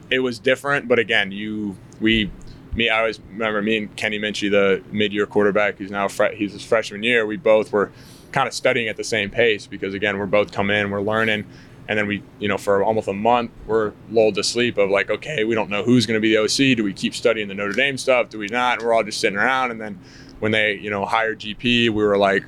it 0.08 0.20
was 0.20 0.38
different. 0.38 0.88
But 0.88 0.98
again, 0.98 1.32
you 1.32 1.76
we 2.00 2.30
me 2.74 2.88
I 2.88 3.00
always 3.00 3.20
remember 3.20 3.60
me 3.60 3.76
and 3.76 3.94
Kenny 3.94 4.18
Minchey, 4.18 4.50
the 4.50 4.82
mid 4.90 5.12
year 5.12 5.26
quarterback, 5.26 5.76
who's 5.76 5.90
now 5.90 6.08
fre- 6.08 6.32
he's 6.34 6.54
his 6.54 6.64
freshman 6.64 7.02
year. 7.02 7.26
We 7.26 7.36
both 7.36 7.72
were 7.72 7.92
kind 8.32 8.48
of 8.48 8.54
studying 8.54 8.88
at 8.88 8.96
the 8.96 9.04
same 9.04 9.28
pace 9.28 9.66
because 9.66 9.92
again, 9.92 10.16
we're 10.18 10.24
both 10.24 10.50
coming 10.50 10.74
in, 10.78 10.90
we're 10.90 11.02
learning. 11.02 11.44
And 11.88 11.98
then 11.98 12.06
we, 12.06 12.22
you 12.38 12.48
know, 12.48 12.58
for 12.58 12.82
almost 12.82 13.08
a 13.08 13.12
month, 13.12 13.50
we're 13.66 13.92
lulled 14.10 14.36
to 14.36 14.44
sleep 14.44 14.78
of 14.78 14.90
like, 14.90 15.10
okay, 15.10 15.44
we 15.44 15.54
don't 15.54 15.68
know 15.68 15.82
who's 15.82 16.06
going 16.06 16.16
to 16.16 16.20
be 16.20 16.34
the 16.34 16.42
OC. 16.42 16.76
Do 16.76 16.84
we 16.84 16.92
keep 16.92 17.14
studying 17.14 17.48
the 17.48 17.54
Notre 17.54 17.72
Dame 17.72 17.98
stuff? 17.98 18.28
Do 18.28 18.38
we 18.38 18.46
not? 18.46 18.78
And 18.78 18.86
we're 18.86 18.94
all 18.94 19.02
just 19.02 19.20
sitting 19.20 19.38
around. 19.38 19.72
And 19.72 19.80
then 19.80 19.98
when 20.38 20.52
they, 20.52 20.74
you 20.74 20.90
know, 20.90 21.04
hired 21.04 21.40
GP, 21.40 21.90
we 21.90 21.90
were 21.90 22.16
like, 22.16 22.44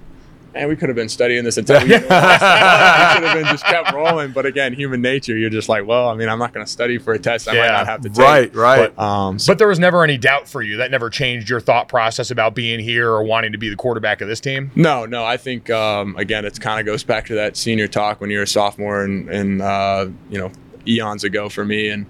man, 0.55 0.69
we 0.69 0.77
could 0.77 0.89
have 0.89 0.97
been 0.97 1.09
studying 1.09 1.45
this 1.45 1.57
until 1.57 1.81
we, 1.83 1.89
we 1.89 1.93
should 1.99 2.11
have 2.11 3.35
been 3.35 3.47
just 3.47 3.65
kept 3.65 3.93
rolling. 3.93 4.33
But 4.33 4.47
again, 4.47 4.73
human 4.73 5.03
nature, 5.03 5.37
you're 5.37 5.51
just 5.51 5.69
like, 5.69 5.87
well, 5.87 6.09
I 6.09 6.15
mean, 6.15 6.29
I'm 6.29 6.39
not 6.39 6.53
going 6.53 6.65
to 6.65 6.71
study 6.71 6.99
for 6.99 7.13
a 7.13 7.19
test 7.19 7.49
I 7.49 7.55
Yeah. 7.55 7.61
might 7.63 7.73
not 7.73 7.87
have 7.87 8.01
to 8.03 8.09
take. 8.09 8.19
Right, 8.19 8.55
right. 8.55 8.95
But, 8.97 9.03
um, 9.03 9.39
so 9.39 9.53
But 9.53 9.59
there 9.59 9.69
was 9.69 9.79
never 9.79 10.05
any 10.05 10.17
doubt 10.17 10.49
for 10.49 10.63
you. 10.63 10.77
That 10.79 10.91
never 10.91 11.11
changed 11.11 11.49
your 11.51 11.61
thought 11.61 11.89
process 11.89 12.31
about 12.31 12.55
being 12.55 12.81
here 12.81 13.11
or 13.11 13.23
wanting 13.25 13.53
to 13.53 13.59
be 13.59 13.69
the 13.69 13.77
quarterback 13.77 14.21
of 14.21 14.29
this 14.29 14.41
team. 14.41 14.71
No, 14.75 15.05
no. 15.07 15.25
I 15.25 15.37
think 15.37 15.71
um, 15.71 16.17
again, 16.17 16.45
it's 16.45 16.59
kind 16.59 16.81
of 16.81 16.87
goes 16.87 17.03
back 17.05 17.27
to 17.27 17.35
that 17.35 17.57
senior 17.57 17.89
talk 17.89 18.21
when 18.21 18.31
you're 18.31 18.43
a 18.43 18.47
sophomore 18.47 19.03
and 19.03 19.29
and 19.29 19.61
uh, 19.63 20.07
you 20.31 20.39
know 20.39 20.51
eons 20.87 21.25
ago 21.25 21.49
for 21.49 21.65
me, 21.65 21.89
and 21.89 22.07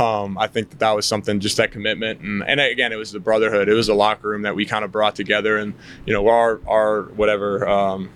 um, 0.00 0.38
I 0.38 0.46
think 0.46 0.70
that 0.70 0.78
that 0.80 0.92
was 0.92 1.06
something 1.06 1.40
just 1.40 1.56
that 1.56 1.72
commitment, 1.72 2.20
and 2.20 2.42
and 2.44 2.60
again, 2.60 2.92
it 2.92 2.96
was 2.96 3.12
the 3.12 3.20
brotherhood. 3.20 3.68
It 3.68 3.74
was 3.74 3.88
a 3.88 3.94
locker 3.94 4.28
room 4.28 4.42
that 4.42 4.54
we 4.54 4.66
kind 4.66 4.84
of 4.84 4.92
brought 4.92 5.14
together, 5.14 5.56
and 5.56 5.74
you 6.06 6.12
know 6.12 6.28
our 6.28 6.60
our 6.66 7.02
whatever 7.16 7.68
um, 7.68 8.10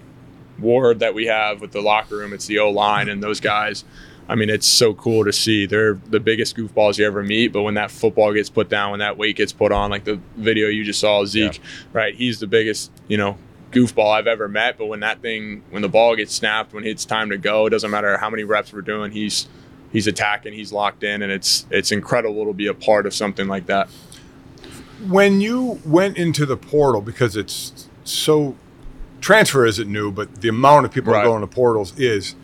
ward 0.58 1.00
that 1.00 1.14
we 1.14 1.26
have 1.26 1.60
with 1.60 1.72
the 1.72 1.80
locker 1.80 2.16
room, 2.16 2.32
it's 2.32 2.46
the 2.46 2.58
O 2.58 2.70
line 2.70 3.08
and 3.08 3.22
those 3.22 3.40
guys. 3.40 3.84
I 4.30 4.34
mean, 4.34 4.50
it's 4.50 4.66
so 4.66 4.92
cool 4.92 5.24
to 5.24 5.32
see. 5.32 5.64
They're 5.64 5.94
the 5.94 6.20
biggest 6.20 6.54
goofballs 6.54 6.98
you 6.98 7.06
ever 7.06 7.22
meet. 7.22 7.48
But 7.48 7.62
when 7.62 7.74
that 7.74 7.90
football 7.90 8.32
gets 8.34 8.50
put 8.50 8.68
down, 8.68 8.90
when 8.90 9.00
that 9.00 9.16
weight 9.16 9.36
gets 9.36 9.52
put 9.54 9.72
on, 9.72 9.90
like 9.90 10.04
the 10.04 10.20
video 10.36 10.68
you 10.68 10.84
just 10.84 11.00
saw, 11.00 11.24
Zeke, 11.24 11.60
right? 11.94 12.14
He's 12.14 12.38
the 12.38 12.46
biggest, 12.46 12.90
you 13.08 13.16
know, 13.16 13.38
goofball 13.70 14.12
I've 14.12 14.26
ever 14.26 14.46
met. 14.46 14.76
But 14.76 14.86
when 14.86 15.00
that 15.00 15.22
thing, 15.22 15.62
when 15.70 15.80
the 15.80 15.88
ball 15.88 16.14
gets 16.14 16.34
snapped, 16.34 16.74
when 16.74 16.84
it's 16.84 17.06
time 17.06 17.30
to 17.30 17.38
go, 17.38 17.66
it 17.66 17.70
doesn't 17.70 17.90
matter 17.90 18.18
how 18.18 18.28
many 18.28 18.44
reps 18.44 18.70
we're 18.70 18.82
doing. 18.82 19.12
He's 19.12 19.48
he's 19.92 20.06
attacking, 20.06 20.52
he's 20.52 20.72
locked 20.72 21.02
in, 21.04 21.22
and 21.22 21.30
it's 21.32 21.66
it's 21.70 21.90
incredible 21.92 22.46
to 22.46 22.52
be 22.52 22.66
a 22.66 22.74
part 22.74 23.06
of 23.06 23.14
something 23.14 23.48
like 23.48 23.66
that. 23.66 23.88
when 25.08 25.40
you 25.40 25.80
went 25.84 26.16
into 26.16 26.44
the 26.44 26.56
portal 26.56 27.00
because 27.00 27.36
it's 27.36 27.88
so 28.04 28.56
transfer 29.20 29.64
isn't 29.66 29.90
new 29.90 30.10
but 30.10 30.40
the 30.40 30.48
amount 30.48 30.86
of 30.86 30.92
people 30.92 31.12
Right. 31.12 31.22
that 31.22 31.28
go 31.28 31.34
into 31.36 31.46
portals 31.46 31.96
is 31.98 32.34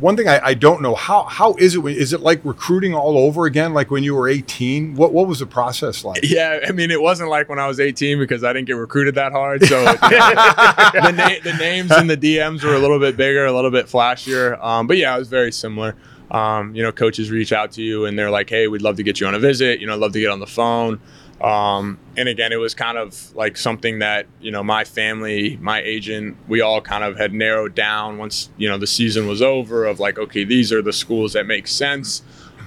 one 0.00 0.16
thing 0.16 0.28
I, 0.28 0.40
I 0.46 0.54
don't 0.54 0.82
know 0.82 0.94
how 0.94 1.22
how 1.24 1.54
is 1.54 1.74
it 1.74 1.78
when- 1.78 1.94
is 1.96 2.12
it 2.12 2.20
like 2.20 2.40
recruiting 2.44 2.94
all 2.94 3.16
over 3.18 3.44
again 3.46 3.72
like 3.74 3.90
when 3.90 4.02
you 4.04 4.14
were 4.14 4.28
18 4.28 4.94
what 4.96 5.12
what 5.12 5.26
was 5.28 5.38
the 5.40 5.46
process 5.46 6.04
like 6.04 6.20
Yeah, 6.22 6.60
I 6.66 6.72
mean, 6.72 6.90
it 6.92 7.00
wasn't 7.00 7.30
like 7.30 7.48
when 7.48 7.58
I 7.60 7.66
was 7.66 7.78
18 7.80 8.18
because 8.18 8.42
I 8.44 8.52
didn't 8.52 8.66
get 8.68 8.74
recruited 8.76 9.14
that 9.16 9.30
hard. 9.32 9.64
So 9.64 9.84
the, 9.84 11.12
na- 11.16 11.42
the 11.50 11.56
names 11.58 11.90
and 11.92 12.08
the 12.10 12.16
DMs 12.16 12.62
were 12.64 12.74
a 12.74 12.78
little 12.78 12.98
bit 12.98 13.16
bigger, 13.16 13.46
a 13.46 13.52
little 13.52 13.70
bit 13.70 13.86
flashier. 13.86 14.62
Um, 14.62 14.86
but 14.86 14.96
yeah, 14.96 15.14
it 15.14 15.18
was 15.18 15.28
very 15.28 15.52
similar. 15.52 15.94
Um, 16.34 16.74
you 16.74 16.82
know, 16.82 16.90
coaches 16.90 17.30
reach 17.30 17.52
out 17.52 17.70
to 17.72 17.82
you 17.82 18.06
and 18.06 18.18
they're 18.18 18.30
like, 18.30 18.50
"Hey, 18.50 18.66
we'd 18.66 18.82
love 18.82 18.96
to 18.96 19.02
get 19.02 19.20
you 19.20 19.26
on 19.26 19.34
a 19.34 19.38
visit. 19.38 19.80
You 19.80 19.86
know, 19.86 19.94
I'd 19.94 20.00
love 20.00 20.12
to 20.12 20.20
get 20.20 20.30
on 20.30 20.40
the 20.40 20.46
phone." 20.46 21.00
Um, 21.40 21.98
and 22.16 22.28
again, 22.28 22.52
it 22.52 22.56
was 22.56 22.74
kind 22.74 22.98
of 22.98 23.34
like 23.36 23.56
something 23.56 24.00
that 24.00 24.26
you 24.40 24.50
know 24.50 24.64
my 24.64 24.84
family, 24.84 25.56
my 25.60 25.80
agent, 25.82 26.36
we 26.48 26.60
all 26.60 26.80
kind 26.80 27.04
of 27.04 27.16
had 27.16 27.32
narrowed 27.32 27.74
down 27.74 28.18
once 28.18 28.50
you 28.56 28.68
know 28.68 28.78
the 28.78 28.86
season 28.86 29.28
was 29.28 29.42
over. 29.42 29.84
Of 29.84 30.00
like, 30.00 30.18
okay, 30.18 30.44
these 30.44 30.72
are 30.72 30.82
the 30.82 30.92
schools 30.92 31.34
that 31.34 31.46
make 31.46 31.68
sense. 31.68 32.22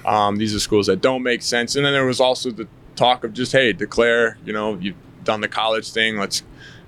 Um, 0.06 0.38
these 0.38 0.56
are 0.56 0.60
schools 0.60 0.88
that 0.88 1.02
don't 1.02 1.22
make 1.22 1.42
sense. 1.42 1.76
And 1.76 1.86
then 1.86 1.92
there 1.92 2.06
was 2.06 2.22
also 2.22 2.52
the 2.52 2.68
talk 2.96 3.26
of 3.26 3.34
just, 3.34 3.52
hey, 3.52 3.74
declare. 3.74 4.38
You 4.46 4.54
know, 4.54 4.76
you've 4.76 4.96
done 5.26 5.42
the 5.42 5.50
college 5.50 5.92
thing. 5.92 6.18
Let's 6.18 6.44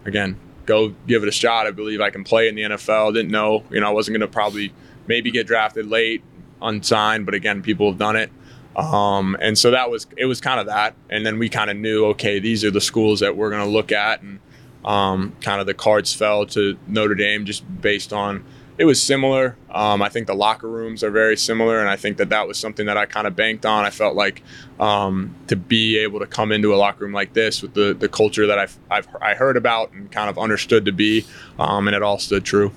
again 0.05 0.37
go 0.65 0.95
give 1.07 1.23
it 1.23 1.29
a 1.29 1.31
shot. 1.31 1.67
I 1.67 1.71
believe 1.71 1.99
I 1.99 2.09
can 2.09 2.23
play 2.23 2.47
in 2.47 2.55
the 2.55 2.61
NFL. 2.61 3.13
Didn't 3.13 3.31
know, 3.31 3.65
you 3.69 3.81
know, 3.81 3.87
I 3.87 3.91
wasn't 3.91 4.17
going 4.17 4.29
to 4.29 4.33
probably 4.33 4.71
maybe 5.07 5.31
get 5.31 5.47
drafted 5.47 5.87
late, 5.87 6.23
unsigned, 6.61 7.25
but 7.25 7.35
again, 7.35 7.61
people 7.61 7.89
have 7.89 7.99
done 7.99 8.15
it. 8.15 8.31
Um, 8.75 9.35
and 9.41 9.57
so 9.57 9.71
that 9.71 9.89
was 9.89 10.07
it 10.15 10.25
was 10.25 10.39
kind 10.39 10.59
of 10.59 10.67
that, 10.67 10.95
and 11.09 11.25
then 11.25 11.37
we 11.39 11.49
kind 11.49 11.69
of 11.69 11.77
knew 11.77 12.05
okay, 12.07 12.39
these 12.39 12.63
are 12.63 12.71
the 12.71 12.81
schools 12.81 13.19
that 13.19 13.35
we're 13.35 13.49
going 13.49 13.63
to 13.63 13.69
look 13.69 13.91
at, 13.91 14.21
and 14.21 14.39
um, 14.85 15.35
kind 15.41 15.59
of 15.59 15.67
the 15.67 15.73
cards 15.73 16.13
fell 16.13 16.45
to 16.47 16.77
Notre 16.87 17.15
Dame 17.15 17.45
just 17.45 17.63
based 17.81 18.13
on 18.13 18.45
it 18.79 18.85
was 18.85 19.03
similar. 19.03 19.57
Um, 19.69 20.01
I 20.01 20.07
think 20.07 20.27
the 20.27 20.33
locker 20.33 20.69
rooms 20.69 21.03
are 21.03 21.11
very 21.11 21.35
similar, 21.35 21.81
and 21.81 21.89
I 21.89 21.97
think 21.97 22.15
that 22.17 22.29
that 22.29 22.47
was 22.47 22.57
something 22.57 22.85
that 22.85 22.95
I 22.95 23.05
kind 23.05 23.27
of 23.27 23.35
banked 23.35 23.65
on. 23.65 23.83
I 23.83 23.89
felt 23.89 24.15
like 24.15 24.41
um, 24.79 25.35
to 25.47 25.57
be 25.57 25.97
able 25.97 26.21
to 26.21 26.25
come 26.25 26.53
into 26.53 26.73
a 26.73 26.77
locker 26.77 27.03
room 27.03 27.11
like 27.11 27.33
this 27.33 27.61
with 27.61 27.73
the 27.73 27.93
the 27.93 28.07
culture 28.07 28.47
that 28.47 28.57
I've, 28.57 28.79
I've 28.89 29.07
I 29.21 29.33
heard 29.33 29.57
about 29.57 29.91
and 29.91 30.09
kind 30.09 30.29
of 30.29 30.39
understood 30.39 30.85
to 30.85 30.93
be, 30.93 31.25
um, 31.59 31.89
and 31.89 31.95
it 31.95 32.01
all 32.01 32.19
stood 32.19 32.45
true. 32.45 32.71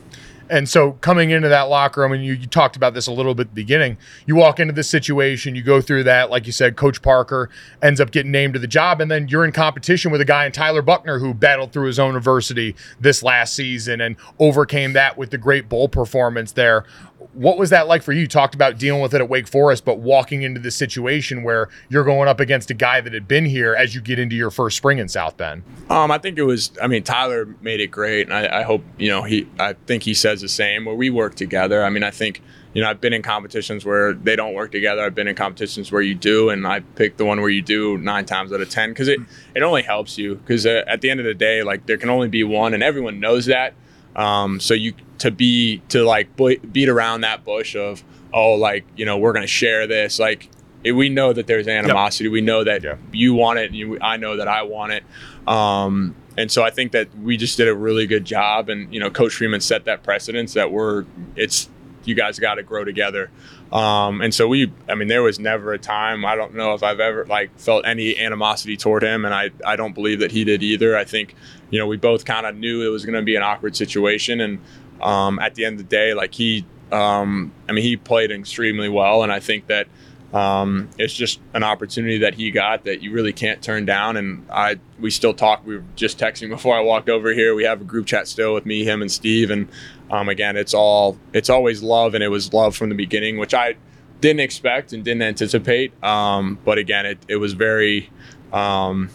And 0.50 0.68
so 0.68 0.92
coming 0.92 1.30
into 1.30 1.48
that 1.48 1.62
locker 1.62 2.00
room, 2.00 2.12
and 2.12 2.24
you, 2.24 2.34
you 2.34 2.46
talked 2.46 2.76
about 2.76 2.94
this 2.94 3.06
a 3.06 3.12
little 3.12 3.34
bit 3.34 3.42
at 3.42 3.48
the 3.50 3.54
beginning, 3.54 3.96
you 4.26 4.34
walk 4.34 4.60
into 4.60 4.72
this 4.72 4.88
situation, 4.88 5.54
you 5.54 5.62
go 5.62 5.80
through 5.80 6.04
that, 6.04 6.30
like 6.30 6.46
you 6.46 6.52
said, 6.52 6.76
Coach 6.76 7.02
Parker 7.02 7.48
ends 7.82 8.00
up 8.00 8.10
getting 8.10 8.32
named 8.32 8.54
to 8.54 8.58
the 8.58 8.66
job, 8.66 9.00
and 9.00 9.10
then 9.10 9.28
you're 9.28 9.44
in 9.44 9.52
competition 9.52 10.10
with 10.10 10.20
a 10.20 10.24
guy 10.24 10.46
in 10.46 10.52
Tyler 10.52 10.82
Buchner 10.82 11.18
who 11.18 11.34
battled 11.34 11.72
through 11.72 11.86
his 11.86 11.98
own 11.98 12.16
adversity 12.16 12.74
this 13.00 13.22
last 13.22 13.54
season 13.54 14.00
and 14.00 14.16
overcame 14.38 14.92
that 14.92 15.16
with 15.16 15.30
the 15.30 15.38
great 15.38 15.68
bowl 15.68 15.88
performance 15.88 16.52
there. 16.52 16.84
What 17.32 17.58
was 17.58 17.70
that 17.70 17.88
like 17.88 18.02
for 18.02 18.12
you? 18.12 18.22
You 18.22 18.28
talked 18.28 18.54
about 18.54 18.78
dealing 18.78 19.02
with 19.02 19.14
it 19.14 19.20
at 19.20 19.28
Wake 19.28 19.48
Forest, 19.48 19.84
but 19.84 19.98
walking 19.98 20.42
into 20.42 20.60
this 20.60 20.76
situation 20.76 21.42
where 21.42 21.68
you're 21.88 22.04
going 22.04 22.28
up 22.28 22.40
against 22.40 22.70
a 22.70 22.74
guy 22.74 23.00
that 23.00 23.12
had 23.12 23.26
been 23.26 23.44
here 23.44 23.74
as 23.74 23.94
you 23.94 24.00
get 24.00 24.18
into 24.18 24.36
your 24.36 24.50
first 24.50 24.76
spring 24.76 24.98
in 24.98 25.08
South 25.08 25.36
Bend. 25.36 25.62
Um, 25.90 26.10
I 26.10 26.18
think 26.18 26.38
it 26.38 26.44
was. 26.44 26.72
I 26.80 26.86
mean, 26.86 27.02
Tyler 27.02 27.46
made 27.60 27.80
it 27.80 27.88
great, 27.88 28.26
and 28.26 28.34
I, 28.34 28.60
I 28.60 28.62
hope 28.62 28.84
you 28.98 29.08
know 29.08 29.22
he. 29.22 29.48
I 29.58 29.72
think 29.72 30.02
he 30.02 30.14
says 30.14 30.40
the 30.40 30.48
same. 30.48 30.84
Where 30.84 30.94
we 30.94 31.10
work 31.10 31.34
together. 31.34 31.84
I 31.84 31.90
mean, 31.90 32.02
I 32.02 32.10
think 32.10 32.42
you 32.74 32.82
know 32.82 32.88
I've 32.88 33.00
been 33.00 33.12
in 33.12 33.22
competitions 33.22 33.84
where 33.84 34.12
they 34.14 34.36
don't 34.36 34.54
work 34.54 34.72
together. 34.72 35.02
I've 35.02 35.14
been 35.14 35.28
in 35.28 35.34
competitions 35.34 35.90
where 35.90 36.02
you 36.02 36.14
do, 36.14 36.50
and 36.50 36.66
I 36.66 36.80
pick 36.80 37.16
the 37.16 37.24
one 37.24 37.40
where 37.40 37.50
you 37.50 37.62
do 37.62 37.98
nine 37.98 38.24
times 38.24 38.52
out 38.52 38.60
of 38.60 38.70
ten 38.70 38.90
because 38.90 39.08
it 39.08 39.20
it 39.54 39.62
only 39.62 39.82
helps 39.82 40.18
you. 40.18 40.36
Because 40.36 40.66
uh, 40.66 40.84
at 40.86 41.00
the 41.00 41.10
end 41.10 41.20
of 41.20 41.26
the 41.26 41.34
day, 41.34 41.62
like 41.62 41.86
there 41.86 41.98
can 41.98 42.10
only 42.10 42.28
be 42.28 42.44
one, 42.44 42.74
and 42.74 42.82
everyone 42.82 43.20
knows 43.20 43.46
that. 43.46 43.74
Um, 44.16 44.60
so 44.60 44.74
you 44.74 44.94
to 45.18 45.30
be 45.30 45.78
to 45.88 46.04
like 46.04 46.34
bu- 46.36 46.58
beat 46.58 46.88
around 46.88 47.20
that 47.22 47.44
bush 47.44 47.74
of 47.76 48.02
oh 48.34 48.54
like 48.54 48.84
you 48.96 49.04
know 49.04 49.18
we're 49.18 49.32
gonna 49.32 49.46
share 49.46 49.86
this 49.86 50.18
like 50.18 50.48
it, 50.84 50.92
we 50.92 51.08
know 51.08 51.32
that 51.32 51.46
there's 51.46 51.68
animosity. 51.68 52.28
We 52.28 52.40
know 52.40 52.64
that 52.64 52.82
Yeah. 52.82 52.96
you 53.12 53.34
want 53.34 53.60
it. 53.60 53.66
And 53.66 53.76
you, 53.76 53.98
I 54.00 54.16
know 54.16 54.36
that 54.38 54.48
I 54.48 54.62
want 54.62 54.92
it. 54.92 55.04
Um, 55.46 56.16
and 56.36 56.50
so 56.50 56.64
I 56.64 56.70
think 56.70 56.90
that 56.92 57.08
we 57.18 57.36
just 57.36 57.56
did 57.56 57.68
a 57.68 57.74
really 57.74 58.06
good 58.06 58.24
job. 58.24 58.68
And 58.68 58.92
you 58.92 58.98
know, 58.98 59.08
Coach 59.10 59.34
Freeman 59.34 59.60
set 59.60 59.84
that 59.84 60.02
precedence 60.02 60.54
that 60.54 60.72
we're 60.72 61.04
it's 61.36 61.68
you 62.04 62.14
guys 62.16 62.38
got 62.40 62.54
to 62.56 62.62
grow 62.64 62.84
together. 62.84 63.30
Um, 63.72 64.20
and 64.20 64.34
so 64.34 64.46
we, 64.46 64.70
I 64.88 64.94
mean, 64.94 65.08
there 65.08 65.22
was 65.22 65.38
never 65.38 65.72
a 65.72 65.78
time. 65.78 66.26
I 66.26 66.36
don't 66.36 66.54
know 66.54 66.74
if 66.74 66.82
I've 66.82 67.00
ever 67.00 67.24
like 67.24 67.58
felt 67.58 67.86
any 67.86 68.18
animosity 68.18 68.76
toward 68.76 69.02
him, 69.02 69.24
and 69.24 69.34
I 69.34 69.50
I 69.64 69.76
don't 69.76 69.94
believe 69.94 70.20
that 70.20 70.30
he 70.30 70.44
did 70.44 70.62
either. 70.62 70.96
I 70.96 71.04
think 71.04 71.34
you 71.70 71.78
know 71.78 71.86
we 71.86 71.96
both 71.96 72.26
kind 72.26 72.44
of 72.44 72.54
knew 72.54 72.86
it 72.86 72.90
was 72.90 73.06
going 73.06 73.16
to 73.16 73.22
be 73.22 73.34
an 73.34 73.42
awkward 73.42 73.74
situation, 73.74 74.40
and 74.40 74.58
um, 75.00 75.38
at 75.38 75.54
the 75.54 75.64
end 75.64 75.80
of 75.80 75.88
the 75.88 75.96
day, 75.96 76.12
like 76.12 76.34
he, 76.34 76.66
um, 76.92 77.50
I 77.68 77.72
mean, 77.72 77.82
he 77.82 77.96
played 77.96 78.30
extremely 78.30 78.90
well, 78.90 79.22
and 79.22 79.32
I 79.32 79.40
think 79.40 79.66
that 79.68 79.88
um, 80.32 80.88
it's 80.98 81.12
just 81.12 81.40
an 81.52 81.62
opportunity 81.62 82.18
that 82.18 82.34
he 82.34 82.50
got 82.50 82.84
that 82.84 83.02
you 83.02 83.12
really 83.12 83.32
can't 83.34 83.60
turn 83.62 83.84
down. 83.84 84.16
And 84.16 84.46
I, 84.50 84.78
we 84.98 85.10
still 85.10 85.34
talk. 85.34 85.66
We 85.66 85.76
were 85.76 85.84
just 85.94 86.18
texting 86.18 86.48
before 86.48 86.76
I 86.76 86.80
walked 86.80 87.10
over 87.10 87.32
here. 87.32 87.54
We 87.54 87.64
have 87.64 87.82
a 87.82 87.84
group 87.84 88.06
chat 88.06 88.28
still 88.28 88.54
with 88.54 88.64
me, 88.64 88.84
him, 88.84 89.02
and 89.02 89.12
Steve. 89.12 89.50
And 89.50 89.68
um, 90.12 90.28
again, 90.28 90.56
it's 90.56 90.74
all, 90.74 91.18
it's 91.32 91.50
always 91.50 91.82
love, 91.82 92.14
and 92.14 92.22
it 92.22 92.28
was 92.28 92.52
love 92.52 92.76
from 92.76 92.90
the 92.90 92.94
beginning, 92.94 93.38
which 93.38 93.54
I 93.54 93.74
didn't 94.20 94.40
expect 94.40 94.92
and 94.92 95.02
didn't 95.02 95.22
anticipate. 95.22 95.92
Um, 96.04 96.58
but 96.64 96.78
again, 96.78 97.06
it, 97.06 97.18
it 97.26 97.36
was 97.36 97.54
very, 97.54 98.10
um, 98.52 99.08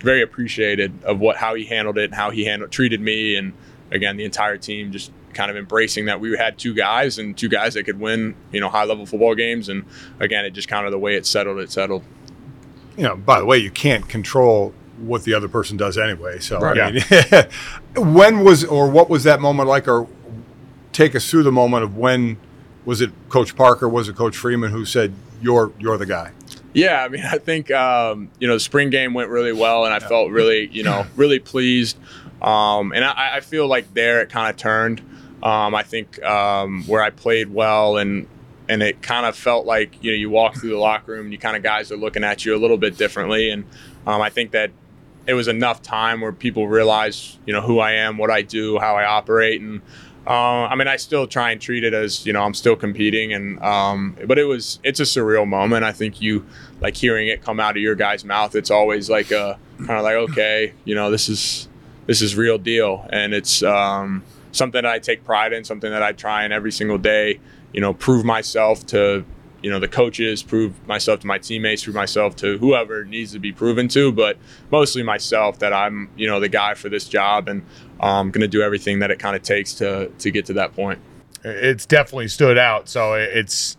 very 0.00 0.22
appreciated 0.22 0.92
of 1.04 1.18
what 1.18 1.36
how 1.36 1.54
he 1.54 1.64
handled 1.64 1.98
it, 1.98 2.04
and 2.04 2.14
how 2.14 2.30
he 2.30 2.44
handled 2.44 2.70
treated 2.70 3.00
me, 3.00 3.34
and 3.36 3.52
again, 3.90 4.16
the 4.16 4.24
entire 4.24 4.56
team 4.56 4.92
just 4.92 5.10
kind 5.34 5.50
of 5.50 5.56
embracing 5.56 6.06
that 6.06 6.18
we 6.18 6.34
had 6.36 6.56
two 6.58 6.72
guys 6.74 7.18
and 7.18 7.36
two 7.36 7.48
guys 7.48 7.74
that 7.74 7.84
could 7.84 8.00
win, 8.00 8.34
you 8.52 8.60
know, 8.60 8.70
high 8.70 8.84
level 8.84 9.04
football 9.04 9.34
games. 9.34 9.68
And 9.68 9.84
again, 10.18 10.46
it 10.46 10.52
just 10.52 10.66
kind 10.68 10.86
of 10.86 10.92
the 10.92 10.98
way 10.98 11.14
it 11.14 11.26
settled, 11.26 11.58
it 11.58 11.70
settled. 11.70 12.04
you 12.96 13.02
know, 13.02 13.16
by 13.16 13.38
the 13.38 13.44
way, 13.44 13.58
you 13.58 13.70
can't 13.70 14.08
control 14.08 14.72
what 14.98 15.24
the 15.24 15.34
other 15.34 15.48
person 15.48 15.76
does 15.76 15.98
anyway. 15.98 16.38
So, 16.38 16.58
Right. 16.58 16.78
I 16.80 16.90
mean, 17.96 18.14
when 18.14 18.44
was 18.44 18.64
or 18.64 18.88
what 18.88 19.10
was 19.10 19.24
that 19.24 19.40
moment 19.40 19.68
like? 19.68 19.86
Or 19.88 20.06
take 20.96 21.14
us 21.14 21.30
through 21.30 21.42
the 21.42 21.52
moment 21.52 21.84
of 21.84 21.96
when 21.96 22.38
was 22.86 23.02
it 23.02 23.10
Coach 23.28 23.54
Parker? 23.54 23.88
Was 23.88 24.08
it 24.08 24.16
Coach 24.16 24.36
Freeman 24.36 24.70
who 24.70 24.84
said 24.84 25.12
you're 25.42 25.72
you're 25.78 25.98
the 25.98 26.06
guy? 26.06 26.32
Yeah, 26.72 27.04
I 27.04 27.08
mean, 27.08 27.24
I 27.24 27.38
think 27.38 27.70
um, 27.70 28.30
you 28.38 28.48
know 28.48 28.54
the 28.54 28.60
spring 28.60 28.90
game 28.90 29.12
went 29.12 29.28
really 29.28 29.52
well, 29.52 29.84
and 29.84 29.92
I 29.92 29.98
felt 29.98 30.30
really, 30.30 30.68
you 30.68 30.82
know, 30.82 31.06
really 31.16 31.38
pleased. 31.38 31.98
Um, 32.40 32.92
and 32.92 33.04
I, 33.04 33.36
I 33.36 33.40
feel 33.40 33.66
like 33.66 33.92
there 33.94 34.22
it 34.22 34.30
kind 34.30 34.50
of 34.50 34.56
turned. 34.56 35.00
Um, 35.42 35.74
I 35.74 35.82
think 35.82 36.22
um, 36.22 36.84
where 36.86 37.02
I 37.02 37.10
played 37.10 37.52
well, 37.52 37.98
and 37.98 38.26
and 38.68 38.82
it 38.82 39.02
kind 39.02 39.26
of 39.26 39.36
felt 39.36 39.66
like 39.66 40.02
you 40.02 40.12
know 40.12 40.16
you 40.16 40.30
walk 40.30 40.56
through 40.56 40.70
the 40.70 40.78
locker 40.78 41.12
room, 41.12 41.26
and 41.26 41.32
you 41.32 41.38
kind 41.38 41.56
of 41.56 41.62
guys 41.62 41.92
are 41.92 41.96
looking 41.96 42.24
at 42.24 42.44
you 42.44 42.56
a 42.56 42.58
little 42.58 42.78
bit 42.78 42.96
differently, 42.96 43.50
and 43.50 43.64
um, 44.06 44.22
I 44.22 44.30
think 44.30 44.52
that 44.52 44.70
it 45.26 45.34
was 45.34 45.48
enough 45.48 45.82
time 45.82 46.20
where 46.20 46.32
people 46.32 46.68
realize 46.68 47.38
you 47.46 47.52
know 47.52 47.60
who 47.60 47.80
I 47.80 47.92
am, 47.92 48.16
what 48.16 48.30
I 48.30 48.42
do, 48.42 48.78
how 48.78 48.96
I 48.96 49.04
operate, 49.04 49.60
and 49.60 49.82
uh, 50.26 50.66
I 50.66 50.74
mean, 50.74 50.88
I 50.88 50.96
still 50.96 51.26
try 51.26 51.52
and 51.52 51.60
treat 51.60 51.84
it 51.84 51.94
as 51.94 52.26
you 52.26 52.32
know 52.32 52.42
I'm 52.42 52.54
still 52.54 52.76
competing, 52.76 53.32
and 53.32 53.60
um, 53.62 54.16
but 54.26 54.38
it 54.38 54.44
was 54.44 54.80
it's 54.82 54.98
a 54.98 55.04
surreal 55.04 55.46
moment. 55.46 55.84
I 55.84 55.92
think 55.92 56.20
you 56.20 56.44
like 56.80 56.96
hearing 56.96 57.28
it 57.28 57.42
come 57.42 57.60
out 57.60 57.76
of 57.76 57.82
your 57.82 57.94
guy's 57.94 58.24
mouth. 58.24 58.56
It's 58.56 58.70
always 58.70 59.08
like 59.08 59.30
a 59.30 59.58
kind 59.78 59.98
of 59.98 60.02
like 60.02 60.16
okay, 60.30 60.72
you 60.84 60.94
know 60.94 61.10
this 61.10 61.28
is 61.28 61.68
this 62.06 62.22
is 62.22 62.36
real 62.36 62.58
deal, 62.58 63.06
and 63.10 63.34
it's 63.34 63.62
um, 63.62 64.24
something 64.50 64.82
that 64.82 64.90
I 64.90 64.98
take 64.98 65.24
pride 65.24 65.52
in, 65.52 65.62
something 65.64 65.90
that 65.90 66.02
I 66.02 66.12
try 66.12 66.42
and 66.44 66.52
every 66.52 66.72
single 66.72 66.98
day, 66.98 67.38
you 67.72 67.80
know, 67.80 67.94
prove 67.94 68.24
myself 68.24 68.84
to 68.86 69.24
you 69.62 69.70
know 69.70 69.78
the 69.78 69.88
coaches, 69.88 70.42
prove 70.42 70.86
myself 70.86 71.20
to 71.20 71.26
my 71.26 71.38
teammates, 71.38 71.84
prove 71.84 71.96
myself 71.96 72.36
to 72.36 72.58
whoever 72.58 73.04
needs 73.04 73.32
to 73.32 73.38
be 73.38 73.52
proven 73.52 73.88
to, 73.88 74.12
but 74.12 74.38
mostly 74.70 75.02
myself 75.02 75.58
that 75.60 75.72
I'm 75.72 76.10
you 76.16 76.26
know 76.26 76.40
the 76.40 76.48
guy 76.48 76.74
for 76.74 76.88
this 76.88 77.08
job 77.08 77.48
and 77.48 77.62
um, 78.00 78.26
I'm 78.26 78.30
going 78.30 78.42
to 78.42 78.48
do 78.48 78.62
everything 78.62 78.98
that 79.00 79.10
it 79.10 79.18
kind 79.18 79.36
of 79.36 79.42
takes 79.42 79.74
to 79.74 80.08
to 80.18 80.30
get 80.30 80.46
to 80.46 80.52
that 80.54 80.74
point. 80.74 81.00
It's 81.44 81.86
definitely 81.86 82.28
stood 82.28 82.58
out. 82.58 82.88
So 82.88 83.14
it's 83.14 83.76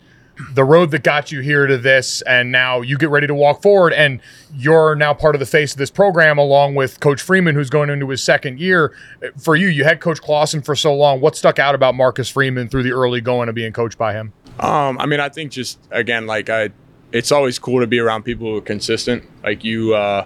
the 0.52 0.64
road 0.64 0.92
that 0.92 1.04
got 1.04 1.32
you 1.32 1.42
here 1.42 1.68
to 1.68 1.78
this, 1.78 2.22
and 2.24 2.52
now 2.52 2.82
you 2.82 2.98
get 2.98 3.10
ready 3.10 3.28
to 3.28 3.34
walk 3.34 3.62
forward, 3.62 3.94
and 3.94 4.22
you're 4.54 4.96
now 4.96 5.14
part 5.14 5.36
of 5.36 5.40
the 5.40 5.46
face 5.46 5.72
of 5.72 5.78
this 5.78 5.90
program, 5.90 6.38
along 6.38 6.76
with 6.76 7.00
Coach 7.00 7.22
Freeman, 7.22 7.56
who's 7.56 7.70
going 7.70 7.90
into 7.90 8.08
his 8.10 8.24
second 8.24 8.60
year. 8.60 8.94
For 9.38 9.56
you, 9.56 9.68
you 9.68 9.84
had 9.84 10.00
Coach 10.00 10.22
Clawson 10.22 10.62
for 10.62 10.76
so 10.76 10.94
long. 10.94 11.22
What 11.22 11.36
stuck 11.36 11.60
out 11.60 11.76
about 11.76 11.96
Marcus 11.96 12.30
Freeman 12.30 12.70
through 12.70 12.84
the 12.84 12.92
early 12.92 13.22
going 13.22 13.50
of 13.50 13.56
being 13.56 13.74
coached 13.74 13.98
by 13.98 14.14
him? 14.14 14.34
Um, 14.60 14.98
I 15.00 15.06
mean, 15.06 15.20
I 15.20 15.30
think 15.30 15.52
just 15.52 15.80
again, 15.92 16.26
like 16.26 16.50
I, 16.50 16.70
it's 17.12 17.32
always 17.32 17.60
cool 17.60 17.80
to 17.80 17.88
be 17.88 18.00
around 18.00 18.24
people 18.24 18.48
who 18.48 18.58
are 18.58 18.62
consistent. 18.62 19.24
Like 19.44 19.64
you, 19.64 19.96
uh, 19.96 20.26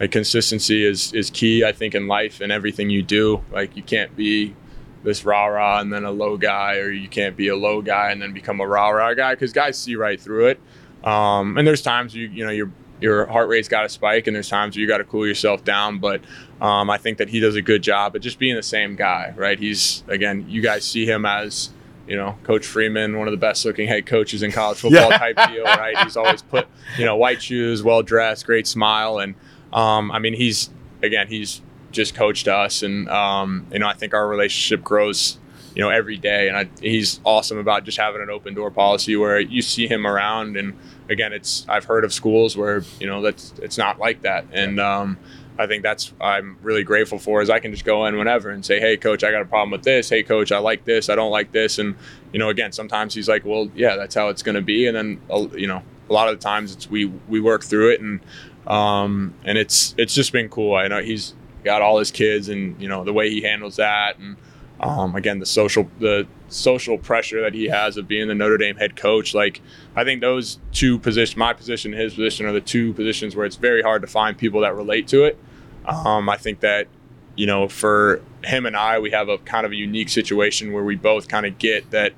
like 0.00 0.10
consistency 0.10 0.84
is 0.84 1.12
is 1.12 1.30
key. 1.30 1.64
I 1.64 1.72
think 1.72 1.94
in 1.94 2.06
life 2.06 2.40
and 2.40 2.52
everything 2.52 2.90
you 2.90 3.02
do. 3.02 3.42
Like 3.52 3.76
you 3.76 3.82
can't 3.82 4.14
be 4.16 4.54
this 5.02 5.24
rah 5.24 5.46
rah 5.46 5.80
and 5.80 5.92
then 5.92 6.04
a 6.04 6.10
low 6.10 6.36
guy, 6.36 6.76
or 6.76 6.90
you 6.90 7.08
can't 7.08 7.36
be 7.36 7.48
a 7.48 7.56
low 7.56 7.82
guy 7.82 8.10
and 8.10 8.22
then 8.22 8.32
become 8.32 8.60
a 8.60 8.66
rah 8.66 8.88
rah 8.88 9.14
guy 9.14 9.34
because 9.34 9.52
guys 9.52 9.78
see 9.78 9.96
right 9.96 10.20
through 10.20 10.46
it. 10.46 10.60
Um, 11.04 11.58
and 11.58 11.66
there's 11.66 11.82
times 11.82 12.14
you 12.14 12.28
you 12.28 12.44
know 12.44 12.50
your 12.50 12.70
your 13.00 13.26
heart 13.26 13.48
rate's 13.48 13.68
got 13.68 13.82
to 13.82 13.88
spike, 13.88 14.26
and 14.26 14.34
there's 14.34 14.48
times 14.48 14.76
you 14.76 14.86
got 14.88 14.98
to 14.98 15.04
cool 15.04 15.26
yourself 15.26 15.64
down. 15.64 15.98
But 15.98 16.22
um, 16.60 16.88
I 16.88 16.96
think 16.96 17.18
that 17.18 17.28
he 17.28 17.40
does 17.40 17.54
a 17.54 17.62
good 17.62 17.82
job 17.82 18.16
at 18.16 18.22
just 18.22 18.38
being 18.38 18.56
the 18.56 18.62
same 18.62 18.96
guy, 18.96 19.34
right? 19.36 19.58
He's 19.58 20.04
again, 20.08 20.46
you 20.48 20.62
guys 20.62 20.84
see 20.84 21.04
him 21.04 21.26
as 21.26 21.70
you 22.06 22.16
know, 22.16 22.36
Coach 22.42 22.66
Freeman, 22.66 23.18
one 23.18 23.26
of 23.28 23.32
the 23.32 23.38
best 23.38 23.64
looking 23.64 23.88
head 23.88 24.06
coaches 24.06 24.42
in 24.42 24.52
college 24.52 24.78
football 24.80 25.10
Yeah. 25.10 25.18
type 25.18 25.36
deal, 25.50 25.64
right? 25.64 25.96
He's 25.98 26.16
always 26.16 26.42
put, 26.42 26.66
you 26.98 27.04
know, 27.04 27.16
white 27.16 27.42
shoes, 27.42 27.82
well 27.82 28.02
dressed, 28.02 28.46
great 28.46 28.66
smile. 28.66 29.18
And 29.18 29.34
um, 29.72 30.10
I 30.10 30.18
mean, 30.18 30.34
he's, 30.34 30.70
again, 31.02 31.28
he's 31.28 31.60
just 31.92 32.14
coached 32.14 32.48
us. 32.48 32.82
And, 32.82 33.08
um, 33.08 33.66
you 33.72 33.78
know, 33.78 33.86
I 33.88 33.94
think 33.94 34.14
our 34.14 34.26
relationship 34.28 34.84
grows 34.84 35.38
you 35.74 35.82
know, 35.82 35.90
every 35.90 36.16
day. 36.16 36.46
And 36.48 36.56
I, 36.56 36.68
he's 36.80 37.18
awesome 37.24 37.58
about 37.58 37.82
just 37.84 37.98
having 37.98 38.22
an 38.22 38.30
open 38.30 38.54
door 38.54 38.70
policy 38.70 39.16
where 39.16 39.40
you 39.40 39.60
see 39.60 39.88
him 39.88 40.06
around. 40.06 40.56
And 40.56 40.78
again, 41.08 41.32
it's 41.32 41.66
I've 41.68 41.84
heard 41.86 42.04
of 42.04 42.12
schools 42.12 42.56
where 42.56 42.84
you 43.00 43.08
know 43.08 43.20
that's 43.22 43.52
it's 43.60 43.76
not 43.76 43.98
like 43.98 44.22
that. 44.22 44.44
And 44.52 44.78
um, 44.78 45.18
I 45.58 45.66
think 45.66 45.82
that's 45.82 46.12
I'm 46.20 46.58
really 46.62 46.82
grateful 46.82 47.18
for 47.18 47.40
is 47.40 47.50
I 47.50 47.60
can 47.60 47.70
just 47.70 47.84
go 47.84 48.06
in 48.06 48.16
whenever 48.16 48.50
and 48.50 48.64
say, 48.64 48.80
hey, 48.80 48.96
coach, 48.96 49.22
I 49.22 49.30
got 49.30 49.42
a 49.42 49.46
problem 49.46 49.70
with 49.70 49.84
this. 49.84 50.08
Hey, 50.08 50.22
coach, 50.22 50.50
I 50.50 50.58
like 50.58 50.84
this. 50.84 51.08
I 51.08 51.14
don't 51.14 51.30
like 51.30 51.52
this. 51.52 51.78
And 51.78 51.94
you 52.32 52.38
know, 52.38 52.48
again, 52.48 52.72
sometimes 52.72 53.14
he's 53.14 53.28
like, 53.28 53.44
well, 53.44 53.70
yeah, 53.74 53.96
that's 53.96 54.14
how 54.14 54.28
it's 54.28 54.42
going 54.42 54.56
to 54.56 54.62
be. 54.62 54.86
And 54.86 54.96
then 54.96 55.20
uh, 55.30 55.46
you 55.54 55.66
know, 55.66 55.82
a 56.10 56.12
lot 56.12 56.28
of 56.28 56.38
the 56.38 56.42
times 56.42 56.72
it's 56.72 56.90
we 56.90 57.06
we 57.06 57.40
work 57.40 57.64
through 57.64 57.92
it 57.92 58.00
and 58.00 58.20
um, 58.66 59.34
and 59.44 59.58
it's 59.58 59.94
it's 59.96 60.14
just 60.14 60.32
been 60.32 60.48
cool. 60.48 60.74
I 60.74 60.88
know 60.88 61.02
he's 61.02 61.34
got 61.64 61.82
all 61.82 61.98
his 61.98 62.10
kids 62.10 62.48
and 62.48 62.80
you 62.80 62.88
know 62.88 63.04
the 63.04 63.12
way 63.12 63.30
he 63.30 63.42
handles 63.42 63.76
that 63.76 64.18
and 64.18 64.36
um, 64.80 65.14
again 65.14 65.38
the 65.38 65.46
social 65.46 65.88
the 66.00 66.26
social 66.48 66.98
pressure 66.98 67.40
that 67.42 67.54
he 67.54 67.66
has 67.66 67.96
of 67.96 68.06
being 68.06 68.28
the 68.28 68.34
Notre 68.34 68.58
Dame 68.58 68.76
head 68.76 68.96
coach. 68.96 69.34
Like 69.34 69.60
I 69.96 70.04
think 70.04 70.20
those 70.20 70.58
two 70.72 70.98
positions, 70.98 71.36
my 71.36 71.52
position, 71.52 71.92
and 71.92 72.00
his 72.00 72.14
position, 72.14 72.46
are 72.46 72.52
the 72.52 72.60
two 72.60 72.92
positions 72.94 73.34
where 73.34 73.46
it's 73.46 73.56
very 73.56 73.82
hard 73.82 74.02
to 74.02 74.08
find 74.08 74.36
people 74.36 74.60
that 74.60 74.74
relate 74.74 75.08
to 75.08 75.24
it. 75.24 75.38
Um, 75.86 76.28
I 76.28 76.36
think 76.36 76.60
that 76.60 76.88
you 77.36 77.46
know 77.46 77.68
for 77.68 78.20
him 78.42 78.66
and 78.66 78.76
I, 78.76 78.98
we 78.98 79.10
have 79.10 79.28
a 79.28 79.38
kind 79.38 79.66
of 79.66 79.72
a 79.72 79.76
unique 79.76 80.08
situation 80.08 80.72
where 80.72 80.84
we 80.84 80.96
both 80.96 81.28
kind 81.28 81.46
of 81.46 81.58
get 81.58 81.90
that 81.90 82.12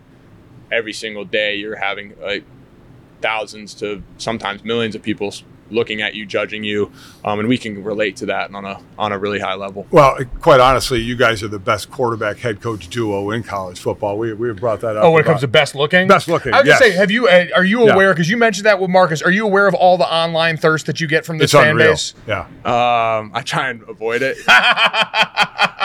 every 0.70 0.92
single 0.92 1.24
day 1.24 1.56
you're 1.56 1.76
having 1.76 2.14
like 2.20 2.44
thousands 3.20 3.74
to 3.74 4.02
sometimes 4.18 4.64
millions 4.64 4.94
of 4.94 5.02
people 5.02 5.32
looking 5.70 6.02
at 6.02 6.14
you, 6.14 6.26
judging 6.26 6.64
you, 6.64 6.90
um, 7.24 7.38
and 7.40 7.48
we 7.48 7.58
can 7.58 7.82
relate 7.82 8.16
to 8.16 8.26
that 8.26 8.54
on 8.54 8.64
a 8.64 8.78
on 8.98 9.12
a 9.12 9.18
really 9.18 9.38
high 9.40 9.54
level. 9.54 9.86
Well, 9.90 10.18
quite 10.40 10.60
honestly, 10.60 11.00
you 11.00 11.16
guys 11.16 11.42
are 11.42 11.48
the 11.48 11.58
best 11.58 11.90
quarterback 11.90 12.38
head 12.38 12.60
coach 12.60 12.88
duo 12.88 13.30
in 13.30 13.42
college 13.42 13.78
football. 13.80 14.18
We 14.18 14.32
we 14.32 14.48
have 14.48 14.58
brought 14.58 14.80
that 14.80 14.96
up. 14.96 15.04
Oh, 15.04 15.10
when 15.10 15.22
it 15.22 15.26
comes 15.26 15.40
to 15.40 15.48
best 15.48 15.74
looking, 15.74 16.08
Best 16.08 16.28
looking, 16.28 16.54
I 16.54 16.60
was 16.60 16.66
yes. 16.68 16.80
gonna 16.80 16.92
say, 16.92 16.96
have 16.98 17.10
you? 17.10 17.28
Uh, 17.28 17.46
are 17.54 17.64
you 17.64 17.88
aware? 17.88 18.12
Because 18.12 18.28
you 18.30 18.36
mentioned 18.36 18.66
that 18.66 18.80
with 18.80 18.90
Marcus. 18.90 19.22
Are 19.22 19.30
you 19.30 19.44
aware 19.44 19.66
of 19.66 19.74
all 19.74 19.96
the 19.98 20.10
online 20.12 20.56
thirst 20.56 20.86
that 20.86 21.00
you 21.00 21.06
get 21.06 21.24
from 21.24 21.38
this 21.38 21.52
it's 21.52 21.60
fan 21.60 21.70
unreal. 21.70 21.90
base? 21.92 22.14
Yeah. 22.26 22.40
Um, 22.64 23.30
I 23.34 23.42
try 23.44 23.70
and 23.70 23.82
avoid 23.88 24.22
it. 24.22 24.36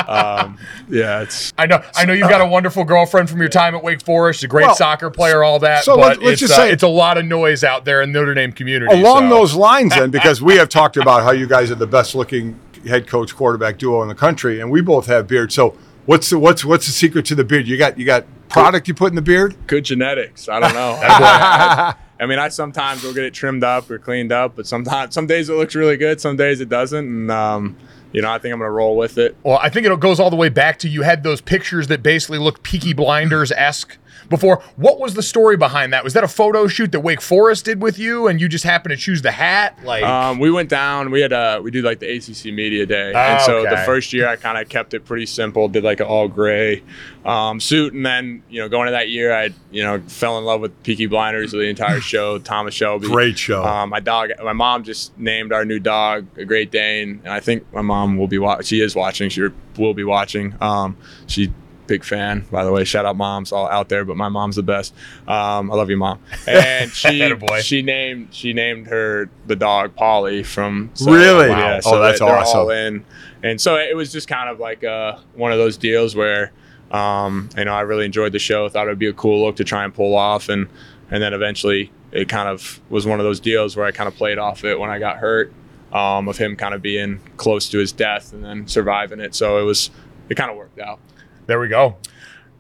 um, 0.08 0.58
yeah, 0.90 1.22
it's 1.22 1.54
I 1.58 1.66
know. 1.66 1.82
I 1.96 2.06
know 2.06 2.14
you've 2.14 2.30
got 2.30 2.42
a 2.42 2.46
wonderful 2.46 2.84
girlfriend 2.84 3.30
from 3.30 3.40
your 3.40 3.50
time 3.50 3.76
at 3.76 3.84
Wake 3.84 4.02
Forest. 4.04 4.44
A 4.44 4.48
great 4.48 4.66
Well, 4.68 4.76
soccer 4.76 5.10
player, 5.10 5.44
all 5.44 5.60
that. 5.60 5.84
so 5.84 5.96
but 5.96 6.02
let's- 6.02 6.20
let's 6.22 6.32
it's, 6.34 6.42
just 6.42 6.54
uh, 6.54 6.64
say- 6.64 6.72
it's 6.72 6.84
a 6.84 6.88
lot 6.88 7.18
of 7.18 7.26
noise 7.26 7.64
out 7.64 7.86
there 7.86 8.02
in 8.02 8.12
the 8.12 8.20
Notre 8.20 8.34
Dame 8.34 8.52
community. 8.52 8.94
Along 9.00 9.30
so. 9.30 9.36
those 9.36 9.54
lines, 9.54 9.71
then, 9.80 10.12
because 10.12 10.42
we 10.42 10.56
have 10.56 10.70
talked 10.70 10.98
about 10.98 11.24
how 11.24 11.32
you 11.32 11.48
guys 11.48 11.72
are 11.72 11.76
the 11.76 11.88
best 11.88 12.16
looking 12.16 12.60
head 12.88 13.08
coach 13.08 13.36
quarterback 13.36 13.78
duo 13.78 14.02
in 14.02 14.08
the 14.08 14.16
country, 14.16 14.60
and 14.60 14.72
we 14.72 14.82
both 14.82 15.06
have 15.08 15.28
beards. 15.28 15.54
So 15.56 15.76
what's 16.06 16.30
the 16.30 16.40
what's 16.40 16.66
what's 16.66 16.86
the 16.86 16.92
secret 16.92 17.26
to 17.26 17.36
the 17.36 17.44
beard? 17.44 17.68
You 17.68 17.78
got 17.78 17.98
you 17.98 18.06
got 18.06 18.26
product 18.50 18.88
you 18.88 18.94
put 18.94 19.12
in 19.12 19.16
the 19.16 19.22
beard? 19.22 19.56
good 19.68 19.86
genetics. 19.86 20.50
I 20.50 20.60
don't 20.60 20.74
know. 20.74 21.00
I, 21.02 21.96
I 22.20 22.26
mean, 22.26 22.38
I 22.38 22.50
sometimes 22.50 23.04
will 23.04 23.14
get 23.14 23.24
it 23.24 23.34
trimmed 23.34 23.64
up 23.64 23.90
or 23.90 23.98
cleaned 23.98 24.32
up, 24.32 24.56
but 24.56 24.68
sometimes 24.68 25.14
some 25.14 25.26
days 25.26 25.50
it 25.50 25.54
looks 25.54 25.74
really 25.74 25.98
good, 25.98 26.22
some 26.22 26.36
days 26.36 26.62
it 26.62 26.70
doesn't, 26.70 27.06
and 27.06 27.32
um, 27.32 27.78
you 28.12 28.22
know, 28.22 28.32
I 28.32 28.38
think 28.38 28.54
I'm 28.54 28.60
gonna 28.60 28.72
roll 28.72 28.98
with 28.98 29.18
it. 29.18 29.36
Well, 29.44 29.58
I 29.58 29.70
think 29.70 29.88
it 29.88 30.00
goes 30.00 30.20
all 30.20 30.30
the 30.30 30.36
way 30.36 30.50
back 30.50 30.80
to 30.80 30.90
you 30.90 31.02
had 31.02 31.24
those 31.24 31.42
pictures 31.42 31.88
that 31.88 32.04
basically 32.04 32.38
look 32.38 32.62
Peaky 32.64 32.94
Blinders 32.94 33.52
esque 33.52 33.98
before. 34.30 34.62
What 34.76 35.00
was 35.00 35.14
the 35.14 35.24
story 35.24 35.58
behind 35.58 35.94
that? 35.94 36.04
Was 36.04 36.14
that 36.14 36.24
a 36.24 36.28
photo 36.28 36.68
shoot 36.68 36.92
that 36.92 37.00
Wake 37.02 37.22
Forest 37.22 37.66
did 37.66 37.82
with 37.82 37.98
you, 38.00 38.28
and 38.28 38.40
you 38.40 38.48
just 38.50 38.64
happened 38.64 38.92
to 38.92 38.98
choose 38.98 39.22
the 39.22 39.32
hat? 39.32 39.78
Like, 39.84 40.04
Um, 40.04 40.40
we 40.40 40.52
went 40.52 40.70
down. 40.70 41.12
We 41.12 41.22
had 41.22 41.34
uh, 41.34 41.60
we 41.64 41.72
do 41.72 41.82
like 41.82 42.00
the 42.00 42.10
ACC 42.18 42.54
Media 42.54 42.86
Day, 42.86 43.14
and 43.14 43.42
so 43.42 43.64
the 43.64 43.78
first 43.86 44.14
year 44.14 44.28
I 44.28 44.36
kind 44.36 44.58
of 44.58 44.70
kept 44.70 44.94
it 44.94 45.06
pretty 45.06 45.26
simple. 45.26 45.68
Did 45.68 45.84
like 45.84 46.00
an 46.00 46.08
all 46.08 46.28
gray 46.28 46.84
um, 47.26 47.60
suit, 47.60 47.94
and 47.94 48.06
then 48.06 48.44
you 48.50 48.62
know 48.62 48.70
going 48.70 48.88
to 48.88 48.92
that 48.92 49.10
year, 49.10 49.34
I 49.34 49.50
you 49.72 49.84
know 49.84 50.00
fell 50.08 50.38
in 50.38 50.46
love 50.46 50.62
with 50.62 50.84
Peaky 50.84 51.08
Blinders, 51.08 51.52
the 51.52 51.60
entire 51.62 52.02
show. 52.02 52.40
Thomas 52.40 52.74
Shelby, 52.74 53.08
Great 53.08 53.38
show. 53.38 53.64
Um, 53.64 53.90
my 53.90 54.00
dog, 54.00 54.30
my 54.44 54.54
mom 54.54 54.84
just 54.84 55.18
named 55.18 55.52
our 55.54 55.66
new 55.66 55.80
dog 55.80 56.26
a 56.38 56.46
Great 56.46 56.72
Dane, 56.72 57.22
and 57.24 57.34
I 57.34 57.40
think 57.40 57.72
my 57.74 57.82
mom 57.82 58.18
will 58.18 58.28
be 58.28 58.38
watching. 58.40 58.66
She 58.66 58.82
is 58.82 58.96
watching. 58.96 59.30
She 59.30 59.48
will 59.78 59.94
be 59.94 60.04
watching. 60.04 60.56
Um, 60.62 60.98
she 61.28 61.52
big 61.92 62.06
fan, 62.06 62.46
by 62.50 62.64
the 62.64 62.72
way. 62.72 62.86
Shout 62.86 63.06
out 63.06 63.18
moms 63.18 63.52
all 63.52 63.68
out 63.68 63.90
there, 63.90 64.06
but 64.06 64.16
my 64.16 64.30
mom's 64.30 64.56
the 64.56 64.64
best. 64.64 64.94
Um, 65.28 65.70
I 65.70 65.76
love 65.76 65.90
you, 65.90 65.98
mom. 65.98 66.20
And 66.48 66.90
she 66.92 67.34
she 67.62 67.82
named 67.82 68.30
she 68.32 68.54
named 68.54 68.88
her 68.88 69.30
the 69.48 69.58
dog 69.58 69.94
Polly 69.96 70.44
from 70.44 70.90
Really? 71.06 71.50
yeah, 71.50 71.82
so 71.82 71.96
Oh, 71.96 72.00
that's 72.02 72.20
that 72.20 72.26
they're 72.26 72.38
awesome. 72.38 72.60
all 72.60 72.70
in. 72.70 73.06
And 73.44 73.60
so 73.60 73.76
it 73.76 73.96
was 73.96 74.12
just 74.12 74.28
kind 74.30 74.50
of 74.50 74.60
like 74.60 74.84
uh, 74.86 75.18
one 75.34 75.52
of 75.52 75.58
those 75.58 75.76
deals 75.78 76.16
where 76.16 76.52
um, 76.92 77.50
you 77.58 77.66
know 77.66 77.74
I 77.74 77.82
really 77.82 78.06
enjoyed 78.06 78.32
the 78.32 78.40
show. 78.40 78.70
Thought 78.70 78.88
it 78.88 78.92
would 78.92 79.00
be 79.00 79.08
a 79.08 79.14
cool 79.14 79.46
look 79.46 79.58
to 79.58 79.64
try 79.66 79.84
and 79.84 79.94
pull 79.94 80.16
off, 80.16 80.48
and 80.48 80.68
and 81.10 81.22
then 81.22 81.34
eventually 81.34 81.92
it 82.14 82.30
kind 82.30 82.48
of 82.48 82.80
was 82.90 83.06
one 83.06 83.20
of 83.20 83.26
those 83.26 83.40
deals 83.42 83.76
where 83.76 83.86
I 83.86 83.92
kind 83.92 84.08
of 84.08 84.16
played 84.16 84.38
off 84.38 84.64
it 84.64 84.80
when 84.80 84.90
I 84.90 84.98
got 85.00 85.18
hurt. 85.18 85.52
Um, 85.94 86.30
of 86.30 86.38
him 86.38 86.56
kind 86.56 86.74
of 86.74 86.82
being 86.82 87.20
close 87.36 87.68
to 87.68 87.78
his 87.78 87.92
death 87.92 88.32
and 88.32 88.42
then 88.46 88.66
surviving 88.66 89.20
it, 89.20 89.36
so 89.36 89.58
it 89.60 89.64
was 89.64 89.90
it 90.30 90.36
kind 90.36 90.50
of 90.50 90.56
worked 90.56 90.80
out. 90.80 91.00
There 91.48 91.60
we 91.60 91.68
go. 91.68 91.98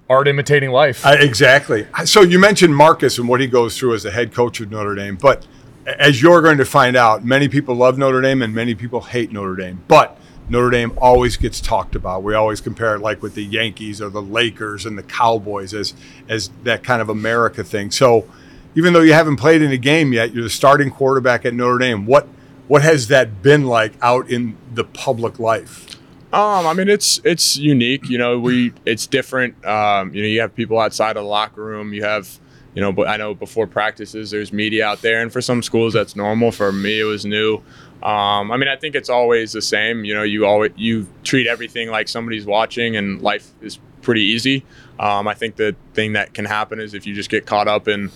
Art 0.10 0.28
imitating 0.28 0.72
life. 0.72 1.06
I, 1.06 1.15
exactly. 1.15 1.88
So 2.06 2.22
you 2.22 2.38
mentioned 2.38 2.76
Marcus 2.76 3.17
and 3.17 3.30
what 3.30 3.39
he 3.39 3.48
goes 3.48 3.78
through 3.78 3.94
as 3.94 4.04
the 4.04 4.12
head 4.12 4.34
coach 4.34 4.60
of 4.60 4.70
Notre 4.70 4.96
Dame, 4.96 5.15
but 5.15 5.46
as 5.86 6.22
you're 6.22 6.41
going 6.41 6.58
to 6.58 6.65
find 6.65 6.96
out, 6.96 7.24
many 7.24 7.48
people 7.48 7.76
love 7.76 7.98
Notre 7.98 8.22
Dame 8.22 8.41
and 8.41 8.54
many 8.54 8.76
people 8.76 9.02
hate 9.02 9.32
Notre 9.32 9.56
Dame. 9.56 9.82
But 9.88 10.17
Notre 10.50 10.70
Dame 10.70 10.91
always 10.98 11.38
gets 11.38 11.62
talked 11.62 11.96
about. 11.96 12.24
We 12.24 12.34
always 12.36 12.62
compare 12.62 12.96
it 12.96 13.00
like 13.00 13.22
with 13.22 13.36
the 13.36 13.44
Yankees 13.44 14.02
or 14.02 14.10
the 14.10 14.22
Lakers 14.22 14.86
and 14.86 14.98
the 14.98 15.04
Cowboys 15.04 15.74
as 15.74 15.94
as 16.28 16.50
that 16.63 16.84
kind 16.84 17.02
of 17.02 17.10
America 17.10 17.63
thing. 17.63 17.89
So 17.89 18.28
even 18.76 18.94
though 18.94 19.02
you 19.02 19.13
haven't 19.13 19.38
played 19.38 19.62
in 19.62 19.72
a 19.72 19.78
game 19.78 20.13
yet, 20.13 20.34
you're 20.34 20.44
the 20.44 20.50
starting 20.50 20.91
quarterback 20.91 21.46
at 21.46 21.54
Notre 21.54 21.78
Dame. 21.78 22.06
What 22.06 22.28
what 22.67 22.82
has 22.82 23.08
that 23.08 23.41
been 23.41 23.65
like 23.65 23.94
out 24.02 24.30
in 24.30 24.58
the 24.74 24.84
public 24.84 25.39
life? 25.39 25.90
Um, 26.34 26.65
I 26.65 26.74
mean, 26.74 26.88
it's 26.88 27.20
it's 27.26 27.58
unique. 27.58 28.10
You 28.10 28.17
know, 28.17 28.39
we 28.39 28.74
it's 28.86 29.06
different. 29.06 29.65
Um, 29.65 30.13
you 30.13 30.22
know, 30.22 30.28
you 30.28 30.39
have 30.41 30.56
people 30.56 30.80
outside 30.80 31.17
of 31.17 31.24
the 31.24 31.30
locker 31.30 31.63
room. 31.63 31.94
You 31.94 32.04
have, 32.04 32.39
you 32.74 32.82
know, 32.82 32.94
but 32.94 33.10
I 33.10 33.17
know 33.17 33.34
before 33.34 33.67
practices, 33.67 34.32
there's 34.32 34.54
media 34.54 34.86
out 34.86 35.02
there, 35.02 35.22
and 35.22 35.32
for 35.32 35.41
some 35.41 35.62
schools 35.62 35.94
that's 35.94 36.15
normal. 36.15 36.52
For 36.52 36.72
me, 36.72 37.02
it 37.02 37.04
was 37.04 37.26
new. 37.26 37.58
Um, 38.02 38.50
I 38.52 38.58
mean, 38.58 38.70
I 38.70 38.78
think 38.78 38.96
it's 38.96 39.10
always 39.10 39.52
the 39.52 39.62
same. 39.62 40.06
You 40.06 40.13
know, 40.13 40.24
you 40.24 40.46
always 40.46 40.72
you 40.78 41.06
treat 41.24 41.48
everything 41.48 41.89
like 41.89 42.08
somebody's 42.08 42.46
watching, 42.46 42.96
and 42.96 43.22
life 43.22 43.52
is 43.62 43.80
pretty 44.02 44.24
easy. 44.24 44.63
Um, 45.00 45.28
I 45.28 45.34
think 45.34 45.58
the 45.58 45.76
thing 45.94 46.13
that 46.13 46.34
can 46.34 46.46
happen 46.46 46.80
is 46.80 46.94
if 46.94 47.06
you 47.06 47.13
just 47.13 47.30
get 47.30 47.46
caught 47.46 47.67
up 47.67 47.89
in, 47.89 48.10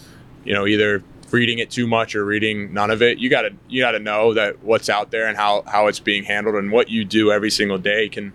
you 0.46 0.54
know, 0.54 0.66
either 0.66 1.04
reading 1.36 1.60
it 1.60 1.70
too 1.70 1.86
much 1.86 2.16
or 2.16 2.24
reading 2.24 2.74
none 2.74 2.90
of 2.90 3.02
it. 3.02 3.18
You 3.20 3.30
gotta 3.30 3.52
you 3.68 3.82
gotta 3.82 4.00
know 4.00 4.34
that 4.34 4.64
what's 4.64 4.90
out 4.90 5.12
there 5.12 5.28
and 5.28 5.36
how 5.36 5.64
how 5.68 5.88
it's 5.88 6.00
being 6.00 6.24
handled 6.24 6.56
and 6.56 6.72
what 6.72 6.90
you 6.90 7.04
do 7.04 7.30
every 7.30 7.52
single 7.52 7.78
day 7.78 8.08
can 8.08 8.32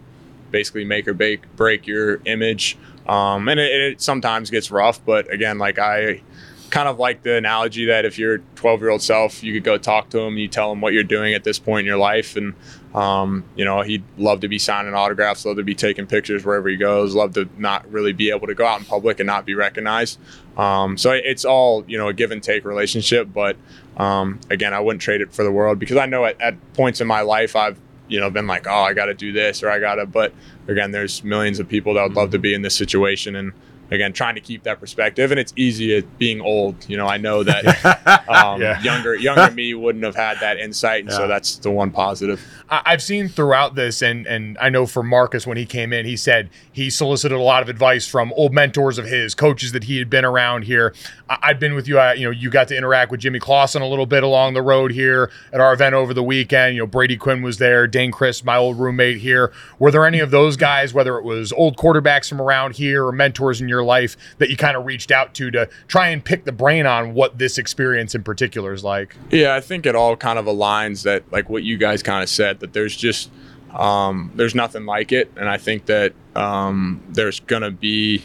basically 0.50 0.84
make 0.84 1.08
or 1.08 1.14
break 1.14 1.40
break 1.56 1.86
your 1.86 2.20
image. 2.26 2.76
Um, 3.08 3.48
and 3.48 3.58
it, 3.58 3.72
it 3.72 4.00
sometimes 4.02 4.50
gets 4.50 4.70
rough, 4.70 5.04
but 5.04 5.32
again, 5.32 5.58
like 5.58 5.78
I 5.78 6.20
kind 6.68 6.88
of 6.88 6.98
like 6.98 7.22
the 7.22 7.36
analogy 7.36 7.86
that 7.86 8.04
if 8.04 8.18
your 8.18 8.38
12 8.56 8.80
year 8.80 8.90
old 8.90 9.02
self, 9.02 9.42
you 9.42 9.54
could 9.54 9.64
go 9.64 9.78
talk 9.78 10.10
to 10.10 10.20
him, 10.20 10.36
you 10.36 10.46
tell 10.46 10.70
him 10.70 10.82
what 10.82 10.92
you're 10.92 11.02
doing 11.02 11.32
at 11.32 11.42
this 11.42 11.58
point 11.58 11.80
in 11.80 11.86
your 11.86 11.96
life, 11.96 12.36
and 12.36 12.54
um, 12.94 13.44
you 13.54 13.64
know 13.64 13.82
he'd 13.82 14.02
love 14.18 14.40
to 14.40 14.48
be 14.48 14.58
signing 14.58 14.94
autographs, 14.94 15.44
love 15.44 15.56
to 15.56 15.62
be 15.62 15.74
taking 15.74 16.06
pictures 16.06 16.44
wherever 16.44 16.68
he 16.68 16.76
goes, 16.76 17.14
love 17.14 17.34
to 17.34 17.48
not 17.56 17.90
really 17.90 18.12
be 18.12 18.30
able 18.30 18.46
to 18.48 18.54
go 18.54 18.66
out 18.66 18.80
in 18.80 18.84
public 18.84 19.20
and 19.20 19.26
not 19.26 19.46
be 19.46 19.54
recognized. 19.54 20.18
Um, 20.56 20.98
so 20.98 21.12
it's 21.12 21.44
all 21.44 21.84
you 21.86 21.98
know 21.98 22.08
a 22.08 22.12
give 22.12 22.32
and 22.32 22.42
take 22.42 22.64
relationship, 22.64 23.28
but 23.32 23.56
um, 23.96 24.40
again, 24.50 24.74
I 24.74 24.80
wouldn't 24.80 25.02
trade 25.02 25.20
it 25.20 25.32
for 25.32 25.44
the 25.44 25.52
world 25.52 25.78
because 25.78 25.96
I 25.96 26.06
know 26.06 26.24
at, 26.24 26.40
at 26.40 26.74
points 26.74 27.00
in 27.00 27.06
my 27.06 27.20
life 27.20 27.54
I've 27.54 27.78
you 28.08 28.18
know 28.18 28.30
been 28.30 28.46
like, 28.46 28.66
oh, 28.66 28.82
I 28.82 28.92
got 28.92 29.06
to 29.06 29.14
do 29.14 29.32
this 29.32 29.62
or 29.62 29.70
I 29.70 29.78
got 29.78 29.96
to, 29.96 30.06
but 30.06 30.32
again, 30.66 30.90
there's 30.90 31.22
millions 31.22 31.60
of 31.60 31.68
people 31.68 31.94
that 31.94 32.02
would 32.02 32.16
love 32.16 32.30
to 32.32 32.38
be 32.38 32.54
in 32.54 32.62
this 32.62 32.74
situation 32.74 33.36
and. 33.36 33.52
Again, 33.90 34.12
trying 34.12 34.36
to 34.36 34.40
keep 34.40 34.62
that 34.64 34.78
perspective, 34.78 35.30
and 35.30 35.40
it's 35.40 35.52
easy 35.56 35.96
at 35.96 36.18
being 36.18 36.40
old. 36.40 36.88
You 36.88 36.96
know, 36.96 37.06
I 37.06 37.16
know 37.16 37.42
that 37.42 38.24
um, 38.28 38.60
Yeah. 38.60 38.80
younger 38.82 39.14
younger 39.16 39.50
me 39.50 39.74
wouldn't 39.74 40.04
have 40.04 40.14
had 40.16 40.38
that 40.40 40.58
insight, 40.58 41.04
and 41.04 41.12
so 41.12 41.26
that's 41.26 41.56
the 41.56 41.70
one 41.70 41.90
positive. 41.90 42.40
I- 42.70 42.82
I've 42.86 43.02
seen 43.02 43.28
throughout 43.28 43.74
this, 43.74 44.00
and 44.02 44.26
and 44.26 44.56
I 44.60 44.68
know 44.68 44.86
for 44.86 45.02
Marcus 45.02 45.46
when 45.46 45.56
he 45.56 45.66
came 45.66 45.92
in, 45.92 46.06
he 46.06 46.16
said 46.16 46.50
he 46.70 46.88
solicited 46.90 47.36
a 47.36 47.42
lot 47.42 47.62
of 47.62 47.68
advice 47.68 48.06
from 48.06 48.32
old 48.36 48.52
mentors 48.52 48.98
of 48.98 49.06
his, 49.06 49.34
coaches 49.34 49.72
that 49.72 49.84
he 49.84 49.98
had 49.98 50.08
been 50.08 50.24
around 50.24 50.62
here. 50.64 50.94
I- 51.28 51.38
I've 51.42 51.58
been 51.60 51.74
with 51.74 51.88
you. 51.88 51.98
I, 51.98 52.14
you 52.14 52.24
know, 52.24 52.30
you 52.30 52.48
got 52.50 52.68
to 52.68 52.76
interact 52.76 53.10
with 53.10 53.20
Jimmy 53.20 53.38
Clausen 53.40 53.82
a 53.82 53.88
little 53.88 54.06
bit 54.06 54.22
along 54.22 54.54
the 54.54 54.62
road 54.62 54.92
here 54.92 55.30
at 55.52 55.60
our 55.60 55.72
event 55.72 55.94
over 55.96 56.14
the 56.14 56.22
weekend. 56.22 56.74
You 56.76 56.82
know, 56.82 56.86
Brady 56.86 57.16
Quinn 57.16 57.42
was 57.42 57.58
there, 57.58 57.86
Dayne 57.88 58.12
Crist, 58.12 58.44
my 58.44 58.56
old 58.56 58.78
roommate 58.78 59.18
here. 59.18 59.52
Were 59.80 59.90
there 59.90 60.06
any 60.06 60.20
of 60.20 60.30
those 60.30 60.56
guys, 60.56 60.94
whether 60.94 61.16
it 61.18 61.24
was 61.24 61.52
old 61.52 61.76
quarterbacks 61.76 62.28
from 62.28 62.40
around 62.40 62.76
here 62.76 63.04
or 63.04 63.10
mentors 63.12 63.60
in 63.60 63.68
your 63.68 63.79
life, 63.84 64.16
that 64.38 64.50
you 64.50 64.56
kind 64.56 64.76
of 64.76 64.84
reached 64.84 65.10
out 65.10 65.34
to 65.34 65.50
to 65.50 65.68
try 65.88 66.08
and 66.08 66.24
pick 66.24 66.44
the 66.44 66.52
brain 66.52 66.86
on 66.86 67.14
what 67.14 67.38
this 67.38 67.58
experience 67.58 68.14
in 68.14 68.22
particular 68.22 68.72
is 68.72 68.84
like? 68.84 69.16
Yeah, 69.30 69.54
I 69.54 69.60
think 69.60 69.86
it 69.86 69.94
all 69.94 70.16
kind 70.16 70.38
of 70.38 70.46
aligns 70.46 71.04
that 71.04 71.30
like 71.32 71.48
what 71.48 71.62
you 71.62 71.76
guys 71.76 72.02
kind 72.02 72.22
of 72.22 72.28
said 72.28 72.60
that 72.60 72.72
there's 72.72 72.96
just 72.96 73.30
um, 73.72 74.32
there's 74.34 74.54
nothing 74.54 74.86
like 74.86 75.12
it, 75.12 75.30
and 75.36 75.48
I 75.48 75.58
think 75.58 75.86
that 75.86 76.12
um, 76.34 77.02
there's 77.10 77.40
gonna 77.40 77.70
be 77.70 78.22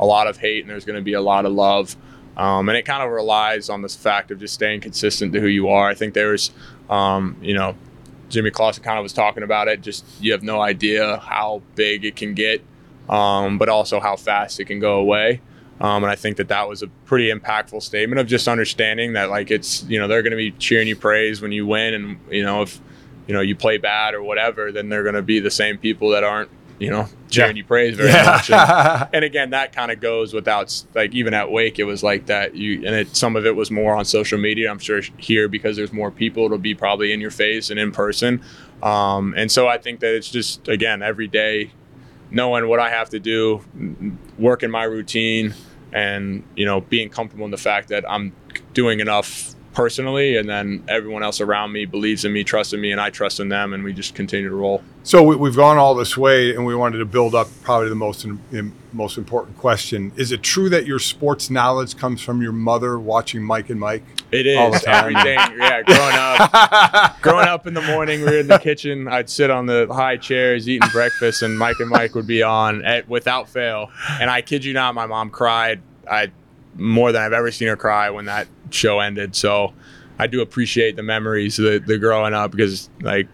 a 0.00 0.06
lot 0.06 0.26
of 0.26 0.38
hate 0.38 0.62
and 0.62 0.70
there's 0.70 0.84
to 0.84 1.00
be 1.00 1.14
a 1.14 1.20
lot 1.20 1.44
of 1.44 1.52
love. 1.52 1.96
Um, 2.36 2.68
and 2.68 2.78
it 2.78 2.84
kind 2.84 3.02
of 3.02 3.10
relies 3.10 3.68
on 3.68 3.82
this 3.82 3.96
fact 3.96 4.30
of 4.30 4.38
just 4.38 4.54
staying 4.54 4.80
consistent 4.80 5.32
to 5.32 5.40
who 5.40 5.48
you 5.48 5.68
are. 5.68 5.88
I 5.88 5.94
think 5.94 6.14
there's, 6.14 6.52
um, 6.88 7.36
you 7.42 7.52
know, 7.52 7.74
Jimmy 8.28 8.50
Clausen 8.50 8.84
kind 8.84 8.98
of 8.98 9.02
was 9.02 9.12
talking 9.12 9.42
about 9.42 9.66
it. 9.66 9.80
Just 9.80 10.04
you 10.20 10.32
have 10.32 10.42
no 10.42 10.60
idea 10.60 11.18
how 11.18 11.62
big 11.74 12.04
it 12.04 12.14
can 12.14 12.34
get, 12.34 12.62
um, 13.08 13.58
but 13.58 13.68
also 13.68 14.00
how 14.00 14.16
fast 14.16 14.60
it 14.60 14.66
can 14.66 14.80
go 14.80 14.98
away. 14.98 15.40
Um, 15.80 16.02
and 16.02 16.10
I 16.10 16.16
think 16.16 16.38
that 16.38 16.48
that 16.48 16.68
was 16.68 16.82
a 16.82 16.88
pretty 17.04 17.30
impactful 17.30 17.82
statement 17.82 18.18
of 18.18 18.26
just 18.26 18.48
understanding 18.48 19.12
that 19.12 19.30
like 19.30 19.50
it's 19.50 19.84
you 19.84 19.98
know 19.98 20.08
they're 20.08 20.22
going 20.22 20.32
to 20.32 20.36
be 20.36 20.50
cheering 20.52 20.88
you 20.88 20.96
praise 20.96 21.40
when 21.40 21.52
you 21.52 21.66
win, 21.66 21.94
and 21.94 22.20
you 22.30 22.42
know 22.42 22.62
if 22.62 22.80
you 23.26 23.34
know 23.34 23.40
you 23.40 23.54
play 23.54 23.78
bad 23.78 24.14
or 24.14 24.22
whatever, 24.22 24.72
then 24.72 24.88
they're 24.88 25.04
going 25.04 25.14
to 25.14 25.22
be 25.22 25.38
the 25.38 25.50
same 25.50 25.78
people 25.78 26.10
that 26.10 26.24
aren't 26.24 26.50
you 26.80 26.90
know 26.90 27.06
cheering 27.28 27.56
you 27.56 27.64
praise 27.64 27.96
very 27.96 28.12
much. 28.12 28.50
And, 28.50 29.08
and 29.12 29.24
again, 29.24 29.50
that 29.50 29.72
kind 29.72 29.92
of 29.92 30.00
goes 30.00 30.32
without 30.32 30.84
like 30.94 31.14
even 31.14 31.32
at 31.32 31.50
Wake, 31.50 31.78
it 31.78 31.84
was 31.84 32.02
like 32.02 32.26
that. 32.26 32.56
You 32.56 32.84
and 32.84 32.96
it, 32.96 33.16
some 33.16 33.36
of 33.36 33.46
it 33.46 33.54
was 33.54 33.70
more 33.70 33.94
on 33.94 34.04
social 34.04 34.38
media. 34.38 34.70
I'm 34.70 34.80
sure 34.80 35.00
here 35.16 35.48
because 35.48 35.76
there's 35.76 35.92
more 35.92 36.10
people, 36.10 36.46
it'll 36.46 36.58
be 36.58 36.74
probably 36.74 37.12
in 37.12 37.20
your 37.20 37.30
face 37.30 37.70
and 37.70 37.78
in 37.78 37.92
person. 37.92 38.42
Um, 38.82 39.34
and 39.36 39.50
so 39.50 39.68
I 39.68 39.78
think 39.78 40.00
that 40.00 40.14
it's 40.14 40.30
just 40.30 40.66
again 40.66 41.02
every 41.02 41.28
day 41.28 41.70
knowing 42.30 42.68
what 42.68 42.80
I 42.80 42.90
have 42.90 43.10
to 43.10 43.18
do, 43.18 43.62
working 44.38 44.70
my 44.70 44.84
routine, 44.84 45.54
and 45.92 46.44
you 46.54 46.66
know 46.66 46.80
being 46.80 47.08
comfortable 47.08 47.44
in 47.44 47.50
the 47.50 47.56
fact 47.56 47.88
that 47.88 48.08
I'm 48.08 48.32
doing 48.74 49.00
enough 49.00 49.54
personally, 49.72 50.36
and 50.36 50.48
then 50.48 50.82
everyone 50.88 51.22
else 51.22 51.40
around 51.40 51.72
me 51.72 51.84
believes 51.84 52.24
in 52.24 52.32
me, 52.32 52.44
trusts 52.44 52.72
in 52.72 52.80
me, 52.80 52.90
and 52.92 53.00
I 53.00 53.10
trust 53.10 53.40
in 53.40 53.48
them, 53.48 53.72
and 53.72 53.84
we 53.84 53.92
just 53.92 54.14
continue 54.14 54.48
to 54.48 54.54
roll. 54.54 54.82
So 55.02 55.22
we, 55.22 55.36
we've 55.36 55.56
gone 55.56 55.78
all 55.78 55.94
this 55.94 56.16
way, 56.16 56.54
and 56.54 56.66
we 56.66 56.74
wanted 56.74 56.98
to 56.98 57.04
build 57.04 57.34
up 57.34 57.48
probably 57.62 57.88
the 57.88 57.94
most 57.94 58.24
in, 58.24 58.72
most 58.92 59.18
important 59.18 59.56
question: 59.58 60.12
Is 60.16 60.32
it 60.32 60.42
true 60.42 60.68
that 60.70 60.86
your 60.86 60.98
sports 60.98 61.50
knowledge 61.50 61.96
comes 61.96 62.20
from 62.20 62.42
your 62.42 62.52
mother 62.52 62.98
watching 62.98 63.42
Mike 63.42 63.70
and 63.70 63.78
Mike? 63.80 64.02
It 64.30 64.46
is 64.46 64.58
All 64.58 64.70
the 64.72 64.78
time. 64.78 65.16
everything. 65.16 65.58
Yeah, 65.58 65.82
growing 65.82 66.16
up, 66.16 67.20
growing 67.22 67.48
up 67.48 67.66
in 67.66 67.74
the 67.74 67.82
morning, 67.82 68.20
we 68.20 68.26
were 68.26 68.38
in 68.38 68.46
the 68.48 68.58
kitchen. 68.58 69.08
I'd 69.08 69.30
sit 69.30 69.50
on 69.50 69.66
the 69.66 69.86
high 69.90 70.16
chairs 70.16 70.68
eating 70.68 70.88
breakfast, 70.90 71.42
and 71.42 71.58
Mike 71.58 71.76
and 71.80 71.88
Mike 71.88 72.14
would 72.14 72.26
be 72.26 72.42
on 72.42 72.84
at, 72.84 73.08
without 73.08 73.48
fail. 73.48 73.90
And 74.20 74.28
I 74.30 74.42
kid 74.42 74.64
you 74.64 74.72
not, 74.74 74.94
my 74.94 75.06
mom 75.06 75.30
cried. 75.30 75.80
I 76.10 76.30
more 76.78 77.12
than 77.12 77.20
I've 77.22 77.32
ever 77.32 77.50
seen 77.50 77.68
her 77.68 77.76
cry 77.76 78.08
when 78.10 78.24
that 78.26 78.48
show 78.70 79.00
ended. 79.00 79.34
So 79.36 79.74
I 80.18 80.26
do 80.26 80.40
appreciate 80.40 80.96
the 80.96 81.02
memories, 81.02 81.56
the 81.56 81.82
the 81.84 81.98
growing 81.98 82.34
up, 82.34 82.52
because 82.52 82.88
like 83.02 83.28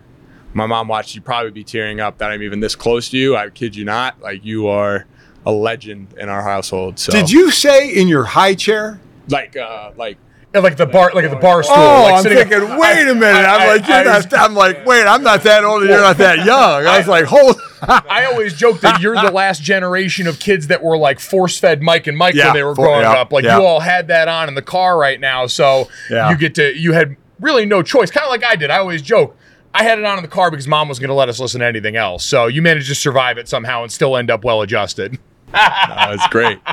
my 0.52 0.66
mom 0.66 0.88
watched 0.88 1.14
you 1.14 1.20
probably 1.20 1.50
be 1.50 1.64
tearing 1.64 2.00
up 2.00 2.18
that 2.18 2.30
I'm 2.30 2.42
even 2.42 2.60
this 2.60 2.74
close 2.74 3.10
to 3.10 3.18
you. 3.18 3.36
I 3.36 3.50
kid 3.50 3.76
you 3.76 3.84
not. 3.84 4.20
Like 4.20 4.44
you 4.44 4.68
are 4.68 5.06
a 5.46 5.52
legend 5.52 6.14
in 6.18 6.28
our 6.28 6.42
household. 6.42 6.98
So 6.98 7.12
Did 7.12 7.30
you 7.30 7.50
say 7.50 7.88
in 7.90 8.08
your 8.08 8.24
high 8.24 8.54
chair? 8.54 9.00
like 9.30 9.56
uh 9.56 9.90
like 9.96 10.18
like 10.62 10.76
the 10.76 10.86
bar, 10.86 11.10
like 11.14 11.24
at 11.24 11.30
the 11.30 11.36
bar 11.36 11.62
stool. 11.62 11.74
Oh, 11.76 12.02
like 12.04 12.14
I'm 12.14 12.22
thinking. 12.22 12.78
Wait 12.78 13.08
a 13.08 13.14
minute. 13.14 13.24
I'm 13.46 13.60
I- 13.62 13.66
like, 13.76 13.88
you're 13.88 13.96
I- 13.96 14.02
not, 14.04 14.32
I'm 14.38 14.54
like, 14.54 14.86
wait, 14.86 15.04
I'm 15.06 15.22
not 15.22 15.42
that 15.42 15.64
old, 15.64 15.82
and 15.82 15.90
you're 15.90 16.00
not 16.00 16.16
that 16.18 16.44
young. 16.44 16.86
I 16.86 16.98
was 16.98 17.08
like, 17.08 17.24
hold. 17.24 17.60
I 17.86 18.24
always 18.30 18.54
joke 18.54 18.80
that 18.80 19.00
you're 19.02 19.14
the 19.14 19.30
last 19.30 19.62
generation 19.62 20.26
of 20.26 20.38
kids 20.38 20.68
that 20.68 20.82
were 20.82 20.96
like 20.96 21.20
force 21.20 21.58
fed 21.58 21.82
Mike 21.82 22.06
and 22.06 22.16
Mike 22.16 22.34
Yeah, 22.34 22.46
when 22.46 22.54
they 22.54 22.62
were 22.62 22.74
for- 22.74 22.84
growing 22.86 23.02
yeah, 23.02 23.12
up. 23.12 23.32
Like 23.32 23.44
yeah. 23.44 23.58
you 23.58 23.64
all 23.64 23.80
had 23.80 24.08
that 24.08 24.28
on 24.28 24.48
in 24.48 24.54
the 24.54 24.62
car 24.62 24.98
right 24.98 25.20
now, 25.20 25.46
so 25.46 25.88
you 26.08 26.36
get 26.38 26.54
to 26.54 26.74
you 26.78 26.92
had 26.92 27.16
really 27.40 27.66
no 27.66 27.82
choice. 27.82 28.10
Kind 28.10 28.24
of 28.24 28.30
like 28.30 28.44
I 28.44 28.56
did. 28.56 28.70
I 28.70 28.78
always 28.78 29.02
joke. 29.02 29.36
I 29.76 29.82
had 29.82 29.98
it 29.98 30.04
on 30.04 30.18
in 30.18 30.22
the 30.22 30.28
car 30.28 30.52
because 30.52 30.68
mom 30.68 30.88
was 30.88 31.00
going 31.00 31.08
to 31.08 31.14
let 31.14 31.28
us 31.28 31.40
listen 31.40 31.58
to 31.60 31.66
anything 31.66 31.96
else. 31.96 32.24
So 32.24 32.46
you 32.46 32.62
managed 32.62 32.86
to 32.90 32.94
survive 32.94 33.38
it 33.38 33.48
somehow 33.48 33.82
and 33.82 33.90
still 33.90 34.16
end 34.16 34.30
up 34.30 34.44
well 34.44 34.62
adjusted. 34.62 35.18
that 35.52 36.06
was 36.10 36.20
great. 36.30 36.58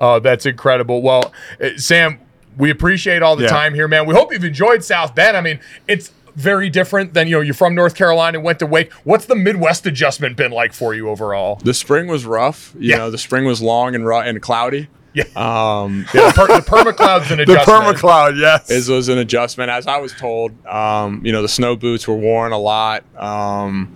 Oh, 0.00 0.18
that's 0.18 0.46
incredible. 0.46 1.00
Well, 1.02 1.32
uh, 1.62 1.70
Sam, 1.76 2.18
we 2.56 2.70
appreciate 2.70 3.22
all 3.22 3.36
the 3.36 3.44
Yeah. 3.44 3.48
time 3.50 3.74
here, 3.74 3.88
man. 3.88 4.06
We 4.06 4.14
hope 4.14 4.32
you've 4.32 4.44
enjoyed 4.44 4.84
South 4.84 5.14
Bend. 5.14 5.36
I 5.36 5.40
mean, 5.40 5.58
it's 5.88 6.10
very 6.36 6.70
different 6.70 7.12
than 7.14 7.28
you 7.28 7.36
know. 7.36 7.40
You're 7.42 7.54
from 7.54 7.74
North 7.74 7.94
Carolina, 7.94 8.40
went 8.40 8.58
to 8.60 8.66
Wake. 8.66 8.92
What's 9.04 9.26
the 9.26 9.34
Midwest 9.36 9.86
adjustment 9.86 10.36
been 10.36 10.50
like 10.52 10.72
for 10.72 10.94
you 10.94 11.08
overall? 11.10 11.58
The 11.62 11.74
spring 11.74 12.06
was 12.08 12.24
rough. 12.24 12.72
You 12.78 12.90
Yeah. 12.90 12.98
know, 12.98 13.10
the 13.10 13.18
spring 13.18 13.44
was 13.44 13.60
long 13.60 13.94
and 13.94 14.06
ru- 14.06 14.16
and 14.20 14.40
cloudy. 14.40 14.88
Yeah, 15.14 15.24
Um, 15.36 16.06
yeah 16.14 16.30
the, 16.30 16.32
per- 16.32 16.46
the 16.46 16.62
permacloud's 16.62 17.30
an 17.30 17.36
The 17.46 17.52
adjustment. 17.52 17.98
permacloud, 17.98 18.40
yes. 18.40 18.70
it 18.70 18.90
was 18.90 19.10
an 19.10 19.18
adjustment, 19.18 19.68
as 19.70 19.86
I 19.86 19.98
was 19.98 20.14
told. 20.14 20.52
Um, 20.66 21.20
you 21.22 21.32
know, 21.32 21.42
the 21.42 21.48
snow 21.48 21.76
boots 21.76 22.08
were 22.08 22.14
worn 22.16 22.52
a 22.52 22.58
lot. 22.58 23.04
Um, 23.18 23.94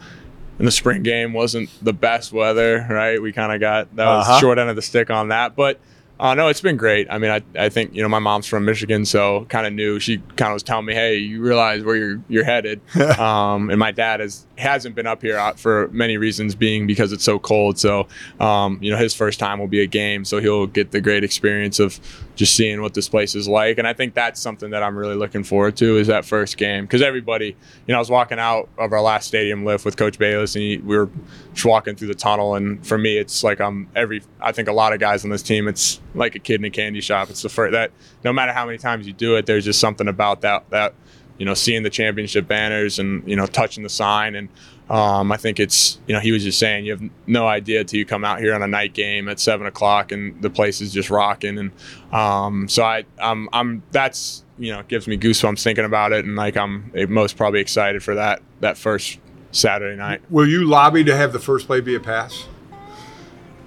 and 0.59 0.67
the 0.69 0.73
spring 0.73 1.03
game 1.03 1.33
wasn't 1.33 1.71
the 1.83 1.95
best 1.95 2.33
weather, 2.35 2.87
right? 2.91 3.21
We 3.21 3.33
kind 3.33 3.51
of 3.53 3.61
got 3.61 3.97
that 3.97 4.05
was 4.07 4.29
Uh-huh. 4.29 4.41
short 4.41 4.59
end 4.59 4.69
of 4.69 4.77
the 4.77 4.83
stick 4.83 5.11
on 5.11 5.29
that, 5.29 5.57
but. 5.57 5.81
Uh, 6.19 6.35
no, 6.35 6.49
it's 6.49 6.61
been 6.61 6.77
great. 6.77 7.07
I 7.11 7.19
mean, 7.19 7.31
I, 7.31 7.43
I 7.59 7.69
think 7.69 7.95
you 7.95 8.03
know 8.03 8.09
my 8.09 8.19
mom's 8.19 8.47
from 8.47 8.65
Michigan, 8.65 9.05
so 9.05 9.45
kind 9.51 9.67
of 9.67 9.73
knew. 9.73 10.01
She 10.01 10.19
kind 10.37 10.51
of 10.51 10.55
was 10.55 10.63
telling 10.63 10.87
me, 10.87 10.95
"Hey, 10.95 11.17
you 11.17 11.43
realize 11.43 11.85
where 11.85 11.97
you're 11.97 12.21
you're 12.29 12.45
headed." 12.45 12.81
um, 13.19 13.69
and 13.71 13.79
my 13.79 13.93
dad 13.93 14.21
has 14.21 14.47
hasn't 14.59 14.95
been 14.95 15.07
up 15.07 15.23
here 15.23 15.39
uh, 15.39 15.53
for 15.53 15.89
many 15.89 16.17
reasons, 16.17 16.55
being 16.55 16.87
because 16.87 17.13
it's 17.13 17.25
so 17.25 17.39
cold. 17.39 17.79
So, 17.79 18.09
um, 18.41 18.79
you 18.81 18.91
know, 18.91 18.97
his 18.97 19.15
first 19.15 19.39
time 19.39 19.59
will 19.59 19.67
be 19.67 19.83
a 19.83 19.87
game, 19.87 20.25
so 20.25 20.41
he'll 20.41 20.67
get 20.67 20.91
the 20.91 21.01
great 21.01 21.25
experience 21.25 21.79
of 21.79 22.01
just 22.37 22.55
seeing 22.55 22.83
what 22.83 22.95
this 22.95 23.09
place 23.09 23.35
is 23.35 23.49
like. 23.49 23.79
And 23.79 23.87
I 23.87 23.93
think 23.93 24.15
that's 24.15 24.41
something 24.41 24.71
that 24.71 24.83
I'm 24.83 24.97
really 24.97 25.15
looking 25.15 25.45
forward 25.45 25.77
to 25.79 25.97
is 25.97 26.07
that 26.07 26.25
first 26.25 26.57
game 26.57 26.85
because 26.85 27.03
everybody, 27.03 27.49
you 27.49 27.55
know, 27.89 27.97
I 27.97 27.99
was 27.99 28.11
walking 28.11 28.39
out 28.39 28.69
of 28.79 28.93
our 28.93 29.01
last 29.01 29.29
stadium 29.29 29.65
lift 29.65 29.85
with 29.85 29.97
Coach 29.97 30.19
Balis, 30.19 30.55
and 30.55 30.63
he, 30.63 30.79
we 30.79 30.97
were 30.97 31.11
just 31.53 31.67
walking 31.67 31.97
through 31.97 32.09
the 32.09 32.15
tunnel, 32.15 32.55
and 32.55 32.87
for 32.87 32.99
me, 32.99 33.19
it's 33.19 33.45
like 33.45 33.61
I'm 33.61 33.89
every. 33.95 34.23
I 34.41 34.53
think 34.53 34.69
a 34.69 34.73
lot 34.73 34.93
of 34.93 35.01
guys 35.01 35.25
on 35.25 35.31
this 35.31 35.43
team, 35.43 35.69
it's 35.69 36.01
like 36.15 36.35
a 36.35 36.39
kid 36.39 36.61
in 36.61 36.65
a 36.65 36.71
candy 36.71 37.01
shop. 37.01 37.31
It's 37.31 37.43
the 37.43 37.49
first 37.49 37.73
that 37.73 37.91
no 38.25 38.33
matter 38.33 38.53
how 38.53 38.67
many 38.67 38.79
times 38.79 39.07
you 39.07 39.13
do 39.13 39.37
it, 39.37 39.47
there's 39.47 39.65
just 39.65 39.81
something 39.81 40.09
about 40.09 40.41
that 40.43 40.69
that 40.71 40.95
you 41.39 41.47
know 41.47 41.55
seeing 41.55 41.83
the 41.83 41.91
championship 41.91 42.47
banners 42.49 42.99
and 42.99 43.29
you 43.29 43.37
know 43.37 43.47
touching 43.47 43.83
the 43.83 43.89
sign 43.89 44.35
and 44.35 44.49
um, 44.89 45.33
I 45.33 45.37
think 45.37 45.59
it's 45.59 45.99
you 46.07 46.15
know 46.15 46.21
he 46.21 46.31
was 46.31 46.45
just 46.45 46.59
saying 46.59 46.87
you 46.87 46.93
have 46.93 47.03
no 47.27 47.49
idea 47.49 47.83
till 47.85 47.99
you 47.99 48.07
come 48.07 48.25
out 48.25 48.39
here 48.39 48.55
on 48.55 48.63
a 48.63 48.69
night 48.69 48.95
game 48.95 49.29
at 49.29 49.41
seven 49.41 49.67
o'clock 49.67 50.13
and 50.13 50.41
the 50.43 50.51
place 50.51 50.81
is 50.81 50.93
just 50.93 51.11
rocking 51.11 51.59
and 51.59 51.71
um, 52.13 52.69
so 52.69 52.85
I 52.85 53.05
I'm, 53.19 53.49
I'm 53.53 53.83
that's 53.91 54.45
you 54.59 54.73
know 54.73 54.83
gives 54.85 55.09
me 55.09 55.19
goosebumps 55.19 55.63
thinking 55.63 55.85
about 55.85 56.13
it 56.13 56.25
and 56.25 56.37
like 56.37 56.57
I'm 56.57 56.93
most 57.09 57.37
probably 57.37 57.61
excited 57.61 58.03
for 58.03 58.15
that 58.15 58.43
that 58.61 58.79
first 58.79 59.19
Saturday 59.51 59.97
night. 59.97 60.21
Will 60.31 60.47
you 60.47 60.65
lobby 60.65 61.03
to 61.05 61.17
have 61.17 61.33
the 61.33 61.39
first 61.39 61.67
play 61.67 61.81
be 61.81 61.95
a 61.95 62.01
pass? 62.01 62.47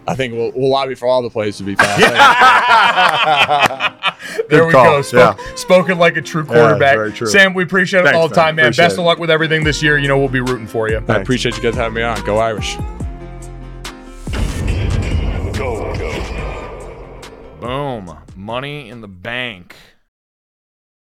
I 0.09 0.15
think 0.15 0.33
we'll, 0.33 0.51
we'll 0.55 0.69
lobby 0.69 0.95
for 0.95 1.07
all 1.07 1.21
the 1.21 1.29
plays 1.29 1.57
to 1.57 1.63
be 1.63 1.75
passed. 1.75 1.99
There 4.49 4.65
we 4.65 4.71
call. 4.71 4.83
go. 4.85 5.01
Spoke, 5.03 5.37
Yeah. 5.39 5.55
Spoken 5.55 5.97
like 5.99 6.17
a 6.17 6.21
true 6.21 6.43
quarterback. 6.43 6.95
very 6.95 7.11
true. 7.13 7.27
Sam, 7.27 7.53
we 7.53 7.63
appreciate 7.63 8.01
it 8.01 8.03
Thanks, 8.05 8.17
all 8.17 8.27
the 8.27 8.33
time, 8.35 8.55
man. 8.55 8.65
Appreciate 8.65 8.85
Best 8.85 8.97
of 8.97 9.05
luck 9.05 9.19
with 9.19 9.29
everything 9.29 9.63
this 9.63 9.81
year. 9.83 9.97
You 9.99 10.07
know, 10.07 10.17
we'll 10.17 10.27
be 10.27 10.39
rooting 10.39 10.67
for 10.67 10.89
you. 10.89 10.97
I 11.07 11.17
appreciate 11.17 11.55
you 11.55 11.61
guys 11.63 11.75
having 11.75 11.93
me 11.93 12.01
on. 12.01 12.19
Go 12.25 12.37
Irish. 12.39 12.75
Boom. 17.59 18.17
Money 18.35 18.89
in 18.89 19.01
the 19.01 19.07
bank. 19.07 19.75